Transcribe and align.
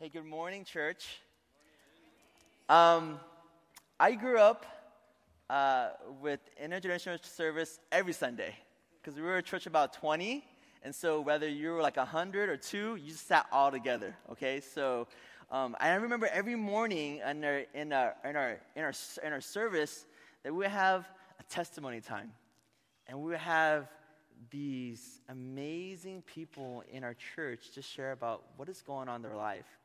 Hey, 0.00 0.10
good 0.10 0.26
morning, 0.26 0.62
church. 0.62 1.18
Um, 2.68 3.18
I 3.98 4.12
grew 4.12 4.38
up 4.38 4.64
uh, 5.50 5.88
with 6.22 6.38
intergenerational 6.62 7.24
service 7.24 7.80
every 7.90 8.12
Sunday 8.12 8.54
because 9.02 9.16
we 9.16 9.22
were 9.22 9.38
a 9.38 9.42
church 9.42 9.66
about 9.66 9.92
20. 9.94 10.44
And 10.84 10.94
so, 10.94 11.20
whether 11.20 11.48
you 11.48 11.72
were 11.72 11.82
like 11.82 11.96
100 11.96 12.48
or 12.48 12.56
two, 12.56 12.94
you 12.94 13.10
just 13.10 13.26
sat 13.26 13.46
all 13.50 13.72
together, 13.72 14.14
okay? 14.30 14.60
So, 14.60 15.08
um, 15.50 15.74
I 15.80 15.92
remember 15.94 16.28
every 16.32 16.54
morning 16.54 17.20
in 17.28 17.44
our, 17.44 17.64
in, 17.74 17.92
our, 17.92 18.14
in, 18.24 18.36
our, 18.36 18.60
in, 18.76 18.84
our, 18.84 18.92
in 19.24 19.32
our 19.32 19.40
service 19.40 20.06
that 20.44 20.52
we 20.52 20.58
would 20.58 20.68
have 20.68 21.08
a 21.40 21.42
testimony 21.52 22.00
time. 22.00 22.30
And 23.08 23.18
we 23.18 23.30
would 23.30 23.40
have 23.40 23.88
these 24.52 25.22
amazing 25.28 26.22
people 26.22 26.84
in 26.92 27.02
our 27.02 27.14
church 27.34 27.72
to 27.72 27.82
share 27.82 28.12
about 28.12 28.44
what 28.56 28.68
is 28.68 28.80
going 28.80 29.08
on 29.08 29.16
in 29.16 29.22
their 29.22 29.36
life 29.36 29.77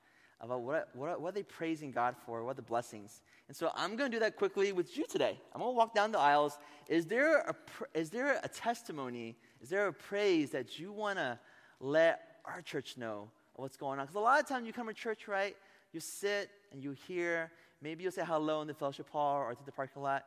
about 0.44 0.62
what, 0.62 0.90
what, 0.94 1.22
what 1.22 1.30
are 1.30 1.32
they 1.32 1.44
praising 1.44 1.92
God 1.92 2.16
for, 2.26 2.44
what 2.44 2.52
are 2.52 2.56
the 2.56 2.62
blessings. 2.62 3.22
And 3.48 3.56
so 3.56 3.72
I'm 3.76 3.96
going 3.96 4.12
to 4.12 4.18
do 4.18 4.20
that 4.20 4.36
quickly 4.36 4.74
with 4.74 4.98
you 4.98 5.06
today. 5.10 5.40
I'm 5.54 5.62
going 5.62 5.74
to 5.74 5.78
walk 5.78 5.96
down 5.96 6.12
the 6.12 6.20
aisles. 6.20 6.58
Is 6.90 7.06
there 7.06 7.40
a, 7.40 7.56
is 7.94 8.10
there 8.10 8.40
a 8.44 8.50
testimony, 8.50 9.38
is 9.62 9.70
there 9.70 9.88
a 9.88 9.94
praise 9.94 10.52
that 10.52 10.78
you 10.78 10.92
want 10.92 11.18
to 11.18 11.40
let 11.80 12.20
our 12.44 12.62
church 12.62 12.98
know 12.98 13.30
what's 13.56 13.78
going 13.78 14.00
on? 14.00 14.06
Because 14.06 14.18
a 14.18 14.20
lot 14.20 14.42
of 14.42 14.48
times 14.48 14.68
you 14.68 14.74
come 14.74 14.88
to 14.88 14.94
church, 14.94 15.30
right? 15.30 15.56
You 15.94 16.02
sit 16.02 16.50
and 16.74 16.84
you 16.84 16.92
hear, 17.08 17.50
maybe 17.82 18.04
you'll 18.04 18.12
say 18.12 18.26
hello 18.26 18.62
in 18.62 18.68
the 18.68 18.74
fellowship 18.74 19.10
hall 19.10 19.38
or 19.38 19.56
to 19.56 19.66
the 19.66 19.72
parking 19.72 20.02
lot. 20.02 20.26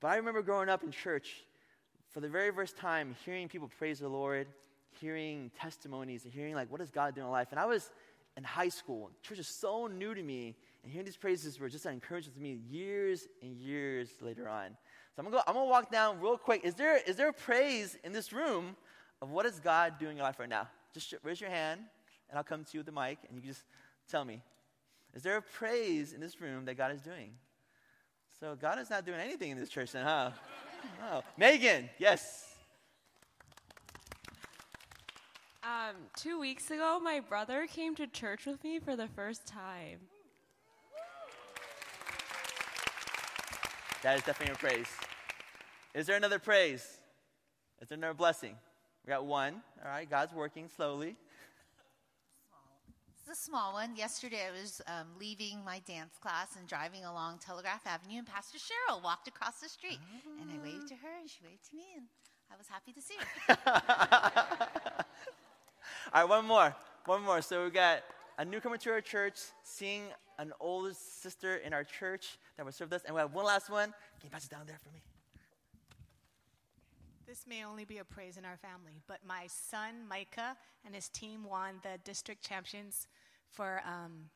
But 0.00 0.08
I 0.08 0.16
remember 0.16 0.42
growing 0.42 0.68
up 0.68 0.84
in 0.84 0.92
church, 0.92 1.44
for 2.10 2.20
the 2.20 2.28
very 2.28 2.52
first 2.52 2.76
time, 2.76 3.16
hearing 3.24 3.48
people 3.48 3.68
praise 3.78 3.98
the 3.98 4.08
Lord, 4.08 4.46
hearing 5.00 5.50
testimonies, 5.58 6.24
and 6.24 6.32
hearing, 6.32 6.54
like, 6.54 6.70
what 6.70 6.80
is 6.80 6.90
God 6.90 7.14
doing 7.14 7.26
in 7.26 7.32
life? 7.32 7.48
And 7.50 7.58
I 7.58 7.66
was 7.66 7.90
in 8.36 8.44
high 8.44 8.68
school. 8.68 9.10
Church 9.22 9.38
is 9.38 9.48
so 9.48 9.86
new 9.86 10.14
to 10.14 10.22
me, 10.22 10.56
and 10.82 10.92
hearing 10.92 11.04
these 11.04 11.16
praises 11.16 11.58
were 11.58 11.68
just 11.68 11.86
an 11.86 11.92
encouragement 11.92 12.36
to 12.36 12.42
me 12.42 12.58
years 12.68 13.28
and 13.42 13.56
years 13.56 14.10
later 14.20 14.48
on. 14.48 14.76
So 15.14 15.20
I'm 15.20 15.24
gonna 15.24 15.36
go, 15.36 15.42
I'm 15.46 15.54
gonna 15.54 15.70
walk 15.70 15.90
down 15.90 16.20
real 16.20 16.36
quick. 16.36 16.62
Is 16.64 16.74
there 16.74 16.98
is 17.06 17.16
there 17.16 17.28
a 17.28 17.32
praise 17.32 17.96
in 18.04 18.12
this 18.12 18.32
room 18.32 18.76
of 19.22 19.30
what 19.30 19.46
is 19.46 19.58
God 19.60 19.98
doing 19.98 20.12
in 20.12 20.16
your 20.18 20.26
life 20.26 20.38
right 20.38 20.48
now? 20.48 20.68
Just 20.92 21.14
raise 21.22 21.40
your 21.40 21.50
hand, 21.50 21.80
and 22.28 22.36
I'll 22.36 22.44
come 22.44 22.64
to 22.64 22.70
you 22.74 22.80
with 22.80 22.86
the 22.86 22.92
mic, 22.92 23.18
and 23.26 23.36
you 23.36 23.40
can 23.40 23.50
just 23.50 23.64
tell 24.10 24.24
me. 24.24 24.42
Is 25.14 25.22
there 25.22 25.38
a 25.38 25.42
praise 25.42 26.12
in 26.12 26.20
this 26.20 26.40
room 26.40 26.66
that 26.66 26.76
God 26.76 26.92
is 26.92 27.00
doing? 27.00 27.32
So 28.38 28.54
God 28.54 28.78
is 28.78 28.90
not 28.90 29.06
doing 29.06 29.18
anything 29.18 29.50
in 29.50 29.58
this 29.58 29.70
church 29.70 29.92
then, 29.92 30.04
huh? 30.04 30.30
oh. 31.10 31.22
Megan, 31.38 31.88
yes. 31.98 32.45
Um, 35.66 35.96
two 36.16 36.38
weeks 36.38 36.70
ago, 36.70 37.00
my 37.02 37.18
brother 37.18 37.66
came 37.66 37.96
to 37.96 38.06
church 38.06 38.46
with 38.46 38.62
me 38.62 38.78
for 38.78 38.94
the 38.94 39.08
first 39.08 39.48
time. 39.48 39.98
That 44.04 44.16
is 44.16 44.22
definitely 44.22 44.54
a 44.54 44.58
praise. 44.58 44.86
Is 45.92 46.06
there 46.06 46.16
another 46.16 46.38
praise? 46.38 46.98
Is 47.82 47.88
there 47.88 47.98
another 47.98 48.14
blessing? 48.14 48.54
We 49.04 49.10
got 49.10 49.26
one. 49.26 49.60
All 49.84 49.90
right, 49.90 50.08
God's 50.08 50.32
working 50.32 50.68
slowly. 50.68 51.16
It's 53.28 53.40
a 53.40 53.42
small 53.42 53.72
one. 53.72 53.96
Yesterday, 53.96 54.46
I 54.46 54.52
was 54.52 54.80
um, 54.86 55.08
leaving 55.18 55.64
my 55.64 55.80
dance 55.80 56.14
class 56.20 56.54
and 56.56 56.68
driving 56.68 57.04
along 57.04 57.40
Telegraph 57.44 57.84
Avenue, 57.88 58.18
and 58.18 58.26
Pastor 58.26 58.58
Cheryl 58.58 59.02
walked 59.02 59.26
across 59.26 59.58
the 59.58 59.68
street. 59.68 59.98
Oh. 60.00 60.42
And 60.42 60.48
I 60.48 60.62
waved 60.62 60.86
to 60.88 60.94
her, 60.94 61.18
and 61.20 61.28
she 61.28 61.40
waved 61.42 61.68
to 61.70 61.76
me, 61.76 61.86
and 61.96 62.06
I 62.52 62.56
was 62.56 62.68
happy 62.68 62.92
to 62.92 63.02
see 63.02 63.16
her. 63.48 65.02
All 66.12 66.22
right, 66.22 66.28
one 66.28 66.46
more. 66.46 66.74
One 67.06 67.22
more. 67.22 67.42
So 67.42 67.64
we 67.64 67.70
got 67.70 68.02
a 68.38 68.44
newcomer 68.44 68.76
to 68.78 68.90
our 68.90 69.00
church, 69.00 69.38
seeing 69.62 70.02
an 70.38 70.52
older 70.60 70.92
sister 70.94 71.56
in 71.56 71.72
our 71.72 71.84
church 71.84 72.38
that 72.56 72.64
will 72.64 72.72
serve 72.72 72.92
us. 72.92 73.02
And 73.04 73.14
we 73.14 73.20
have 73.20 73.32
one 73.32 73.44
last 73.44 73.70
one. 73.70 73.86
Can 74.20 74.24
you 74.24 74.30
pass 74.30 74.44
it 74.44 74.50
down 74.50 74.62
there 74.66 74.78
for 74.82 74.90
me? 74.90 75.00
This 77.26 77.44
may 77.48 77.64
only 77.64 77.84
be 77.84 77.98
a 77.98 78.04
praise 78.04 78.36
in 78.36 78.44
our 78.44 78.56
family, 78.56 79.02
but 79.08 79.18
my 79.26 79.46
son 79.48 80.06
Micah 80.08 80.56
and 80.84 80.94
his 80.94 81.08
team 81.08 81.44
won 81.44 81.80
the 81.82 81.98
district 82.04 82.46
champions 82.46 83.08
for 83.50 83.82
um, 83.84 84.30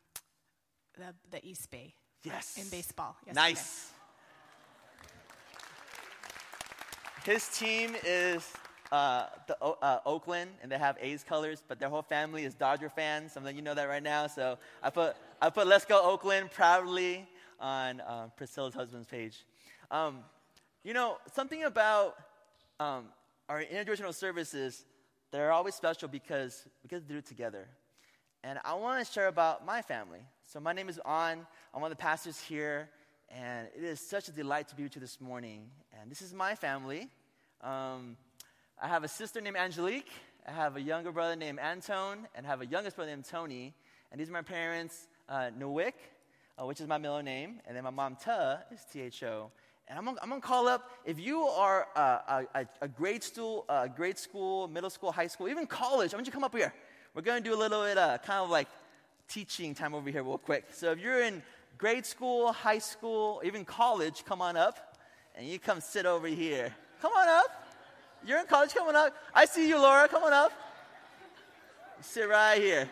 the, 0.98 1.14
the 1.30 1.44
East 1.46 1.70
Bay. 1.70 1.94
Yes. 2.24 2.58
In 2.60 2.68
baseball. 2.68 3.16
Yesterday. 3.24 3.48
Nice. 3.48 3.92
His 7.24 7.48
team 7.48 7.94
is 8.04 8.50
uh, 8.92 9.26
the, 9.46 9.56
uh, 9.62 10.00
Oakland, 10.04 10.50
and 10.62 10.70
they 10.70 10.78
have 10.78 10.96
A's 11.00 11.22
colors, 11.22 11.62
but 11.66 11.78
their 11.78 11.88
whole 11.88 12.02
family 12.02 12.44
is 12.44 12.54
Dodger 12.54 12.88
fans. 12.88 13.32
Some 13.32 13.46
of 13.46 13.54
you 13.54 13.62
know 13.62 13.74
that 13.74 13.88
right 13.88 14.02
now. 14.02 14.26
So 14.26 14.58
I 14.82 14.90
put, 14.90 15.16
I 15.40 15.50
put 15.50 15.66
Let's 15.66 15.84
Go 15.84 16.02
Oakland 16.02 16.50
proudly 16.50 17.28
on 17.60 18.00
uh, 18.00 18.28
Priscilla's 18.36 18.74
husband's 18.74 19.06
page. 19.06 19.44
Um, 19.90 20.20
you 20.82 20.94
know, 20.94 21.18
something 21.32 21.64
about 21.64 22.16
um, 22.80 23.06
our 23.48 23.62
intergenerational 23.62 24.14
services, 24.14 24.84
they're 25.30 25.52
always 25.52 25.74
special 25.74 26.08
because 26.08 26.64
we 26.82 26.88
get 26.88 27.06
to 27.06 27.12
do 27.12 27.18
it 27.18 27.26
together. 27.26 27.68
And 28.42 28.58
I 28.64 28.74
want 28.74 29.06
to 29.06 29.12
share 29.12 29.28
about 29.28 29.66
my 29.66 29.82
family. 29.82 30.20
So 30.42 30.58
my 30.58 30.72
name 30.72 30.88
is 30.88 30.98
On. 31.04 31.46
I'm 31.74 31.80
one 31.80 31.92
of 31.92 31.96
the 31.96 32.02
pastors 32.02 32.40
here, 32.40 32.88
and 33.28 33.68
it 33.76 33.84
is 33.84 34.00
such 34.00 34.28
a 34.28 34.32
delight 34.32 34.68
to 34.68 34.74
be 34.74 34.82
with 34.82 34.96
you 34.96 35.00
this 35.00 35.20
morning. 35.20 35.70
And 36.00 36.10
this 36.10 36.22
is 36.22 36.32
my 36.32 36.54
family. 36.54 37.08
Um, 37.60 38.16
I 38.82 38.88
have 38.88 39.04
a 39.04 39.08
sister 39.08 39.42
named 39.42 39.56
Angelique. 39.56 40.10
I 40.48 40.52
have 40.52 40.76
a 40.76 40.80
younger 40.80 41.12
brother 41.12 41.36
named 41.36 41.58
Antone, 41.58 42.26
and 42.34 42.46
I 42.46 42.48
have 42.48 42.62
a 42.62 42.66
youngest 42.66 42.96
brother 42.96 43.10
named 43.10 43.26
Tony. 43.26 43.74
And 44.10 44.18
these 44.18 44.30
are 44.30 44.32
my 44.32 44.40
parents, 44.40 45.06
uh, 45.28 45.50
Nowick, 45.58 45.92
uh, 46.58 46.64
which 46.64 46.80
is 46.80 46.86
my 46.86 46.96
middle 46.96 47.22
name, 47.22 47.60
and 47.66 47.76
then 47.76 47.84
my 47.84 47.90
mom, 47.90 48.16
Tho, 48.24 48.56
is 48.72 48.86
T-H-O. 48.90 49.50
And 49.86 49.98
I'm 49.98 50.08
I'm 50.08 50.30
gonna 50.30 50.40
call 50.40 50.66
up, 50.66 50.90
if 51.04 51.20
you 51.20 51.42
are 51.42 51.88
uh, 51.94 52.44
a, 52.54 52.66
a, 52.80 52.88
grade, 52.88 53.22
school, 53.22 53.66
uh, 53.68 53.86
grade 53.86 54.16
school, 54.16 54.66
middle 54.66 54.88
school, 54.88 55.12
high 55.12 55.26
school, 55.26 55.48
even 55.48 55.66
college, 55.66 56.14
I 56.14 56.16
want 56.16 56.26
you 56.26 56.30
to 56.30 56.34
come 56.34 56.44
up 56.44 56.56
here. 56.56 56.72
We're 57.14 57.20
gonna 57.20 57.42
do 57.42 57.52
a 57.54 57.60
little 57.60 57.82
bit 57.82 57.98
uh, 57.98 58.16
kind 58.24 58.42
of 58.42 58.48
like 58.48 58.68
teaching 59.28 59.74
time 59.74 59.94
over 59.94 60.08
here 60.08 60.22
real 60.22 60.38
quick. 60.38 60.64
So 60.72 60.92
if 60.92 61.00
you're 61.00 61.22
in 61.22 61.42
grade 61.76 62.06
school, 62.06 62.50
high 62.52 62.78
school, 62.78 63.42
even 63.44 63.66
college, 63.66 64.24
come 64.24 64.40
on 64.40 64.56
up, 64.56 64.96
and 65.36 65.46
you 65.46 65.58
come 65.58 65.82
sit 65.82 66.06
over 66.06 66.28
here. 66.28 66.74
Come 67.02 67.12
on 67.12 67.28
up. 67.28 67.59
You're 68.24 68.40
in 68.40 68.46
college. 68.46 68.74
Come 68.74 68.88
on 68.88 68.96
up. 68.96 69.14
I 69.34 69.44
see 69.44 69.68
you, 69.68 69.78
Laura. 69.78 70.08
Come 70.08 70.24
on 70.24 70.32
up. 70.32 70.52
Sit 72.00 72.28
right 72.28 72.60
here. 72.60 72.88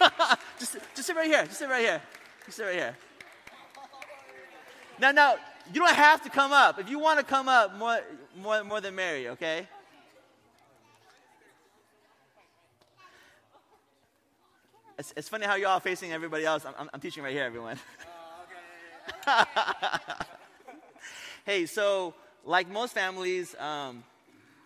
just, 0.58 0.76
just 0.94 1.06
sit 1.06 1.16
right 1.16 1.26
here. 1.26 1.44
Just 1.44 1.58
sit 1.58 1.68
right 1.68 1.84
here. 1.84 2.02
Just 2.44 2.56
sit 2.56 2.64
right 2.64 2.74
here. 2.74 2.96
Now, 4.98 5.12
now, 5.12 5.34
you 5.72 5.80
don't 5.80 5.94
have 5.94 6.22
to 6.22 6.30
come 6.30 6.52
up. 6.52 6.78
If 6.78 6.88
you 6.88 6.98
want 6.98 7.18
to 7.18 7.24
come 7.24 7.48
up, 7.48 7.76
more, 7.76 8.00
more, 8.40 8.64
more 8.64 8.80
than 8.80 8.94
Mary, 8.94 9.28
okay? 9.28 9.66
It's, 14.98 15.12
it's 15.16 15.28
funny 15.28 15.44
how 15.44 15.56
you're 15.56 15.68
all 15.68 15.80
facing 15.80 16.12
everybody 16.12 16.44
else. 16.44 16.64
I'm, 16.64 16.74
I'm, 16.78 16.90
I'm 16.94 17.00
teaching 17.00 17.22
right 17.22 17.32
here, 17.32 17.44
everyone. 17.44 17.78
Oh, 19.28 19.44
Hey, 21.46 21.66
so 21.66 22.12
like 22.44 22.68
most 22.68 22.92
families, 22.92 23.54
um, 23.60 24.02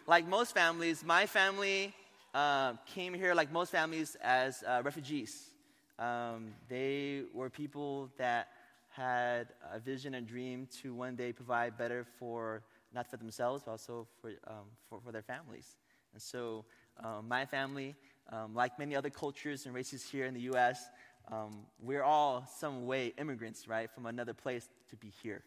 like 0.06 0.26
most 0.26 0.54
families, 0.54 1.04
my 1.04 1.26
family 1.26 1.92
uh, 2.32 2.72
came 2.86 3.12
here 3.12 3.34
like 3.34 3.52
most 3.52 3.70
families 3.70 4.16
as 4.22 4.64
uh, 4.66 4.80
refugees. 4.82 5.50
Um, 5.98 6.54
they 6.70 7.24
were 7.34 7.50
people 7.50 8.08
that 8.16 8.48
had 8.88 9.48
a 9.70 9.78
vision 9.78 10.14
and 10.14 10.26
dream 10.26 10.68
to 10.80 10.94
one 10.94 11.16
day 11.16 11.34
provide 11.34 11.76
better 11.76 12.06
for 12.18 12.62
not 12.94 13.10
for 13.10 13.18
themselves, 13.18 13.62
but 13.62 13.72
also 13.72 14.08
for, 14.22 14.30
um, 14.46 14.64
for, 14.88 15.02
for, 15.04 15.12
their 15.12 15.20
families. 15.20 15.76
And 16.14 16.22
so, 16.22 16.64
um, 17.04 17.28
my 17.28 17.44
family, 17.44 17.94
um, 18.32 18.54
like 18.54 18.78
many 18.78 18.96
other 18.96 19.10
cultures 19.10 19.66
and 19.66 19.74
races 19.74 20.02
here 20.02 20.24
in 20.24 20.32
the 20.32 20.40
U.S., 20.52 20.86
um, 21.30 21.58
we're 21.78 22.04
all 22.04 22.48
some 22.58 22.86
way 22.86 23.12
immigrants, 23.18 23.68
right, 23.68 23.90
from 23.90 24.06
another 24.06 24.32
place 24.32 24.66
to 24.88 24.96
be 24.96 25.12
here. 25.22 25.44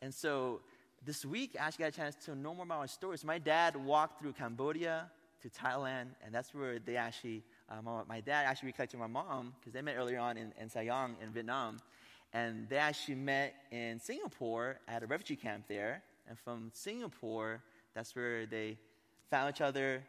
And 0.00 0.14
so 0.14 0.60
this 1.04 1.24
week, 1.24 1.56
I 1.58 1.66
actually 1.66 1.84
got 1.84 1.94
a 1.94 1.96
chance 1.96 2.16
to 2.26 2.34
know 2.34 2.54
more 2.54 2.64
about 2.64 2.80
my 2.80 2.86
stories. 2.86 3.24
My 3.24 3.38
dad 3.38 3.76
walked 3.76 4.20
through 4.20 4.32
Cambodia 4.32 5.10
to 5.42 5.48
Thailand, 5.48 6.08
and 6.24 6.34
that's 6.34 6.54
where 6.54 6.78
they 6.78 6.96
actually, 6.96 7.42
um, 7.70 7.88
my 8.08 8.20
dad 8.20 8.46
actually 8.46 8.68
reconnected 8.68 8.98
with 8.98 9.08
my 9.08 9.22
mom 9.22 9.54
because 9.58 9.72
they 9.72 9.82
met 9.82 9.96
earlier 9.96 10.18
on 10.18 10.36
in, 10.36 10.52
in 10.60 10.68
in 11.22 11.32
Vietnam. 11.32 11.78
And 12.32 12.68
they 12.68 12.76
actually 12.76 13.14
met 13.14 13.54
in 13.70 13.98
Singapore 13.98 14.80
at 14.86 15.02
a 15.02 15.06
refugee 15.06 15.36
camp 15.36 15.64
there. 15.68 16.02
And 16.28 16.38
from 16.38 16.70
Singapore, 16.74 17.62
that's 17.94 18.14
where 18.14 18.44
they 18.44 18.76
found 19.30 19.54
each 19.54 19.62
other. 19.62 20.02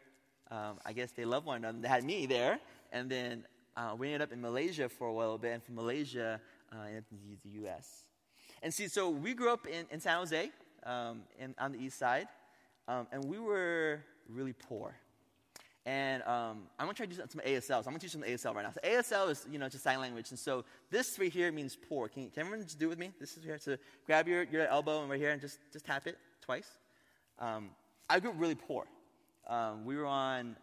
Um, 0.50 0.78
I 0.84 0.92
guess 0.92 1.12
they 1.12 1.24
loved 1.24 1.46
one 1.46 1.58
another. 1.58 1.78
They 1.80 1.88
had 1.88 2.04
me 2.04 2.26
there. 2.26 2.60
And 2.92 3.10
then 3.10 3.46
uh, 3.76 3.94
we 3.96 4.08
ended 4.08 4.22
up 4.22 4.32
in 4.32 4.40
Malaysia 4.40 4.88
for 4.88 5.08
a 5.08 5.12
while 5.12 5.38
bit. 5.38 5.52
And 5.52 5.62
from 5.62 5.76
Malaysia, 5.76 6.40
uh, 6.72 6.82
ended 6.82 7.04
up 7.04 7.12
in 7.12 7.38
the 7.42 7.58
U.S. 7.60 8.04
And 8.62 8.72
see, 8.72 8.88
so 8.88 9.08
we 9.08 9.34
grew 9.34 9.52
up 9.52 9.66
in, 9.66 9.86
in 9.90 10.00
San 10.00 10.18
Jose, 10.18 10.50
um, 10.84 11.22
in, 11.38 11.54
on 11.58 11.72
the 11.72 11.78
east 11.78 11.98
side, 11.98 12.28
um, 12.88 13.06
and 13.10 13.24
we 13.24 13.38
were 13.38 14.00
really 14.28 14.52
poor. 14.52 14.94
And 15.86 16.22
um, 16.24 16.64
I'm 16.78 16.88
to 16.88 16.94
try 16.94 17.06
to 17.06 17.14
do 17.14 17.22
some 17.28 17.40
ASL. 17.40 17.82
So 17.82 17.88
I'm 17.88 17.94
to 17.94 17.98
teach 17.98 18.12
some 18.12 18.22
ASL 18.22 18.54
right 18.54 18.64
now. 18.64 18.72
So 18.72 18.80
ASL 18.84 19.30
is, 19.30 19.46
you 19.50 19.58
know, 19.58 19.68
just 19.68 19.82
sign 19.82 19.98
language. 19.98 20.30
And 20.30 20.38
so 20.38 20.64
this 20.90 21.18
right 21.18 21.32
here 21.32 21.50
means 21.52 21.76
poor. 21.88 22.08
Can, 22.08 22.28
can 22.30 22.40
everyone 22.40 22.66
just 22.66 22.78
do 22.78 22.86
it 22.86 22.90
with 22.90 22.98
me? 22.98 23.12
This 23.18 23.36
is 23.36 23.44
here. 23.44 23.58
So 23.58 23.76
grab 24.04 24.28
your, 24.28 24.42
your 24.44 24.66
elbow 24.66 25.00
and 25.00 25.10
right 25.10 25.18
here 25.18 25.30
and 25.30 25.40
just, 25.40 25.58
just 25.72 25.86
tap 25.86 26.06
it 26.06 26.18
twice. 26.42 26.68
Um, 27.38 27.70
I 28.10 28.20
grew 28.20 28.30
up 28.30 28.36
really 28.38 28.54
poor. 28.54 28.86
Um, 29.48 29.86
we, 29.86 29.96
were 29.96 30.06
on, 30.06 30.54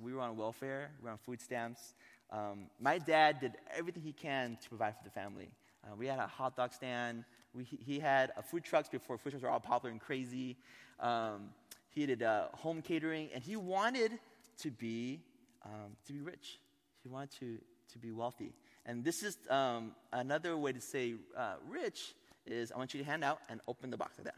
we 0.00 0.14
were 0.14 0.20
on 0.20 0.36
welfare. 0.36 0.92
We 1.00 1.06
were 1.06 1.10
on 1.10 1.18
food 1.18 1.40
stamps. 1.40 1.94
Um, 2.30 2.66
my 2.80 2.98
dad 2.98 3.40
did 3.40 3.54
everything 3.76 4.04
he 4.04 4.12
can 4.12 4.56
to 4.62 4.68
provide 4.68 4.96
for 4.96 5.02
the 5.02 5.10
family. 5.10 5.50
Uh, 5.84 5.96
we 5.96 6.06
had 6.06 6.18
a 6.18 6.26
hot 6.26 6.56
dog 6.56 6.72
stand. 6.72 7.24
We, 7.54 7.64
he 7.64 7.98
had 7.98 8.32
uh, 8.36 8.42
food 8.42 8.64
trucks 8.64 8.88
before 8.88 9.18
food 9.18 9.30
trucks 9.30 9.42
were 9.42 9.50
all 9.50 9.60
popular 9.60 9.90
and 9.90 10.00
crazy. 10.00 10.56
Um, 11.00 11.50
he 11.88 12.06
did 12.06 12.22
uh, 12.22 12.46
home 12.54 12.82
catering, 12.82 13.30
and 13.34 13.42
he 13.42 13.56
wanted 13.56 14.12
to 14.58 14.70
be, 14.70 15.20
um, 15.64 15.96
to 16.06 16.12
be 16.12 16.20
rich. 16.20 16.60
He 17.02 17.08
wanted 17.08 17.30
to, 17.40 17.58
to 17.92 17.98
be 17.98 18.12
wealthy. 18.12 18.52
And 18.86 19.04
this 19.04 19.22
is 19.22 19.36
um, 19.48 19.92
another 20.12 20.56
way 20.56 20.72
to 20.72 20.80
say 20.80 21.14
uh, 21.36 21.54
rich 21.68 22.14
is 22.46 22.72
I 22.72 22.78
want 22.78 22.94
you 22.94 23.00
to 23.00 23.06
hand 23.06 23.24
out 23.24 23.40
and 23.48 23.60
open 23.66 23.90
the 23.90 23.96
box 23.96 24.18
like 24.18 24.26
that. 24.26 24.36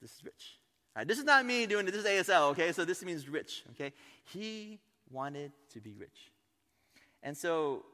This 0.00 0.12
is 0.12 0.24
rich. 0.24 0.58
All 0.96 1.00
right, 1.00 1.08
this 1.08 1.18
is 1.18 1.24
not 1.24 1.44
me 1.44 1.66
doing 1.66 1.86
it. 1.86 1.92
This 1.92 2.04
is 2.04 2.28
ASL, 2.28 2.50
okay? 2.50 2.72
So 2.72 2.84
this 2.84 3.04
means 3.04 3.28
rich, 3.28 3.64
okay? 3.72 3.92
He 4.24 4.78
wanted 5.10 5.52
to 5.72 5.80
be 5.80 5.94
rich. 5.94 6.32
And 7.22 7.36
so, 7.36 7.84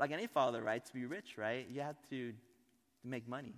like 0.00 0.12
any 0.12 0.26
father, 0.26 0.62
right, 0.62 0.84
to 0.84 0.92
be 0.92 1.04
rich, 1.04 1.36
right, 1.36 1.66
you 1.70 1.80
have 1.80 1.96
to 2.10 2.32
make 3.04 3.28
money. 3.28 3.54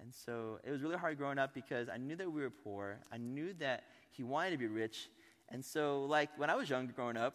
And 0.00 0.14
so 0.14 0.58
it 0.64 0.70
was 0.70 0.82
really 0.82 0.96
hard 0.96 1.16
growing 1.16 1.38
up 1.38 1.54
because 1.54 1.88
I 1.88 1.96
knew 1.96 2.16
that 2.16 2.30
we 2.30 2.42
were 2.42 2.50
poor. 2.50 2.98
I 3.10 3.16
knew 3.16 3.54
that 3.54 3.84
he 4.10 4.22
wanted 4.22 4.50
to 4.50 4.58
be 4.58 4.66
rich. 4.66 5.08
And 5.48 5.64
so, 5.64 6.04
like, 6.04 6.30
when 6.36 6.50
I 6.50 6.54
was 6.54 6.68
young 6.68 6.86
growing 6.88 7.16
up, 7.16 7.34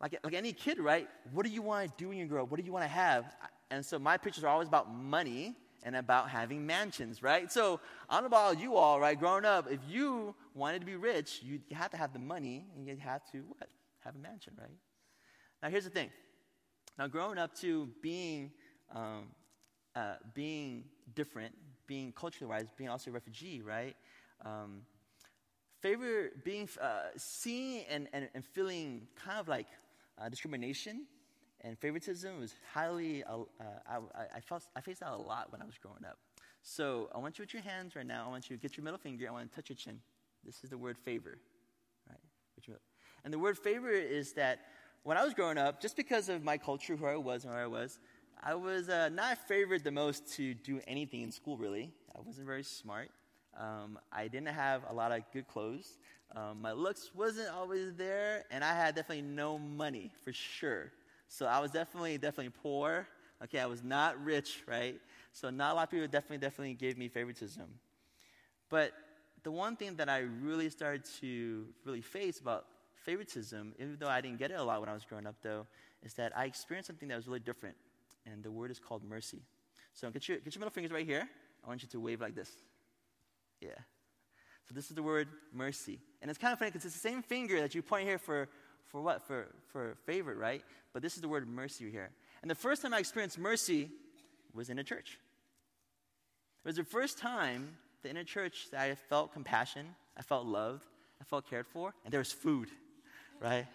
like, 0.00 0.18
like 0.22 0.34
any 0.34 0.52
kid, 0.52 0.78
right? 0.78 1.08
What 1.32 1.44
do 1.44 1.52
you 1.52 1.62
want 1.62 1.88
to 1.88 2.02
do 2.02 2.08
when 2.08 2.18
you 2.18 2.26
grow 2.26 2.44
up? 2.44 2.50
What 2.50 2.60
do 2.60 2.66
you 2.66 2.72
want 2.72 2.84
to 2.84 2.90
have? 2.90 3.24
And 3.70 3.84
so 3.84 3.98
my 3.98 4.16
pictures 4.16 4.44
are 4.44 4.48
always 4.48 4.68
about 4.68 4.92
money 4.92 5.56
and 5.82 5.96
about 5.96 6.28
having 6.28 6.66
mansions, 6.66 7.22
right? 7.22 7.50
So 7.50 7.80
I 8.08 8.14
don't 8.14 8.24
know 8.24 8.36
about 8.36 8.60
you 8.60 8.76
all, 8.76 9.00
right? 9.00 9.18
Growing 9.18 9.44
up, 9.44 9.70
if 9.70 9.80
you 9.88 10.34
wanted 10.54 10.80
to 10.80 10.86
be 10.86 10.96
rich, 10.96 11.40
you 11.42 11.60
had 11.72 11.90
to 11.92 11.96
have 11.96 12.12
the 12.12 12.18
money 12.18 12.66
and 12.76 12.86
you 12.86 12.96
had 12.96 13.22
to 13.32 13.38
what? 13.48 13.68
Have 14.00 14.14
a 14.14 14.18
mansion, 14.18 14.52
right? 14.58 14.70
Now 15.62 15.68
here's 15.68 15.84
the 15.84 15.90
thing. 15.90 16.10
Now 16.98 17.06
growing 17.06 17.38
up 17.38 17.54
to 17.60 17.88
being 18.02 18.52
um, 18.94 19.28
uh, 19.96 20.16
being 20.34 20.84
different, 21.14 21.54
being 21.86 22.12
culturally 22.12 22.48
wise, 22.48 22.66
being 22.76 22.90
also 22.90 23.10
a 23.10 23.14
refugee, 23.14 23.62
right? 23.62 23.96
Um, 24.44 24.82
favor 25.80 26.30
being 26.44 26.68
uh, 26.80 27.04
seeing 27.16 27.84
and, 27.90 28.06
and, 28.12 28.28
and 28.34 28.44
feeling 28.44 29.08
kind 29.16 29.38
of 29.38 29.48
like 29.48 29.66
uh, 30.20 30.28
discrimination 30.28 31.06
and 31.62 31.78
favoritism 31.78 32.38
was 32.40 32.54
highly 32.72 33.24
uh, 33.24 33.38
I, 33.88 33.98
I, 34.36 34.40
felt, 34.40 34.64
I 34.76 34.80
faced 34.80 35.00
that 35.00 35.12
a 35.12 35.16
lot 35.16 35.50
when 35.50 35.62
i 35.62 35.64
was 35.64 35.78
growing 35.78 36.04
up. 36.04 36.18
So 36.62 37.08
i 37.14 37.18
want 37.18 37.38
you 37.38 37.42
with 37.42 37.54
your 37.54 37.62
hands 37.62 37.96
right 37.96 38.06
now. 38.06 38.24
I 38.26 38.30
want 38.30 38.50
you 38.50 38.56
to 38.56 38.62
get 38.62 38.76
your 38.76 38.84
middle 38.84 38.98
finger. 38.98 39.26
I 39.28 39.32
want 39.32 39.50
to 39.50 39.56
touch 39.56 39.70
your 39.70 39.76
chin. 39.76 40.00
This 40.44 40.62
is 40.62 40.70
the 40.70 40.78
word 40.78 40.98
favor 40.98 41.38
right? 42.08 42.78
And 43.24 43.32
the 43.32 43.38
word 43.38 43.58
favor 43.58 43.90
is 43.90 44.32
that 44.34 44.60
when 45.02 45.16
i 45.16 45.24
was 45.24 45.34
growing 45.34 45.58
up 45.58 45.80
just 45.80 45.96
because 45.96 46.28
of 46.28 46.42
my 46.42 46.58
culture 46.58 46.96
who 46.96 47.06
i 47.06 47.16
was 47.16 47.44
and 47.44 47.52
where 47.52 47.62
i 47.62 47.66
was 47.66 47.98
i 48.42 48.54
was 48.54 48.88
uh, 48.88 49.08
not 49.10 49.38
favored 49.48 49.82
the 49.84 49.90
most 49.90 50.34
to 50.34 50.54
do 50.54 50.80
anything 50.86 51.22
in 51.22 51.30
school 51.30 51.56
really 51.56 51.90
i 52.16 52.20
wasn't 52.20 52.46
very 52.46 52.62
smart 52.62 53.10
um, 53.58 53.98
I 54.12 54.28
didn't 54.28 54.48
have 54.48 54.82
a 54.88 54.92
lot 54.92 55.12
of 55.12 55.22
good 55.32 55.48
clothes. 55.48 55.98
Um, 56.34 56.60
my 56.60 56.72
looks 56.72 57.10
wasn't 57.14 57.48
always 57.48 57.94
there, 57.94 58.44
and 58.50 58.62
I 58.62 58.74
had 58.74 58.94
definitely 58.94 59.22
no 59.22 59.58
money 59.58 60.12
for 60.24 60.32
sure. 60.32 60.92
So 61.28 61.46
I 61.46 61.58
was 61.60 61.70
definitely, 61.70 62.18
definitely 62.18 62.52
poor. 62.62 63.08
Okay, 63.42 63.58
I 63.58 63.66
was 63.66 63.82
not 63.82 64.22
rich, 64.22 64.62
right? 64.66 65.00
So 65.32 65.50
not 65.50 65.72
a 65.72 65.74
lot 65.74 65.84
of 65.84 65.90
people 65.90 66.06
definitely, 66.06 66.38
definitely 66.38 66.74
gave 66.74 66.98
me 66.98 67.08
favoritism. 67.08 67.66
But 68.68 68.92
the 69.42 69.50
one 69.50 69.76
thing 69.76 69.96
that 69.96 70.08
I 70.08 70.20
really 70.42 70.68
started 70.70 71.04
to 71.20 71.66
really 71.84 72.00
face 72.00 72.40
about 72.40 72.66
favoritism, 73.04 73.74
even 73.78 73.96
though 73.98 74.08
I 74.08 74.20
didn't 74.20 74.38
get 74.38 74.50
it 74.50 74.58
a 74.58 74.62
lot 74.62 74.80
when 74.80 74.88
I 74.88 74.94
was 74.94 75.04
growing 75.04 75.26
up, 75.26 75.36
though, 75.42 75.66
is 76.02 76.14
that 76.14 76.36
I 76.36 76.44
experienced 76.44 76.88
something 76.88 77.08
that 77.08 77.16
was 77.16 77.26
really 77.26 77.40
different, 77.40 77.76
and 78.26 78.42
the 78.42 78.50
word 78.50 78.70
is 78.70 78.78
called 78.78 79.02
mercy. 79.04 79.42
So 79.92 80.10
get 80.10 80.28
your, 80.28 80.38
get 80.38 80.54
your 80.54 80.60
middle 80.60 80.72
fingers 80.72 80.92
right 80.92 81.06
here. 81.06 81.28
I 81.64 81.68
want 81.68 81.82
you 81.82 81.88
to 81.88 82.00
wave 82.00 82.20
like 82.20 82.34
this. 82.34 82.50
Yeah. 83.60 83.70
So 84.68 84.74
this 84.74 84.90
is 84.90 84.96
the 84.96 85.02
word 85.02 85.28
mercy. 85.52 86.00
And 86.20 86.30
it's 86.30 86.38
kind 86.38 86.52
of 86.52 86.58
funny 86.58 86.70
because 86.70 86.84
it's 86.84 86.94
the 86.94 87.08
same 87.08 87.22
finger 87.22 87.60
that 87.60 87.74
you 87.74 87.82
point 87.82 88.06
here 88.06 88.18
for, 88.18 88.48
for 88.84 89.00
what? 89.00 89.22
For, 89.26 89.48
for 89.68 89.96
favorite, 90.04 90.38
right? 90.38 90.62
But 90.92 91.02
this 91.02 91.14
is 91.14 91.22
the 91.22 91.28
word 91.28 91.48
mercy 91.48 91.90
here. 91.90 92.10
And 92.42 92.50
the 92.50 92.54
first 92.54 92.82
time 92.82 92.92
I 92.92 92.98
experienced 92.98 93.38
mercy 93.38 93.90
was 94.52 94.68
in 94.68 94.78
a 94.78 94.84
church. 94.84 95.18
It 96.64 96.68
was 96.68 96.76
the 96.76 96.84
first 96.84 97.18
time 97.18 97.76
that 98.02 98.10
in 98.10 98.16
a 98.16 98.24
church 98.24 98.68
that 98.72 98.80
I 98.80 98.94
felt 98.94 99.32
compassion, 99.32 99.86
I 100.16 100.22
felt 100.22 100.46
loved, 100.46 100.82
I 101.20 101.24
felt 101.24 101.48
cared 101.48 101.66
for, 101.66 101.94
and 102.04 102.12
there 102.12 102.20
was 102.20 102.32
food, 102.32 102.68
right? 103.40 103.66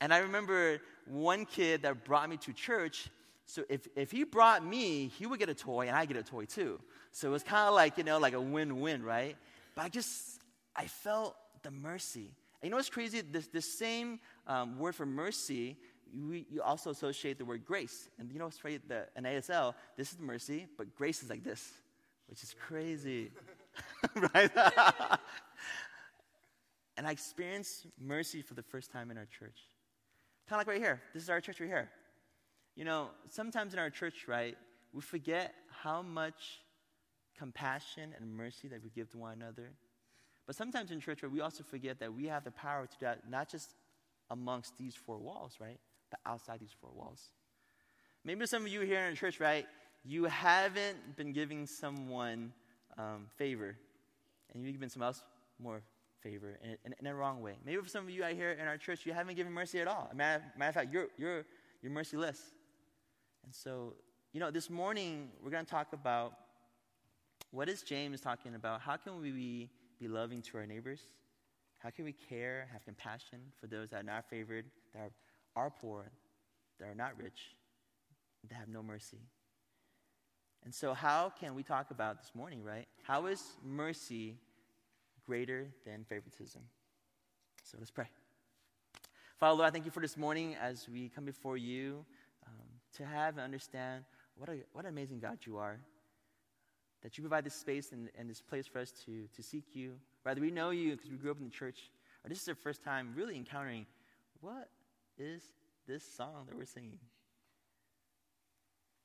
And 0.00 0.12
I 0.12 0.18
remember 0.18 0.80
one 1.06 1.44
kid 1.44 1.82
that 1.82 2.04
brought 2.04 2.28
me 2.28 2.36
to 2.38 2.52
church. 2.52 3.08
So 3.50 3.64
if, 3.68 3.88
if 3.96 4.12
he 4.12 4.22
brought 4.22 4.64
me, 4.64 5.10
he 5.18 5.26
would 5.26 5.40
get 5.40 5.48
a 5.48 5.54
toy 5.54 5.88
and 5.88 5.96
I 5.96 6.04
get 6.04 6.16
a 6.16 6.22
toy 6.22 6.44
too. 6.44 6.78
So 7.10 7.26
it 7.28 7.32
was 7.32 7.42
kind 7.42 7.68
of 7.68 7.74
like, 7.74 7.98
you 7.98 8.04
know, 8.04 8.18
like 8.18 8.32
a 8.32 8.40
win 8.40 8.80
win, 8.80 9.02
right? 9.02 9.36
But 9.74 9.86
I 9.86 9.88
just, 9.88 10.38
I 10.76 10.86
felt 10.86 11.34
the 11.64 11.72
mercy. 11.72 12.30
And 12.62 12.68
you 12.68 12.70
know 12.70 12.76
what's 12.76 12.88
crazy? 12.88 13.22
This, 13.22 13.48
this 13.48 13.66
same 13.66 14.20
um, 14.46 14.78
word 14.78 14.94
for 14.94 15.04
mercy, 15.04 15.76
we, 16.14 16.46
you 16.48 16.62
also 16.62 16.90
associate 16.90 17.38
the 17.38 17.44
word 17.44 17.64
grace. 17.64 18.08
And 18.20 18.30
you 18.30 18.38
know 18.38 18.44
what's 18.44 18.64
right? 18.64 18.80
The, 18.88 19.08
in 19.16 19.24
ASL, 19.24 19.74
this 19.96 20.12
is 20.12 20.20
mercy, 20.20 20.68
but 20.78 20.94
grace 20.94 21.20
is 21.20 21.28
like 21.28 21.42
this, 21.42 21.72
which 22.28 22.44
is 22.44 22.54
crazy. 22.68 23.32
right? 24.14 24.50
and 26.96 27.04
I 27.04 27.10
experienced 27.10 27.86
mercy 28.00 28.42
for 28.42 28.54
the 28.54 28.62
first 28.62 28.92
time 28.92 29.10
in 29.10 29.18
our 29.18 29.26
church. 29.26 29.58
Kind 30.48 30.60
of 30.60 30.66
like 30.66 30.68
right 30.68 30.80
here. 30.80 31.02
This 31.14 31.24
is 31.24 31.30
our 31.30 31.40
church 31.40 31.58
right 31.58 31.68
here. 31.68 31.90
You 32.80 32.86
know, 32.86 33.08
sometimes 33.28 33.74
in 33.74 33.78
our 33.78 33.90
church, 33.90 34.26
right, 34.26 34.56
we 34.94 35.02
forget 35.02 35.52
how 35.82 36.00
much 36.00 36.62
compassion 37.36 38.14
and 38.18 38.34
mercy 38.34 38.68
that 38.68 38.82
we 38.82 38.88
give 38.88 39.10
to 39.10 39.18
one 39.18 39.34
another. 39.34 39.72
But 40.46 40.56
sometimes 40.56 40.90
in 40.90 40.98
church, 40.98 41.22
right, 41.22 41.30
we 41.30 41.42
also 41.42 41.62
forget 41.62 42.00
that 42.00 42.14
we 42.14 42.24
have 42.28 42.42
the 42.42 42.50
power 42.50 42.86
to 42.86 42.98
do 42.98 43.04
that 43.04 43.28
not 43.28 43.50
just 43.50 43.74
amongst 44.30 44.78
these 44.78 44.94
four 44.94 45.18
walls, 45.18 45.58
right, 45.60 45.78
but 46.10 46.20
outside 46.24 46.58
these 46.58 46.74
four 46.80 46.88
walls. 46.94 47.20
Maybe 48.24 48.46
some 48.46 48.62
of 48.62 48.68
you 48.68 48.80
here 48.80 49.04
in 49.04 49.14
church, 49.14 49.40
right, 49.40 49.66
you 50.02 50.24
haven't 50.24 51.18
been 51.18 51.34
giving 51.34 51.66
someone 51.66 52.50
um, 52.96 53.26
favor, 53.36 53.76
and 54.54 54.64
you've 54.64 54.72
given 54.72 54.88
someone 54.88 55.08
else 55.08 55.22
more 55.62 55.82
favor 56.22 56.58
in, 56.64 56.78
in, 56.86 56.94
in, 56.98 57.06
a 57.08 57.14
wrong 57.14 57.42
way. 57.42 57.56
Maybe 57.62 57.82
for 57.82 57.90
some 57.90 58.04
of 58.04 58.10
you 58.10 58.24
out 58.24 58.32
here 58.32 58.52
in 58.52 58.66
our 58.66 58.78
church, 58.78 59.04
you 59.04 59.12
haven't 59.12 59.34
given 59.34 59.52
mercy 59.52 59.80
at 59.80 59.86
all. 59.86 60.10
Matter, 60.14 60.44
matter 60.56 60.68
of 60.70 60.74
fact, 60.76 60.94
you're, 60.94 61.08
you're, 61.18 61.44
you're 61.82 61.92
merciless. 61.92 62.40
And 63.44 63.54
so, 63.54 63.94
you 64.32 64.40
know, 64.40 64.50
this 64.50 64.70
morning 64.70 65.30
we're 65.42 65.50
going 65.50 65.64
to 65.64 65.70
talk 65.70 65.92
about 65.92 66.32
what 67.50 67.68
is 67.68 67.82
James 67.82 68.20
talking 68.20 68.54
about? 68.54 68.80
How 68.80 68.96
can 68.96 69.20
we 69.20 69.30
be, 69.30 69.70
be 69.98 70.08
loving 70.08 70.40
to 70.42 70.58
our 70.58 70.66
neighbors? 70.66 71.00
How 71.78 71.90
can 71.90 72.04
we 72.04 72.12
care, 72.12 72.68
have 72.72 72.84
compassion 72.84 73.40
for 73.60 73.66
those 73.66 73.90
that 73.90 74.00
are 74.00 74.04
not 74.04 74.28
favored, 74.28 74.66
that 74.94 75.10
are, 75.56 75.64
are 75.64 75.70
poor, 75.70 76.10
that 76.78 76.86
are 76.86 76.94
not 76.94 77.18
rich, 77.18 77.56
that 78.48 78.54
have 78.54 78.68
no 78.68 78.82
mercy? 78.82 79.18
And 80.62 80.74
so, 80.74 80.92
how 80.92 81.32
can 81.40 81.54
we 81.54 81.62
talk 81.62 81.90
about 81.90 82.18
this 82.18 82.32
morning, 82.34 82.62
right? 82.62 82.86
How 83.02 83.26
is 83.26 83.42
mercy 83.64 84.36
greater 85.26 85.68
than 85.86 86.04
favoritism? 86.04 86.60
So, 87.64 87.78
let's 87.78 87.90
pray. 87.90 88.08
Father, 89.38 89.56
Lord, 89.56 89.68
I 89.68 89.70
thank 89.70 89.86
you 89.86 89.90
for 89.90 90.00
this 90.00 90.18
morning 90.18 90.54
as 90.60 90.86
we 90.86 91.08
come 91.08 91.24
before 91.24 91.56
you 91.56 92.04
to 92.96 93.04
have 93.04 93.36
and 93.36 93.44
understand 93.44 94.04
what, 94.36 94.48
a, 94.48 94.58
what 94.72 94.84
an 94.84 94.90
amazing 94.90 95.20
God 95.20 95.38
you 95.46 95.58
are 95.58 95.78
that 97.02 97.16
you 97.16 97.22
provide 97.22 97.44
this 97.44 97.54
space 97.54 97.92
and, 97.92 98.10
and 98.18 98.28
this 98.28 98.42
place 98.42 98.66
for 98.66 98.78
us 98.78 98.92
to, 99.04 99.26
to 99.34 99.42
seek 99.42 99.64
you. 99.72 99.94
Rather, 100.24 100.40
we 100.40 100.50
know 100.50 100.70
you 100.70 100.92
because 100.92 101.10
we 101.10 101.16
grew 101.16 101.30
up 101.30 101.38
in 101.38 101.44
the 101.44 101.50
church, 101.50 101.90
or 102.24 102.28
this 102.28 102.42
is 102.42 102.48
our 102.48 102.54
first 102.54 102.82
time 102.82 103.12
really 103.16 103.36
encountering 103.36 103.86
what 104.40 104.68
is 105.18 105.42
this 105.86 106.04
song 106.04 106.44
that 106.46 106.56
we're 106.56 106.64
singing? 106.64 106.98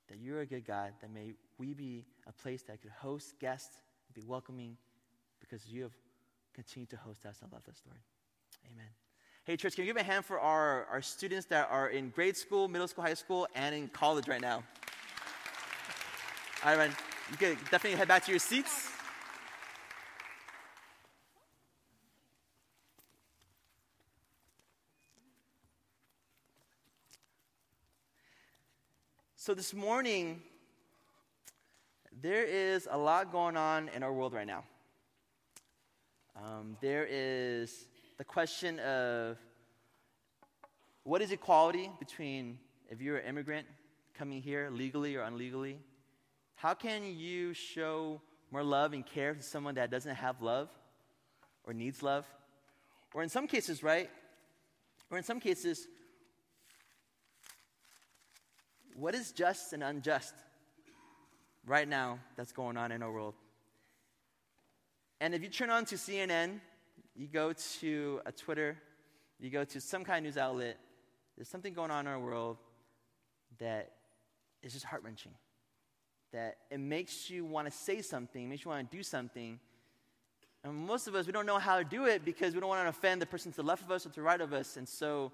That 0.09 0.19
you're 0.19 0.41
a 0.41 0.45
good 0.45 0.65
God, 0.65 0.93
that 1.01 1.11
may 1.11 1.33
we 1.57 1.73
be 1.73 2.05
a 2.27 2.33
place 2.33 2.63
that 2.63 2.81
could 2.81 2.91
host 2.91 3.39
guests, 3.39 3.77
and 4.07 4.15
be 4.15 4.27
welcoming, 4.27 4.77
because 5.39 5.65
you 5.67 5.83
have 5.83 5.95
continued 6.53 6.89
to 6.89 6.97
host 6.97 7.25
us 7.25 7.39
and 7.41 7.51
love 7.51 7.63
us, 7.69 7.81
Lord. 7.85 7.99
Amen. 8.71 9.04
Hey, 9.45 9.57
church, 9.57 9.75
can 9.75 9.85
you 9.85 9.93
give 9.93 10.01
a 10.01 10.03
hand 10.03 10.25
for 10.25 10.39
our, 10.39 10.85
our 10.85 11.03
students 11.03 11.45
that 11.49 11.69
are 11.69 11.89
in 11.89 12.09
grade 12.09 12.35
school, 12.35 12.67
middle 12.67 12.87
school, 12.87 13.03
high 13.03 13.13
school, 13.13 13.47
and 13.53 13.75
in 13.75 13.87
college 13.89 14.27
right 14.27 14.41
now? 14.41 14.63
All 16.63 16.75
right, 16.75 16.77
man, 16.89 16.97
you 17.29 17.37
can 17.37 17.55
definitely 17.69 17.91
head 17.91 18.07
back 18.07 18.25
to 18.25 18.31
your 18.31 18.39
seats. 18.39 18.89
So, 29.35 29.53
this 29.53 29.75
morning, 29.75 30.41
there 32.19 32.45
is 32.45 32.87
a 32.89 32.97
lot 32.97 33.31
going 33.31 33.57
on 33.57 33.89
in 33.89 34.01
our 34.01 34.11
world 34.11 34.33
right 34.33 34.47
now. 34.47 34.63
Um, 36.35 36.77
there 36.81 37.05
is 37.07 37.85
the 38.17 38.23
question 38.23 38.79
of 38.79 39.37
what 41.03 41.21
is 41.21 41.31
equality 41.31 41.91
between 41.99 42.57
if 42.89 43.01
you're 43.01 43.17
an 43.17 43.27
immigrant 43.27 43.67
coming 44.17 44.41
here 44.41 44.69
legally 44.71 45.15
or 45.15 45.23
unlegally? 45.23 45.75
How 46.55 46.73
can 46.73 47.03
you 47.03 47.53
show 47.53 48.21
more 48.51 48.63
love 48.63 48.93
and 48.93 49.05
care 49.05 49.35
to 49.35 49.41
someone 49.41 49.75
that 49.75 49.91
doesn't 49.91 50.15
have 50.15 50.41
love 50.41 50.69
or 51.65 51.73
needs 51.73 52.01
love? 52.01 52.25
Or 53.13 53.21
in 53.23 53.29
some 53.29 53.47
cases, 53.47 53.83
right? 53.83 54.09
Or 55.11 55.17
in 55.17 55.23
some 55.23 55.39
cases, 55.39 55.87
what 58.95 59.13
is 59.13 59.31
just 59.31 59.73
and 59.73 59.83
unjust 59.83 60.33
right 61.65 61.87
now 61.87 62.19
that's 62.35 62.51
going 62.51 62.77
on 62.77 62.91
in 62.91 63.03
our 63.03 63.11
world? 63.11 63.35
And 65.19 65.33
if 65.33 65.43
you 65.43 65.49
turn 65.49 65.69
on 65.69 65.85
to 65.85 65.95
CNN, 65.95 66.59
you 67.15 67.27
go 67.27 67.53
to 67.79 68.21
a 68.25 68.31
Twitter, 68.31 68.77
you 69.39 69.49
go 69.49 69.63
to 69.63 69.79
some 69.79 70.03
kind 70.03 70.19
of 70.19 70.23
news 70.23 70.37
outlet, 70.37 70.77
there's 71.35 71.49
something 71.49 71.73
going 71.73 71.91
on 71.91 72.07
in 72.07 72.11
our 72.11 72.19
world 72.19 72.57
that 73.59 73.91
is 74.61 74.73
just 74.73 74.85
heart 74.85 75.03
wrenching. 75.03 75.31
That 76.33 76.57
it 76.69 76.79
makes 76.79 77.29
you 77.29 77.45
want 77.45 77.67
to 77.67 77.71
say 77.71 78.01
something, 78.01 78.49
makes 78.49 78.65
you 78.65 78.71
want 78.71 78.89
to 78.89 78.97
do 78.97 79.03
something. 79.03 79.59
And 80.63 80.75
most 80.75 81.07
of 81.07 81.15
us, 81.15 81.25
we 81.25 81.31
don't 81.31 81.45
know 81.45 81.59
how 81.59 81.77
to 81.77 81.83
do 81.83 82.05
it 82.05 82.25
because 82.25 82.53
we 82.53 82.59
don't 82.59 82.69
want 82.69 82.83
to 82.83 82.89
offend 82.89 83.21
the 83.21 83.25
person 83.25 83.51
to 83.51 83.57
the 83.57 83.63
left 83.63 83.83
of 83.83 83.91
us 83.91 84.05
or 84.05 84.09
to 84.09 84.15
the 84.15 84.21
right 84.21 84.41
of 84.41 84.51
us. 84.51 84.77
And 84.77 84.87
so, 84.87 85.31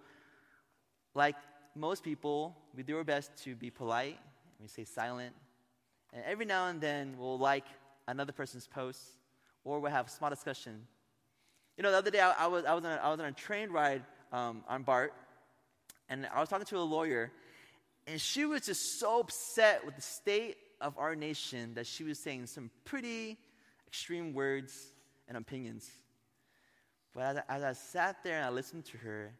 like 1.15 1.35
most 1.75 2.03
people, 2.03 2.55
we 2.75 2.83
do 2.83 2.97
our 2.97 3.03
best 3.03 3.31
to 3.43 3.55
be 3.55 3.69
polite, 3.69 4.19
we 4.59 4.67
stay 4.67 4.83
silent. 4.83 5.33
And 6.13 6.23
every 6.25 6.45
now 6.45 6.67
and 6.67 6.81
then, 6.81 7.15
we'll 7.17 7.39
like 7.39 7.65
another 8.07 8.33
person's 8.33 8.67
post 8.67 9.01
or 9.63 9.79
we'll 9.79 9.91
have 9.91 10.07
a 10.07 10.09
small 10.09 10.29
discussion. 10.29 10.85
You 11.81 11.83
know, 11.83 11.93
the 11.93 11.97
other 11.97 12.11
day 12.11 12.19
I, 12.19 12.33
I 12.33 12.45
was, 12.45 12.63
I, 12.63 12.75
was 12.75 12.85
on 12.85 12.91
a, 12.91 12.95
I 12.97 13.09
was 13.09 13.19
on 13.19 13.25
a 13.25 13.31
train 13.31 13.71
ride 13.71 14.03
um, 14.31 14.63
on 14.67 14.83
BART, 14.83 15.15
and 16.09 16.27
I 16.31 16.39
was 16.39 16.47
talking 16.47 16.67
to 16.67 16.77
a 16.77 16.85
lawyer, 16.85 17.31
and 18.05 18.21
she 18.21 18.45
was 18.45 18.67
just 18.67 18.99
so 18.99 19.21
upset 19.21 19.83
with 19.83 19.95
the 19.95 20.01
state 20.03 20.57
of 20.79 20.95
our 20.99 21.15
nation 21.15 21.73
that 21.73 21.87
she 21.87 22.03
was 22.03 22.19
saying 22.19 22.45
some 22.45 22.69
pretty 22.85 23.35
extreme 23.87 24.35
words 24.35 24.93
and 25.27 25.35
opinions. 25.35 25.89
But 27.15 27.23
as 27.23 27.37
I, 27.37 27.43
as 27.49 27.63
I 27.63 27.73
sat 27.73 28.23
there 28.23 28.37
and 28.37 28.45
I 28.45 28.49
listened 28.51 28.85
to 28.85 28.99
her, 28.99 29.33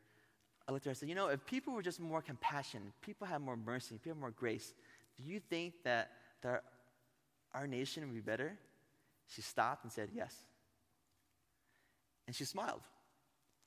I 0.67 0.71
looked 0.71 0.81
at 0.81 0.85
her 0.85 0.89
and 0.89 0.97
said, 0.97 1.09
You 1.09 1.13
know, 1.13 1.27
if 1.27 1.45
people 1.45 1.75
were 1.75 1.83
just 1.83 1.99
more 1.99 2.23
compassionate, 2.23 2.91
people 3.03 3.27
had 3.27 3.41
more 3.41 3.55
mercy, 3.55 3.99
people 3.99 4.13
had 4.13 4.19
more 4.19 4.31
grace, 4.31 4.73
do 5.15 5.31
you 5.31 5.39
think 5.39 5.75
that, 5.83 6.09
that 6.41 6.63
our 7.53 7.67
nation 7.67 8.01
would 8.03 8.15
be 8.15 8.19
better? 8.19 8.57
She 9.27 9.43
stopped 9.43 9.83
and 9.83 9.93
said, 9.93 10.09
Yes. 10.11 10.35
And 12.31 12.35
she 12.37 12.45
smiled. 12.45 12.79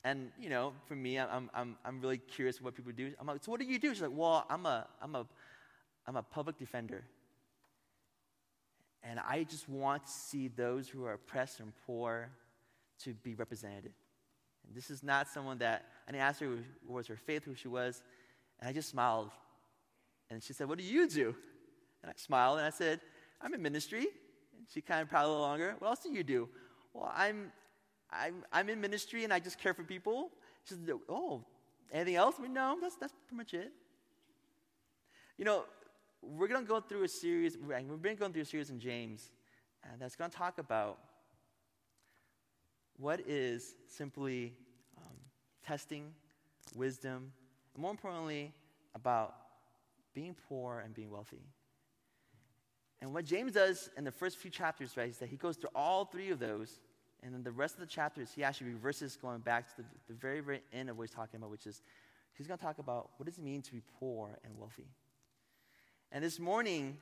And, 0.04 0.30
you 0.40 0.48
know, 0.48 0.72
for 0.86 0.96
me, 0.96 1.18
I'm, 1.18 1.50
I'm, 1.52 1.76
I'm 1.84 2.00
really 2.00 2.16
curious 2.16 2.62
what 2.62 2.74
people 2.74 2.92
do. 2.92 3.12
I'm 3.20 3.26
like, 3.26 3.44
So 3.44 3.50
what 3.50 3.60
do 3.60 3.66
you 3.66 3.78
do? 3.78 3.90
She's 3.90 4.00
like, 4.00 4.10
Well, 4.10 4.46
I'm 4.48 4.64
a, 4.64 4.86
I'm 5.02 5.14
a, 5.14 5.26
I'm 6.06 6.16
a 6.16 6.22
public 6.22 6.56
defender. 6.56 7.04
And 9.02 9.20
I 9.20 9.44
just 9.44 9.68
want 9.68 10.06
to 10.06 10.10
see 10.10 10.48
those 10.48 10.88
who 10.88 11.04
are 11.04 11.12
oppressed 11.12 11.60
and 11.60 11.74
poor 11.86 12.30
to 13.00 13.12
be 13.12 13.34
represented. 13.34 13.92
And 14.66 14.74
this 14.74 14.88
is 14.88 15.02
not 15.02 15.28
someone 15.28 15.58
that, 15.58 15.84
and 16.08 16.16
I 16.16 16.20
asked 16.20 16.40
her 16.40 16.56
what 16.86 16.96
was 16.96 17.06
her 17.08 17.16
faith, 17.16 17.44
who 17.44 17.54
she 17.54 17.68
was, 17.68 18.02
and 18.60 18.70
I 18.70 18.72
just 18.72 18.88
smiled. 18.88 19.28
And 20.30 20.42
she 20.42 20.54
said, 20.54 20.70
What 20.70 20.78
do 20.78 20.84
you 20.84 21.06
do? 21.06 21.34
And 22.02 22.10
I 22.10 22.14
smiled 22.16 22.56
and 22.56 22.66
I 22.66 22.70
said, 22.70 23.02
I'm 23.42 23.52
in 23.52 23.60
ministry. 23.60 24.06
And 24.56 24.66
she 24.72 24.80
kind 24.80 25.02
of 25.02 25.10
prowled 25.10 25.28
a 25.28 25.32
little 25.32 25.46
longer. 25.46 25.74
What 25.80 25.88
else 25.88 26.00
do 26.00 26.10
you 26.10 26.24
do? 26.24 26.48
Well, 26.94 27.12
I'm, 27.14 27.52
I'm, 28.18 28.44
I'm 28.52 28.68
in 28.68 28.80
ministry 28.80 29.24
and 29.24 29.32
I 29.32 29.38
just 29.38 29.58
care 29.58 29.74
for 29.74 29.82
people. 29.82 30.30
Said, 30.64 30.78
Oh, 31.08 31.44
anything 31.92 32.16
else? 32.16 32.36
No, 32.38 32.78
that's, 32.80 32.96
that's 32.96 33.12
pretty 33.26 33.36
much 33.36 33.54
it. 33.54 33.72
You 35.36 35.44
know, 35.44 35.64
we're 36.22 36.48
going 36.48 36.64
to 36.64 36.68
go 36.68 36.80
through 36.80 37.04
a 37.04 37.08
series, 37.08 37.56
we've 37.56 38.02
been 38.02 38.16
going 38.16 38.32
through 38.32 38.42
a 38.42 38.46
series 38.46 38.70
in 38.70 38.78
James, 38.78 39.30
and 39.82 40.00
that's 40.00 40.16
going 40.16 40.30
to 40.30 40.36
talk 40.36 40.58
about 40.58 40.98
what 42.96 43.20
is 43.26 43.74
simply 43.88 44.54
um, 44.96 45.16
testing, 45.66 46.12
wisdom, 46.74 47.32
and 47.74 47.82
more 47.82 47.90
importantly, 47.90 48.52
about 48.94 49.34
being 50.14 50.34
poor 50.48 50.80
and 50.80 50.94
being 50.94 51.10
wealthy. 51.10 51.42
And 53.02 53.12
what 53.12 53.24
James 53.24 53.52
does 53.52 53.90
in 53.96 54.04
the 54.04 54.12
first 54.12 54.38
few 54.38 54.50
chapters, 54.50 54.96
right, 54.96 55.10
is 55.10 55.18
that 55.18 55.28
he 55.28 55.36
goes 55.36 55.56
through 55.56 55.70
all 55.74 56.04
three 56.04 56.30
of 56.30 56.38
those, 56.38 56.78
and 57.24 57.32
then 57.32 57.42
the 57.42 57.50
rest 57.50 57.74
of 57.74 57.80
the 57.80 57.86
chapters, 57.86 58.30
he 58.34 58.44
actually 58.44 58.70
reverses 58.70 59.16
going 59.16 59.40
back 59.40 59.68
to 59.70 59.82
the, 59.82 59.84
the 60.08 60.14
very, 60.14 60.40
very 60.40 60.60
end 60.72 60.90
of 60.90 60.98
what 60.98 61.08
he's 61.08 61.14
talking 61.14 61.38
about, 61.38 61.50
which 61.50 61.66
is 61.66 61.82
he's 62.34 62.46
going 62.46 62.58
to 62.58 62.64
talk 62.64 62.78
about 62.78 63.10
what 63.16 63.26
does 63.26 63.38
it 63.38 63.44
mean 63.44 63.62
to 63.62 63.72
be 63.72 63.80
poor 63.98 64.38
and 64.44 64.56
wealthy. 64.58 64.86
And 66.12 66.22
this 66.22 66.38
morning, 66.38 66.98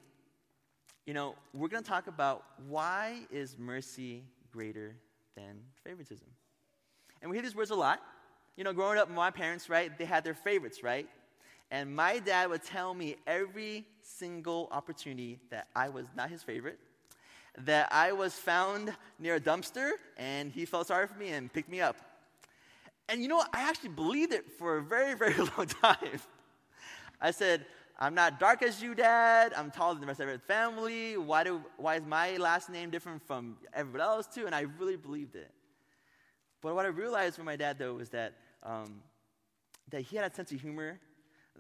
you 1.07 1.13
know, 1.13 1.35
we're 1.53 1.69
going 1.69 1.83
to 1.83 1.89
talk 1.89 2.07
about 2.07 2.45
why 2.69 3.27
is 3.33 3.59
mercy 3.59 4.23
greater 4.53 4.95
than 5.35 5.59
favoritism. 5.83 6.29
And 7.21 7.31
we 7.31 7.37
hear 7.37 7.43
these 7.43 7.57
words 7.57 7.71
a 7.71 7.75
lot. 7.75 8.01
You 8.57 8.63
know, 8.63 8.73
growing 8.73 8.99
up, 8.99 9.11
my 9.11 9.31
parents, 9.31 9.69
right, 9.69 9.97
they 9.99 10.05
had 10.05 10.23
their 10.23 10.35
favorites, 10.35 10.85
right? 10.85 11.09
And 11.71 11.95
my 11.95 12.21
dad 12.21 12.49
would 12.51 12.63
tell 12.63 12.95
me 12.95 13.17
every 13.27 13.87
single 14.03 14.69
opportunity 14.71 15.41
that 15.51 15.67
I 15.75 15.89
was 15.89 16.07
not 16.15 16.31
his 16.31 16.43
favorite, 16.43 16.79
that 17.59 17.89
I 17.93 18.13
was 18.13 18.35
found 18.35 18.93
near 19.19 19.37
a 19.37 19.41
dumpster, 19.41 19.93
and 20.17 20.51
he 20.51 20.65
felt 20.65 20.87
sorry 20.87 21.07
for 21.07 21.19
me 21.19 21.29
and 21.29 21.53
picked 21.53 21.69
me 21.69 21.81
up. 21.81 21.97
And 23.09 23.21
you 23.21 23.29
know 23.29 23.37
what? 23.37 23.51
I 23.53 23.69
actually 23.69 23.91
believed 23.91 24.33
it 24.33 24.45
for 24.59 24.79
a 24.79 24.83
very, 24.83 25.15
very 25.15 25.37
long 25.57 25.67
time. 25.67 26.21
I 27.21 27.31
said, 27.31 27.67
I'm 27.99 28.15
not 28.15 28.41
dark 28.41 28.63
as 28.63 28.83
you, 28.83 28.95
Dad. 28.95 29.53
I'm 29.57 29.71
taller 29.71 29.95
than 29.95 30.01
the 30.01 30.07
rest 30.07 30.21
of 30.21 30.29
your 30.29 30.39
family. 30.39 31.17
Why, 31.17 31.45
do, 31.45 31.63
why 31.77 31.97
is 31.97 32.07
my 32.07 32.37
last 32.37 32.71
name 32.71 32.91
different 32.91 33.23
from 33.27 33.57
everybody 33.73 34.03
else, 34.03 34.27
too? 34.27 34.47
And 34.47 34.55
I 34.55 34.63
really 34.79 34.97
believed 34.97 35.37
it. 35.37 35.51
But 36.63 36.75
what 36.75 36.85
I 36.85 36.89
realized 36.89 37.37
from 37.37 37.45
my 37.45 37.57
dad, 37.57 37.79
though, 37.79 37.95
was 37.95 38.09
that, 38.11 38.35
um, 38.63 39.03
that 39.91 40.03
he 40.03 40.17
had 40.17 40.31
a 40.31 40.35
sense 40.35 40.51
of 40.53 40.61
humor 40.61 40.99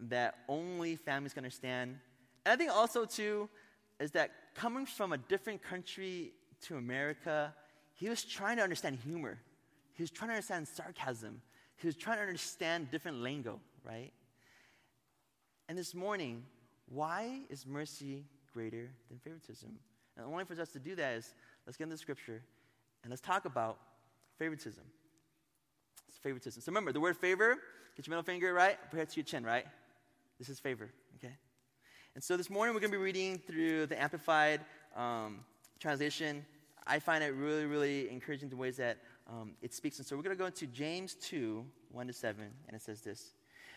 that 0.09 0.37
only 0.49 0.97
families 0.97 1.35
can 1.35 1.45
understand. 1.45 1.99
And 2.47 2.53
I 2.53 2.57
think 2.57 2.71
also, 2.73 3.05
too, 3.05 3.49
is 4.01 4.11
that 4.13 4.31
coming 4.55 4.87
from 4.87 5.13
a 5.13 5.19
different 5.19 5.63
country 5.63 6.33
to 6.63 6.77
America, 6.77 7.55
he 7.95 8.09
was 8.09 8.23
trying 8.23 8.57
to 8.57 8.63
understand 8.63 8.99
humor. 9.05 9.39
He 9.95 10.03
was 10.03 10.11
trying 10.11 10.31
to 10.31 10.35
understand 10.35 10.69
sarcasm. 10.69 11.41
He 11.77 11.87
was 11.87 11.97
trying 11.97 12.19
to 12.19 12.23
understand 12.23 12.91
different 12.91 13.19
lingo, 13.19 13.61
right? 13.85 14.13
And 15.69 15.77
this 15.77 15.95
morning, 15.95 16.45
why 16.89 17.41
is 17.51 17.67
mercy 17.67 18.25
greater 18.53 18.91
than 19.09 19.19
favoritism? 19.19 19.71
And 20.17 20.27
the 20.27 20.31
only 20.31 20.45
for 20.45 20.61
us 20.61 20.71
to 20.71 20.79
do 20.79 20.95
that 20.97 21.15
is 21.15 21.35
let's 21.67 21.77
get 21.77 21.85
into 21.85 21.95
the 21.95 21.99
scripture 21.99 22.43
and 23.03 23.11
let's 23.11 23.23
talk 23.23 23.45
about 23.45 23.79
favoritism. 24.39 24.85
It's 26.09 26.19
favoritism. 26.19 26.63
So 26.63 26.71
remember, 26.71 26.93
the 26.93 27.01
word 27.01 27.17
favor, 27.17 27.57
get 27.97 28.07
your 28.07 28.13
middle 28.13 28.23
finger 28.23 28.53
right, 28.53 28.79
put 28.91 29.01
it 29.01 29.09
to 29.11 29.17
your 29.17 29.25
chin, 29.25 29.45
right? 29.45 29.67
This 30.39 30.49
is 30.49 30.59
favor, 30.61 30.91
okay? 31.17 31.35
And 32.14 32.23
so 32.23 32.37
this 32.37 32.50
morning 32.50 32.75
we're 32.75 32.81
going 32.81 32.92
to 32.92 32.99
be 32.99 33.02
reading 33.02 33.38
through 33.38 33.87
the 33.87 34.00
Amplified 34.00 34.61
um, 34.95 35.40
translation. 35.81 36.45
I 36.87 36.99
find 36.99 37.25
it 37.25 37.28
really, 37.28 37.64
really 37.64 38.11
encouraging 38.11 38.50
the 38.50 38.57
ways 38.57 38.76
that 38.76 38.99
um, 39.26 39.52
it 39.62 39.73
speaks. 39.73 39.97
And 39.97 40.07
so 40.07 40.14
we're 40.14 40.23
going 40.23 40.37
to 40.37 40.38
go 40.38 40.45
into 40.45 40.66
James 40.66 41.14
2, 41.14 41.64
1 41.90 42.07
to 42.07 42.12
7, 42.12 42.45
and 42.69 42.76
it 42.76 42.83
says 42.83 43.00
this. 43.00 43.31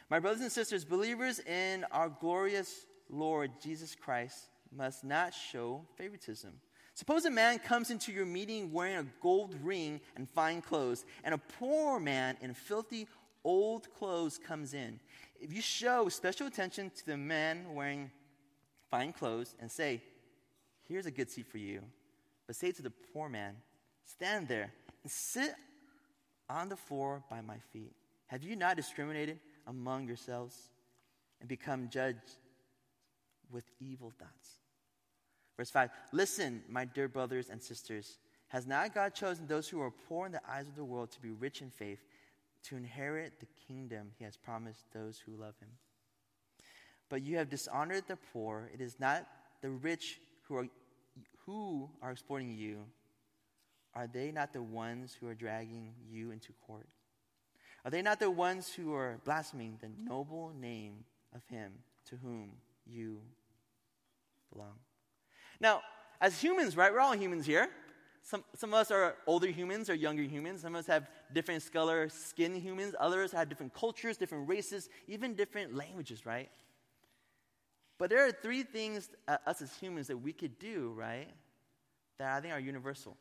My 0.10 0.20
brothers 0.20 0.42
and 0.42 0.52
sisters, 0.52 0.84
believers 0.84 1.40
in 1.40 1.86
our 1.94 2.10
glorious 2.10 2.88
Lord 3.10 3.52
Jesus 3.64 3.96
Christ 3.96 4.50
must 4.76 5.06
not 5.06 5.34
show 5.34 5.86
favoritism. 5.96 6.52
Suppose 6.94 7.24
a 7.24 7.32
man 7.32 7.60
comes 7.60 7.90
into 7.90 8.12
your 8.12 8.26
meeting 8.26 8.74
wearing 8.74 8.98
a 8.98 9.06
gold 9.22 9.56
ring 9.64 10.02
and 10.18 10.30
fine 10.30 10.62
clothes, 10.62 11.06
and 11.24 11.34
a 11.34 11.38
poor 11.38 12.02
man 12.02 12.36
in 12.42 12.54
filthy 12.54 13.08
old 13.46 13.94
clothes 13.94 14.38
comes 14.38 14.74
in. 14.74 15.00
If 15.40 15.54
you 15.54 15.62
show 15.62 16.10
special 16.10 16.48
attention 16.48 16.92
to 16.98 17.06
the 17.06 17.16
man 17.16 17.74
wearing 17.74 18.12
fine 18.96 19.14
clothes 19.14 19.56
and 19.60 19.72
say, 19.72 20.02
Here's 20.88 21.06
a 21.06 21.12
good 21.12 21.30
seat 21.30 21.48
for 21.48 21.58
you, 21.58 21.82
but 22.48 22.56
say 22.56 22.72
to 22.72 22.82
the 22.82 22.92
poor 23.14 23.28
man, 23.28 23.56
Stand 24.04 24.48
there 24.48 24.72
and 25.04 25.12
sit 25.12 25.56
on 26.50 26.70
the 26.70 26.76
floor 26.76 27.24
by 27.30 27.42
my 27.42 27.58
feet. 27.74 27.94
Have 28.28 28.44
you 28.44 28.56
not 28.56 28.76
discriminated? 28.76 29.40
among 29.68 30.08
yourselves 30.08 30.70
and 31.40 31.50
become 31.50 31.90
judged 31.90 32.38
with 33.52 33.66
evil 33.80 34.12
thoughts. 34.18 34.60
Verse 35.58 35.70
5 35.70 35.90
Listen, 36.12 36.62
my 36.70 36.86
dear 36.86 37.08
brothers 37.08 37.50
and 37.50 37.62
sisters. 37.62 38.20
Has 38.50 38.68
not 38.68 38.94
God 38.94 39.16
chosen 39.16 39.48
those 39.48 39.68
who 39.68 39.82
are 39.82 39.92
poor 39.92 40.28
in 40.28 40.32
the 40.32 40.42
eyes 40.48 40.68
of 40.68 40.76
the 40.76 40.86
world 40.86 41.12
to 41.12 41.20
be 41.20 41.32
rich 41.32 41.62
in 41.62 41.72
faith, 41.72 42.06
to 42.64 42.78
inherit 42.78 43.40
the 43.40 43.48
kingdom 43.68 44.12
he 44.18 44.24
has 44.24 44.38
promised 44.38 44.86
those 44.94 45.20
who 45.20 45.36
love 45.36 45.56
him? 45.60 45.70
But 47.10 47.22
you 47.22 47.38
have 47.38 47.50
dishonored 47.50 48.04
the 48.08 48.18
poor. 48.34 48.70
It 48.74 48.82
is 48.82 49.00
not 49.00 49.28
the 49.62 49.70
rich 49.70 50.20
who 50.44 50.58
are, 50.58 50.68
who 51.46 51.90
are 52.02 52.12
exploiting 52.12 52.52
you. 52.52 52.86
Are 53.94 54.08
they 54.08 54.32
not 54.32 54.52
the 54.52 54.62
ones 54.62 55.16
who 55.20 55.28
are 55.28 55.36
dragging 55.36 55.94
you 56.10 56.32
into 56.32 56.52
court? 56.68 56.88
Are 57.86 57.92
they 57.92 58.02
not 58.02 58.20
the 58.20 58.32
ones 58.32 58.74
who 58.74 58.94
are 58.94 59.20
blaspheming 59.24 59.78
the 59.80 59.90
noble 60.04 60.52
name 60.60 61.06
of 61.34 61.46
him 61.46 61.72
to 62.10 62.16
whom 62.18 62.52
you 62.86 63.22
belong? 64.52 64.74
Now, 65.60 65.82
as 66.20 66.42
humans, 66.42 66.76
right? 66.76 66.92
We're 66.92 67.00
all 67.00 67.16
humans 67.16 67.46
here. 67.46 67.70
Some, 68.22 68.44
some 68.56 68.74
of 68.74 68.80
us 68.80 68.90
are 68.90 69.16
older 69.28 69.48
humans 69.48 69.88
or 69.88 69.94
younger 69.94 70.24
humans. 70.24 70.62
Some 70.62 70.74
of 70.74 70.80
us 70.80 70.88
have 70.88 71.08
different 71.32 71.72
color 71.72 72.10
skin 72.10 72.56
humans. 72.56 72.96
Others 73.00 73.32
have 73.34 73.50
different 73.50 73.74
cultures, 73.76 74.18
different 74.18 74.50
races, 74.50 74.90
even 75.08 75.36
different 75.36 75.76
languages, 75.76 76.26
right? 76.26 76.50
But 77.98 78.10
there 78.10 78.26
are 78.26 78.32
three 78.32 78.64
things, 78.64 79.10
uh, 79.28 79.38
us 79.46 79.62
as 79.62 79.74
humans, 79.78 80.08
that 80.08 80.18
we 80.18 80.34
could 80.34 80.60
do, 80.60 80.94
right, 80.96 81.30
that 82.18 82.36
I 82.36 82.42
think 82.42 82.54
are 82.54 82.60
universal. 82.60 83.16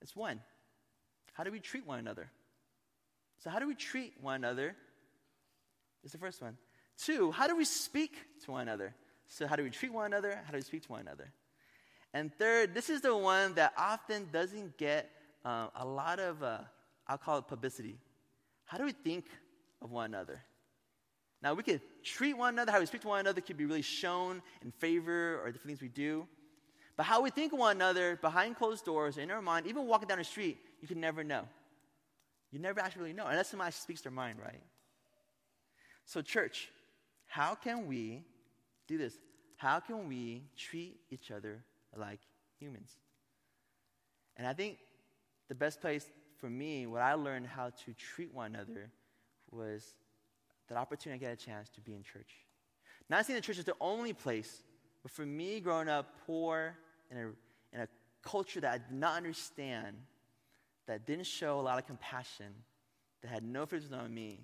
It's 0.00 0.14
one, 0.14 0.40
how 1.32 1.44
do 1.44 1.50
we 1.50 1.60
treat 1.60 1.86
one 1.86 1.98
another? 1.98 2.30
So, 3.38 3.50
how 3.50 3.58
do 3.58 3.66
we 3.66 3.74
treat 3.74 4.14
one 4.20 4.36
another? 4.36 4.74
Is 6.04 6.12
the 6.12 6.18
first 6.18 6.42
one. 6.42 6.56
Two, 6.96 7.30
how 7.30 7.46
do 7.46 7.56
we 7.56 7.64
speak 7.64 8.16
to 8.44 8.52
one 8.52 8.62
another? 8.62 8.94
So, 9.28 9.46
how 9.46 9.56
do 9.56 9.62
we 9.62 9.70
treat 9.70 9.92
one 9.92 10.06
another? 10.06 10.40
How 10.44 10.52
do 10.52 10.58
we 10.58 10.62
speak 10.62 10.82
to 10.84 10.92
one 10.92 11.00
another? 11.00 11.32
And 12.14 12.34
third, 12.34 12.74
this 12.74 12.88
is 12.88 13.00
the 13.00 13.16
one 13.16 13.54
that 13.54 13.72
often 13.76 14.28
doesn't 14.32 14.76
get 14.78 15.10
uh, 15.44 15.68
a 15.76 15.86
lot 15.86 16.18
of, 16.18 16.42
uh, 16.42 16.58
I'll 17.06 17.18
call 17.18 17.38
it 17.38 17.46
publicity. 17.46 17.98
How 18.64 18.78
do 18.78 18.84
we 18.84 18.92
think 18.92 19.26
of 19.82 19.90
one 19.90 20.06
another? 20.06 20.42
Now, 21.42 21.54
we 21.54 21.62
could 21.62 21.80
treat 22.02 22.34
one 22.34 22.54
another, 22.54 22.72
how 22.72 22.80
we 22.80 22.86
speak 22.86 23.02
to 23.02 23.08
one 23.08 23.20
another 23.20 23.40
could 23.40 23.56
be 23.56 23.64
really 23.64 23.82
shown 23.82 24.42
in 24.62 24.72
favor 24.72 25.40
or 25.44 25.52
the 25.52 25.58
things 25.58 25.80
we 25.80 25.88
do. 25.88 26.26
But 26.96 27.04
how 27.04 27.22
we 27.22 27.30
think 27.30 27.52
of 27.52 27.60
one 27.60 27.76
another 27.76 28.16
behind 28.16 28.56
closed 28.56 28.84
doors, 28.84 29.18
in 29.18 29.30
our 29.30 29.40
mind, 29.40 29.66
even 29.66 29.86
walking 29.86 30.08
down 30.08 30.18
the 30.18 30.24
street, 30.24 30.58
you 30.80 30.88
can 30.88 31.00
never 31.00 31.22
know. 31.22 31.44
You 32.50 32.58
never 32.58 32.80
actually 32.80 33.02
really 33.02 33.12
know, 33.12 33.26
unless 33.26 33.50
somebody 33.50 33.70
speaks 33.72 34.00
their 34.00 34.10
mind, 34.10 34.38
right? 34.42 34.62
So, 36.06 36.22
church, 36.22 36.70
how 37.26 37.54
can 37.54 37.86
we 37.86 38.24
do 38.88 38.98
this? 38.98 39.14
How 39.56 39.78
can 39.78 40.08
we 40.08 40.42
treat 40.56 40.96
each 41.10 41.30
other 41.30 41.62
like 41.96 42.20
humans? 42.58 42.90
And 44.36 44.46
I 44.46 44.54
think 44.54 44.78
the 45.48 45.54
best 45.54 45.80
place 45.80 46.06
for 46.38 46.48
me, 46.48 46.86
what 46.86 47.02
I 47.02 47.14
learned 47.14 47.46
how 47.46 47.70
to 47.84 47.92
treat 47.94 48.32
one 48.32 48.54
another 48.54 48.90
was 49.50 49.94
that 50.68 50.76
opportunity 50.76 51.18
to 51.18 51.24
get 51.26 51.32
a 51.32 51.36
chance 51.36 51.68
to 51.70 51.80
be 51.80 51.94
in 51.94 52.02
church. 52.02 52.30
Not 53.08 53.24
saying 53.26 53.36
the 53.36 53.42
church 53.42 53.58
is 53.58 53.64
the 53.64 53.74
only 53.80 54.12
place, 54.12 54.62
but 55.02 55.10
for 55.12 55.24
me, 55.24 55.60
growing 55.60 55.88
up 55.88 56.14
poor 56.26 56.76
in 57.10 57.16
a, 57.16 57.20
in 57.72 57.80
a 57.80 57.88
culture 58.22 58.60
that 58.60 58.72
I 58.72 58.78
did 58.78 58.92
not 58.92 59.16
understand, 59.16 59.96
that 60.86 61.06
didn't 61.06 61.26
show 61.26 61.58
a 61.58 61.62
lot 61.62 61.78
of 61.78 61.86
compassion, 61.86 62.52
that 63.22 63.28
had 63.28 63.42
no 63.42 63.62
influence 63.62 63.92
on 63.92 64.12
me, 64.12 64.40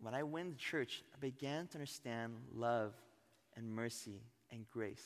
when 0.00 0.14
I 0.14 0.22
went 0.22 0.58
to 0.58 0.64
church, 0.64 1.02
I 1.14 1.18
began 1.18 1.66
to 1.68 1.74
understand 1.74 2.34
love 2.54 2.94
and 3.56 3.74
mercy 3.74 4.22
and 4.50 4.68
grace. 4.68 5.04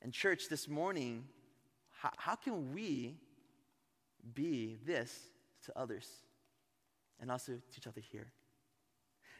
And, 0.00 0.12
church, 0.12 0.48
this 0.48 0.68
morning, 0.68 1.24
how, 1.90 2.10
how 2.16 2.34
can 2.34 2.72
we 2.74 3.14
be 4.34 4.78
this 4.84 5.16
to 5.66 5.78
others 5.78 6.08
and 7.20 7.30
also 7.30 7.52
to 7.52 7.76
each 7.76 7.86
other 7.86 8.00
here? 8.00 8.32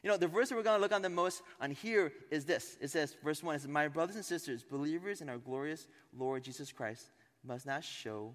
You 0.02 0.10
know, 0.10 0.16
the 0.16 0.26
verse 0.26 0.48
that 0.48 0.56
we're 0.56 0.64
going 0.64 0.78
to 0.78 0.82
look 0.82 0.92
on 0.92 1.02
the 1.02 1.08
most 1.08 1.42
on 1.60 1.70
here 1.70 2.12
is 2.30 2.44
this. 2.44 2.76
It 2.80 2.90
says, 2.90 3.16
verse 3.22 3.42
1, 3.42 3.54
it 3.54 3.60
says, 3.60 3.68
My 3.68 3.86
brothers 3.86 4.16
and 4.16 4.24
sisters, 4.24 4.64
believers 4.64 5.20
in 5.20 5.28
our 5.28 5.38
glorious 5.38 5.86
Lord 6.16 6.42
Jesus 6.42 6.72
Christ, 6.72 7.12
must 7.44 7.66
not 7.66 7.84
show 7.84 8.34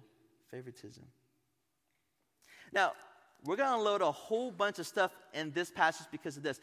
favoritism. 0.50 1.04
Now, 2.72 2.92
we're 3.44 3.56
going 3.56 3.78
to 3.78 3.82
load 3.82 4.00
a 4.00 4.10
whole 4.10 4.50
bunch 4.50 4.78
of 4.78 4.86
stuff 4.86 5.12
in 5.34 5.52
this 5.52 5.70
passage 5.70 6.06
because 6.10 6.36
of 6.36 6.42
this. 6.42 6.60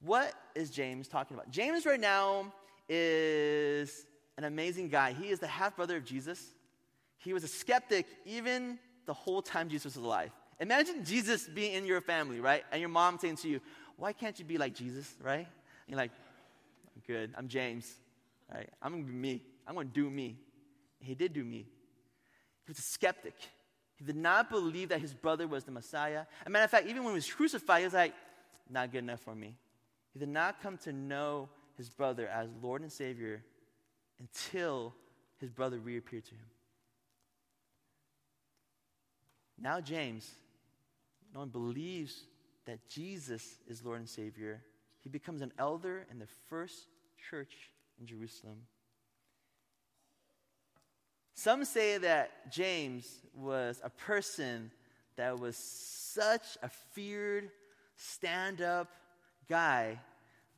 What 0.00 0.32
is 0.54 0.70
James 0.70 1.06
talking 1.06 1.36
about? 1.36 1.50
James, 1.50 1.84
right 1.84 2.00
now, 2.00 2.52
is 2.88 4.06
an 4.38 4.44
amazing 4.44 4.88
guy. 4.88 5.12
He 5.12 5.28
is 5.28 5.38
the 5.38 5.46
half 5.46 5.76
brother 5.76 5.98
of 5.98 6.04
Jesus. 6.04 6.54
He 7.18 7.34
was 7.34 7.44
a 7.44 7.48
skeptic 7.48 8.06
even 8.24 8.78
the 9.04 9.12
whole 9.12 9.42
time 9.42 9.68
Jesus 9.68 9.96
was 9.96 10.04
alive. 10.04 10.30
Imagine 10.60 11.04
Jesus 11.04 11.46
being 11.46 11.74
in 11.74 11.86
your 11.86 12.00
family, 12.00 12.40
right? 12.40 12.64
And 12.70 12.80
your 12.80 12.90
mom 12.90 13.18
saying 13.18 13.36
to 13.36 13.48
you, 13.48 13.60
why 14.00 14.14
can't 14.14 14.38
you 14.38 14.46
be 14.46 14.56
like 14.56 14.74
Jesus, 14.74 15.14
right? 15.22 15.46
And 15.46 15.46
you're 15.86 15.98
like, 15.98 16.10
I'm 16.96 17.02
good. 17.06 17.34
I'm 17.36 17.48
James, 17.48 17.92
right? 18.52 18.68
I'm 18.80 18.92
going 18.92 19.04
to 19.04 19.12
be 19.12 19.16
me. 19.16 19.42
I'm 19.66 19.74
going 19.74 19.88
to 19.88 19.92
do 19.92 20.08
me. 20.08 20.38
And 20.98 21.08
he 21.08 21.14
did 21.14 21.34
do 21.34 21.44
me. 21.44 21.58
He 21.58 22.68
was 22.68 22.78
a 22.78 22.82
skeptic. 22.82 23.34
He 23.96 24.04
did 24.04 24.16
not 24.16 24.48
believe 24.48 24.88
that 24.88 25.00
his 25.00 25.12
brother 25.12 25.46
was 25.46 25.64
the 25.64 25.70
Messiah. 25.70 26.20
As 26.40 26.46
a 26.46 26.50
matter 26.50 26.64
of 26.64 26.70
fact, 26.70 26.86
even 26.86 27.04
when 27.04 27.12
he 27.12 27.16
was 27.16 27.30
crucified, 27.30 27.80
he 27.80 27.84
was 27.84 27.92
like, 27.92 28.14
not 28.70 28.90
good 28.90 29.00
enough 29.00 29.20
for 29.20 29.34
me. 29.34 29.54
He 30.14 30.18
did 30.18 30.30
not 30.30 30.62
come 30.62 30.78
to 30.78 30.92
know 30.94 31.50
his 31.76 31.90
brother 31.90 32.26
as 32.26 32.48
Lord 32.62 32.80
and 32.80 32.90
Savior 32.90 33.42
until 34.18 34.94
his 35.38 35.50
brother 35.50 35.78
reappeared 35.78 36.24
to 36.24 36.30
him. 36.30 36.46
Now, 39.60 39.80
James, 39.82 40.30
no 41.34 41.40
one 41.40 41.50
believes 41.50 42.24
that 42.66 42.88
Jesus 42.88 43.58
is 43.68 43.84
Lord 43.84 44.00
and 44.00 44.08
Savior, 44.08 44.62
he 45.00 45.08
becomes 45.08 45.42
an 45.42 45.52
elder 45.58 46.06
in 46.10 46.18
the 46.18 46.28
first 46.48 46.88
church 47.30 47.70
in 47.98 48.06
Jerusalem. 48.06 48.58
Some 51.34 51.64
say 51.64 51.98
that 51.98 52.52
James 52.52 53.20
was 53.34 53.80
a 53.82 53.90
person 53.90 54.70
that 55.16 55.38
was 55.38 55.56
such 55.56 56.58
a 56.62 56.68
feared, 56.68 57.50
stand 57.96 58.60
up 58.60 58.88
guy 59.48 59.98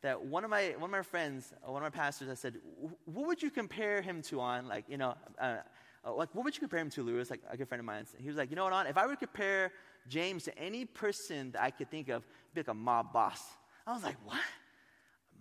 that 0.03 0.25
one 0.25 0.45
of 0.45 0.51
my 0.51 0.75
one 0.79 0.85
of 0.85 0.91
my 0.91 1.03
friends, 1.03 1.53
uh, 1.67 1.71
one 1.71 1.83
of 1.83 1.93
my 1.93 1.97
pastors, 1.97 2.29
I 2.29 2.35
said, 2.35 2.57
"What 3.05 3.27
would 3.27 3.43
you 3.43 3.51
compare 3.51 4.03
him 4.03 4.21
to 4.23 4.41
on 4.41 4.67
like 4.67 4.85
you 4.89 4.99
know, 4.99 5.15
uh, 5.41 5.59
uh, 6.05 6.15
like 6.15 6.35
what 6.35 6.45
would 6.45 6.55
you 6.55 6.61
compare 6.61 6.81
him 6.81 6.91
to, 6.91 7.03
Lewis?" 7.03 7.31
Like 7.31 7.41
a 7.49 7.57
good 7.57 7.69
friend 7.69 7.79
of 7.79 7.87
mine. 7.87 8.05
He 8.19 8.27
was 8.27 8.37
like, 8.37 8.51
"You 8.51 8.57
know 8.57 8.65
what, 8.65 8.73
on 8.73 8.87
if 8.89 8.99
I 8.99 9.07
to 9.07 9.17
compare 9.17 9.73
James 10.09 10.45
to 10.45 10.59
any 10.59 10.85
person 10.85 11.53
that 11.53 11.63
I 11.63 11.71
could 11.71 11.91
think 11.91 12.09
of, 12.09 12.27
be 12.55 12.61
like 12.61 12.69
a 12.69 12.75
mob 12.75 13.13
boss. 13.13 13.41
I 13.87 13.93
was 13.93 14.03
like, 14.03 14.17
what? 14.25 14.39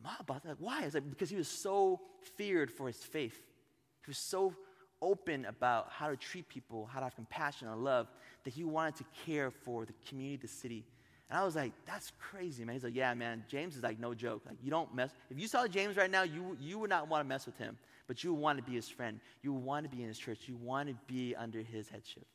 Mob 0.04 0.26
boss? 0.26 0.42
Like, 0.46 0.58
why? 0.60 0.84
It's 0.84 0.96
like 0.96 1.10
because 1.10 1.30
he 1.30 1.36
was 1.36 1.48
so 1.48 2.00
feared 2.38 2.72
for 2.72 2.88
his 2.88 2.98
faith. 2.98 3.38
He 4.06 4.10
was 4.10 4.18
so 4.18 4.56
open 5.02 5.46
about 5.46 5.88
how 5.90 6.10
to 6.10 6.16
treat 6.16 6.48
people, 6.48 6.88
how 6.92 7.00
to 7.00 7.06
have 7.06 7.16
compassion 7.16 7.68
and 7.68 7.84
love, 7.84 8.08
that 8.44 8.54
he 8.54 8.64
wanted 8.64 8.96
to 8.96 9.06
care 9.26 9.52
for 9.52 9.86
the 9.86 9.94
community, 10.08 10.38
the 10.42 10.48
city. 10.48 10.86
And 11.30 11.40
I 11.40 11.44
was 11.46 11.56
like, 11.56 11.72
that's 11.86 12.12
crazy, 12.20 12.66
man. 12.66 12.76
He's 12.76 12.84
like, 12.84 12.96
yeah, 12.96 13.14
man, 13.14 13.44
James 13.48 13.78
is 13.78 13.84
like 13.84 14.00
no 14.00 14.14
joke. 14.14 14.44
Like, 14.46 14.58
you 14.62 14.70
don't 14.70 14.94
mess. 14.94 15.12
If 15.30 15.40
you 15.40 15.48
saw 15.48 15.66
James 15.66 15.96
right 15.96 16.12
now, 16.12 16.24
you, 16.24 16.58
you 16.60 16.78
would 16.80 16.90
not 16.90 17.08
want 17.08 17.24
to 17.24 17.28
mess 17.28 17.46
with 17.46 17.58
him, 17.58 17.78
but 18.08 18.24
you 18.24 18.34
want 18.34 18.58
to 18.58 18.64
be 18.64 18.74
his 18.74 18.90
friend. 18.90 19.20
You 19.42 19.54
want 19.54 19.90
to 19.90 19.96
be 19.96 20.02
in 20.02 20.10
his 20.10 20.18
church. 20.18 20.42
You 20.48 20.58
want 20.58 20.90
to 20.90 20.96
be 21.08 21.36
under 21.36 21.60
his 21.60 21.88
headship. 21.90 22.26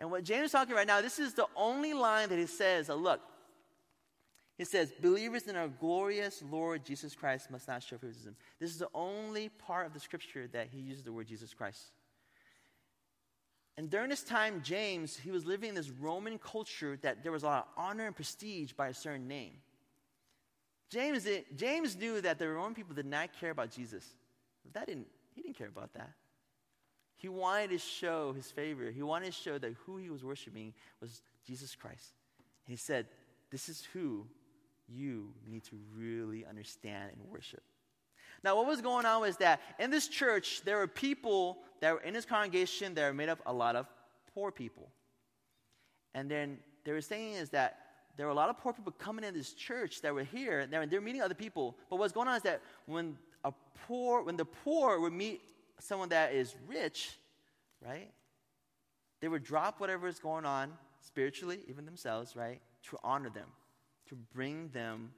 And 0.00 0.10
what 0.10 0.24
James 0.24 0.46
is 0.46 0.52
talking 0.52 0.74
right 0.74 0.86
now, 0.86 1.02
this 1.02 1.18
is 1.18 1.34
the 1.34 1.46
only 1.54 1.92
line 1.92 2.30
that 2.30 2.38
he 2.38 2.46
says, 2.46 2.88
look, 2.88 3.20
he 4.56 4.64
says, 4.64 4.92
believers 5.00 5.46
in 5.46 5.56
our 5.56 5.68
glorious 5.68 6.42
Lord 6.50 6.84
Jesus 6.84 7.14
Christ 7.14 7.50
must 7.50 7.68
not 7.68 7.82
show 7.82 7.96
favoritism. 7.96 8.34
This 8.58 8.70
is 8.70 8.78
the 8.78 8.88
only 8.94 9.48
part 9.48 9.86
of 9.86 9.94
the 9.94 10.00
scripture 10.00 10.48
that 10.52 10.68
he 10.72 10.80
uses 10.80 11.02
the 11.02 11.12
word 11.12 11.26
Jesus 11.26 11.54
Christ. 11.54 11.92
And 13.76 13.88
during 13.88 14.10
this 14.10 14.22
time, 14.22 14.60
James, 14.62 15.16
he 15.16 15.30
was 15.30 15.46
living 15.46 15.70
in 15.70 15.74
this 15.74 15.90
Roman 15.90 16.38
culture 16.38 16.98
that 17.00 17.22
there 17.22 17.32
was 17.32 17.42
a 17.42 17.46
lot 17.46 17.68
of 17.68 17.82
honor 17.82 18.06
and 18.06 18.14
prestige 18.14 18.72
by 18.72 18.88
a 18.88 18.94
certain 18.94 19.28
name. 19.28 19.52
James, 20.90 21.26
James 21.56 21.96
knew 21.96 22.20
that 22.20 22.38
the 22.38 22.48
Roman 22.48 22.74
people 22.74 22.94
did 22.94 23.06
not 23.06 23.30
care 23.38 23.50
about 23.50 23.70
Jesus. 23.70 24.04
That 24.72 24.86
didn't, 24.86 25.06
he 25.34 25.40
didn't 25.40 25.56
care 25.56 25.68
about 25.68 25.94
that. 25.94 26.10
He 27.20 27.28
wanted 27.28 27.68
to 27.68 27.78
show 27.78 28.32
his 28.32 28.50
favor. 28.50 28.90
He 28.90 29.02
wanted 29.02 29.26
to 29.26 29.32
show 29.32 29.58
that 29.58 29.74
who 29.84 29.98
he 29.98 30.08
was 30.08 30.24
worshiping 30.24 30.72
was 31.02 31.20
Jesus 31.46 31.74
Christ. 31.74 32.14
He 32.66 32.76
said, 32.76 33.08
This 33.50 33.68
is 33.68 33.86
who 33.92 34.26
you 34.88 35.34
need 35.46 35.62
to 35.64 35.76
really 35.94 36.46
understand 36.46 37.10
and 37.12 37.30
worship. 37.30 37.62
Now, 38.42 38.56
what 38.56 38.66
was 38.66 38.80
going 38.80 39.04
on 39.04 39.20
was 39.20 39.36
that 39.36 39.60
in 39.78 39.90
this 39.90 40.08
church, 40.08 40.62
there 40.64 40.78
were 40.78 40.86
people 40.86 41.58
that 41.80 41.92
were 41.92 42.00
in 42.00 42.14
this 42.14 42.24
congregation 42.24 42.94
that 42.94 43.06
were 43.06 43.12
made 43.12 43.28
up 43.28 43.40
a 43.44 43.52
lot 43.52 43.76
of 43.76 43.86
poor 44.34 44.50
people. 44.50 44.88
And 46.14 46.30
then 46.30 46.56
they 46.84 46.92
were 46.92 47.02
saying 47.02 47.34
is 47.34 47.50
that 47.50 47.80
there 48.16 48.24
were 48.24 48.32
a 48.32 48.36
lot 48.36 48.48
of 48.48 48.56
poor 48.56 48.72
people 48.72 48.92
coming 48.92 49.26
in 49.26 49.34
this 49.34 49.52
church 49.52 50.00
that 50.00 50.14
were 50.14 50.24
here, 50.24 50.60
and 50.60 50.72
they're, 50.72 50.86
they're 50.86 51.02
meeting 51.02 51.20
other 51.20 51.34
people. 51.34 51.76
But 51.90 51.96
what's 51.96 52.14
going 52.14 52.28
on 52.28 52.36
is 52.36 52.42
that 52.44 52.62
when 52.86 53.18
a 53.44 53.52
poor, 53.86 54.22
when 54.22 54.38
the 54.38 54.46
poor 54.46 54.98
would 55.00 55.12
meet 55.12 55.42
someone 55.82 56.10
that 56.10 56.32
is 56.32 56.54
rich, 56.66 57.12
right? 57.84 58.10
They 59.20 59.28
would 59.28 59.44
drop 59.44 59.80
whatever 59.80 60.08
is 60.08 60.18
going 60.18 60.44
on 60.44 60.72
spiritually, 61.00 61.60
even 61.68 61.84
themselves, 61.84 62.36
right? 62.36 62.60
To 62.90 62.98
honor 63.02 63.30
them, 63.30 63.48
to 64.08 64.14
bring 64.34 64.68
them 64.68 65.12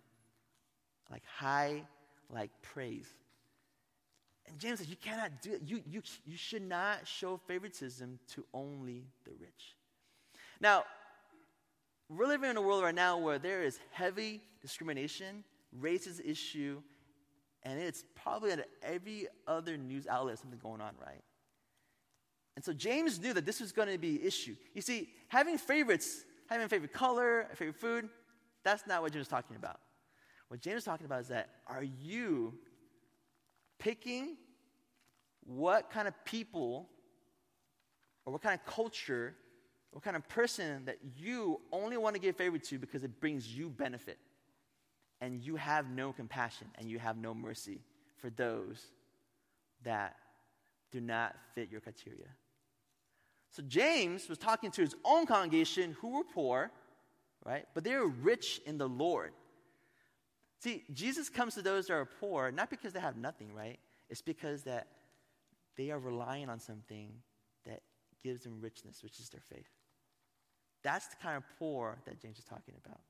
like 1.11 1.22
high, 1.27 1.83
like 2.31 2.51
praise. 2.62 3.07
And 4.48 4.59
James 4.59 4.79
says, 4.79 4.88
You 4.88 4.96
cannot 4.96 5.40
do 5.40 5.53
it. 5.53 5.62
You, 5.64 5.83
you, 5.88 6.03
you 6.27 6.37
should 6.37 6.62
not 6.62 7.07
show 7.07 7.40
favoritism 7.46 8.18
to 8.35 8.44
only 8.53 9.05
the 9.25 9.33
rich. 9.38 9.77
Now, 10.61 10.85
we're 12.09 12.27
living 12.27 12.51
in 12.51 12.57
a 12.57 12.62
world 12.62 12.83
right 12.83 12.94
now 12.94 13.18
where 13.18 13.38
there 13.38 13.62
is 13.62 13.79
heavy 13.90 14.40
discrimination, 14.61 15.44
racist 15.81 16.20
issue, 16.25 16.83
and 17.64 17.79
it's 17.79 18.05
probably 18.14 18.51
at 18.51 18.68
every 18.83 19.29
other 19.46 19.77
news 19.77 20.07
outlet 20.07 20.38
something 20.38 20.59
going 20.59 20.81
on, 20.81 20.94
right? 21.01 21.22
And 22.57 22.64
so 22.64 22.72
James 22.72 23.20
knew 23.20 23.33
that 23.33 23.46
this 23.46 23.61
was 23.61 23.72
going 23.72 23.88
to 23.88 23.98
be 23.98 24.16
an 24.16 24.27
issue. 24.27 24.57
You 24.75 24.83
see, 24.83 25.11
having 25.29 25.57
favorites, 25.59 26.25
having 26.48 26.66
a 26.66 26.68
favorite 26.68 26.92
color, 26.92 27.48
a 27.53 27.57
favorite 27.57 27.77
food, 27.77 28.09
that's 28.64 28.87
not 28.87 29.03
what 29.03 29.12
James 29.12 29.27
is 29.27 29.29
talking 29.29 29.57
about. 29.57 29.81
What 30.48 30.61
James 30.61 30.79
is 30.79 30.85
talking 30.85 31.07
about 31.07 31.20
is 31.22 31.29
that 31.29 31.48
are 31.66 31.83
you 31.83 32.55
picking 33.79 34.37
what 35.44 35.90
kind 35.90 36.07
of 36.07 36.14
people 36.25 36.88
or 38.25 38.33
what 38.33 38.42
kind 38.42 38.59
of 38.59 38.66
culture, 38.66 39.35
what 39.90 40.05
kind 40.05 40.14
of 40.16 40.29
person 40.29 40.85
that 40.85 40.98
you 41.16 41.61
only 41.72 41.96
want 41.96 42.14
to 42.14 42.20
give 42.20 42.37
favor 42.37 42.59
to 42.59 42.79
because 42.79 43.03
it 43.03 43.20
brings 43.20 43.48
you 43.48 43.70
benefit? 43.70 44.18
And 45.22 45.40
you 45.40 45.54
have 45.54 45.88
no 45.88 46.12
compassion 46.12 46.66
and 46.74 46.90
you 46.90 46.98
have 46.98 47.16
no 47.16 47.32
mercy 47.32 47.78
for 48.20 48.28
those 48.28 48.85
that 49.85 50.16
do 50.90 51.00
not 51.00 51.37
fit 51.54 51.70
your 51.70 51.80
criteria. 51.80 52.26
So 53.48 53.62
James 53.62 54.28
was 54.28 54.37
talking 54.37 54.72
to 54.72 54.82
his 54.82 54.96
own 55.04 55.26
congregation 55.26 55.96
who 56.00 56.16
were 56.16 56.24
poor, 56.24 56.72
right? 57.44 57.66
But 57.72 57.85
they 57.85 57.94
were 57.94 58.08
rich 58.08 58.61
in 58.66 58.78
the 58.78 58.88
Lord. 58.88 59.32
See, 60.58 60.82
Jesus 60.92 61.28
comes 61.28 61.54
to 61.54 61.62
those 61.62 61.87
that 61.87 61.94
are 61.94 62.08
poor 62.20 62.50
not 62.50 62.68
because 62.68 62.92
they 62.92 63.00
have 63.00 63.16
nothing, 63.16 63.54
right? 63.54 63.78
It's 64.11 64.22
because 64.22 64.64
that 64.64 64.88
they 65.76 65.92
are 65.92 66.00
relying 66.00 66.48
on 66.48 66.58
something 66.58 67.12
that 67.64 67.80
gives 68.24 68.42
them 68.42 68.58
richness, 68.61 69.04
which 69.04 69.20
is 69.20 69.28
their 69.28 69.40
faith. 69.40 69.70
That's 70.82 71.06
the 71.06 71.16
kind 71.22 71.37
of 71.37 71.44
poor 71.61 71.98
that 72.06 72.20
James 72.20 72.38
is 72.40 72.44
talking 72.44 72.74
about. 72.85 73.00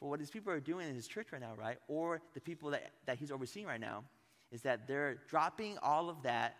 But 0.00 0.08
what 0.08 0.18
these 0.18 0.30
people 0.30 0.52
are 0.52 0.60
doing 0.60 0.88
in 0.88 0.94
his 0.94 1.08
church 1.08 1.28
right 1.32 1.40
now, 1.40 1.54
right, 1.56 1.78
or 1.88 2.20
the 2.34 2.40
people 2.40 2.70
that, 2.70 2.90
that 3.06 3.18
he's 3.18 3.30
overseeing 3.30 3.66
right 3.66 3.80
now, 3.80 4.04
is 4.52 4.62
that 4.62 4.86
they're 4.86 5.18
dropping 5.28 5.78
all 5.78 6.08
of 6.08 6.22
that 6.22 6.56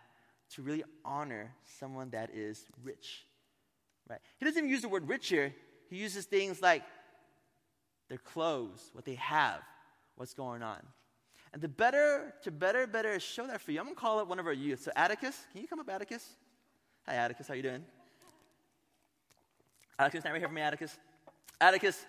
to 0.54 0.62
really 0.62 0.84
honor 1.04 1.52
someone 1.78 2.10
that 2.10 2.30
is 2.34 2.66
rich. 2.82 3.26
Right? 4.08 4.20
He 4.38 4.44
doesn't 4.44 4.58
even 4.58 4.70
use 4.70 4.82
the 4.82 4.88
word 4.88 5.08
rich 5.08 5.28
here. 5.28 5.54
He 5.90 5.96
uses 5.96 6.24
things 6.24 6.62
like 6.62 6.82
their 8.08 8.18
clothes, 8.18 8.90
what 8.92 9.04
they 9.04 9.16
have, 9.16 9.60
what's 10.16 10.34
going 10.34 10.62
on. 10.62 10.80
And 11.52 11.62
the 11.62 11.68
better, 11.68 12.34
to 12.42 12.50
better, 12.50 12.86
better 12.86 13.18
show 13.18 13.46
that 13.46 13.60
for 13.60 13.72
you, 13.72 13.80
I'm 13.80 13.86
gonna 13.86 13.96
call 13.96 14.18
up 14.18 14.28
one 14.28 14.38
of 14.38 14.46
our 14.46 14.52
youth. 14.52 14.82
So 14.82 14.92
Atticus, 14.94 15.46
can 15.52 15.62
you 15.62 15.68
come 15.68 15.80
up, 15.80 15.88
Atticus? 15.88 16.28
Hi, 17.06 17.14
Atticus, 17.14 17.48
how 17.48 17.54
you 17.54 17.62
doing? 17.62 17.84
Atticus, 19.98 20.20
stand 20.20 20.34
right 20.34 20.38
here 20.40 20.48
for 20.48 20.54
me, 20.54 20.60
Atticus. 20.60 20.98
Atticus, 21.60 22.04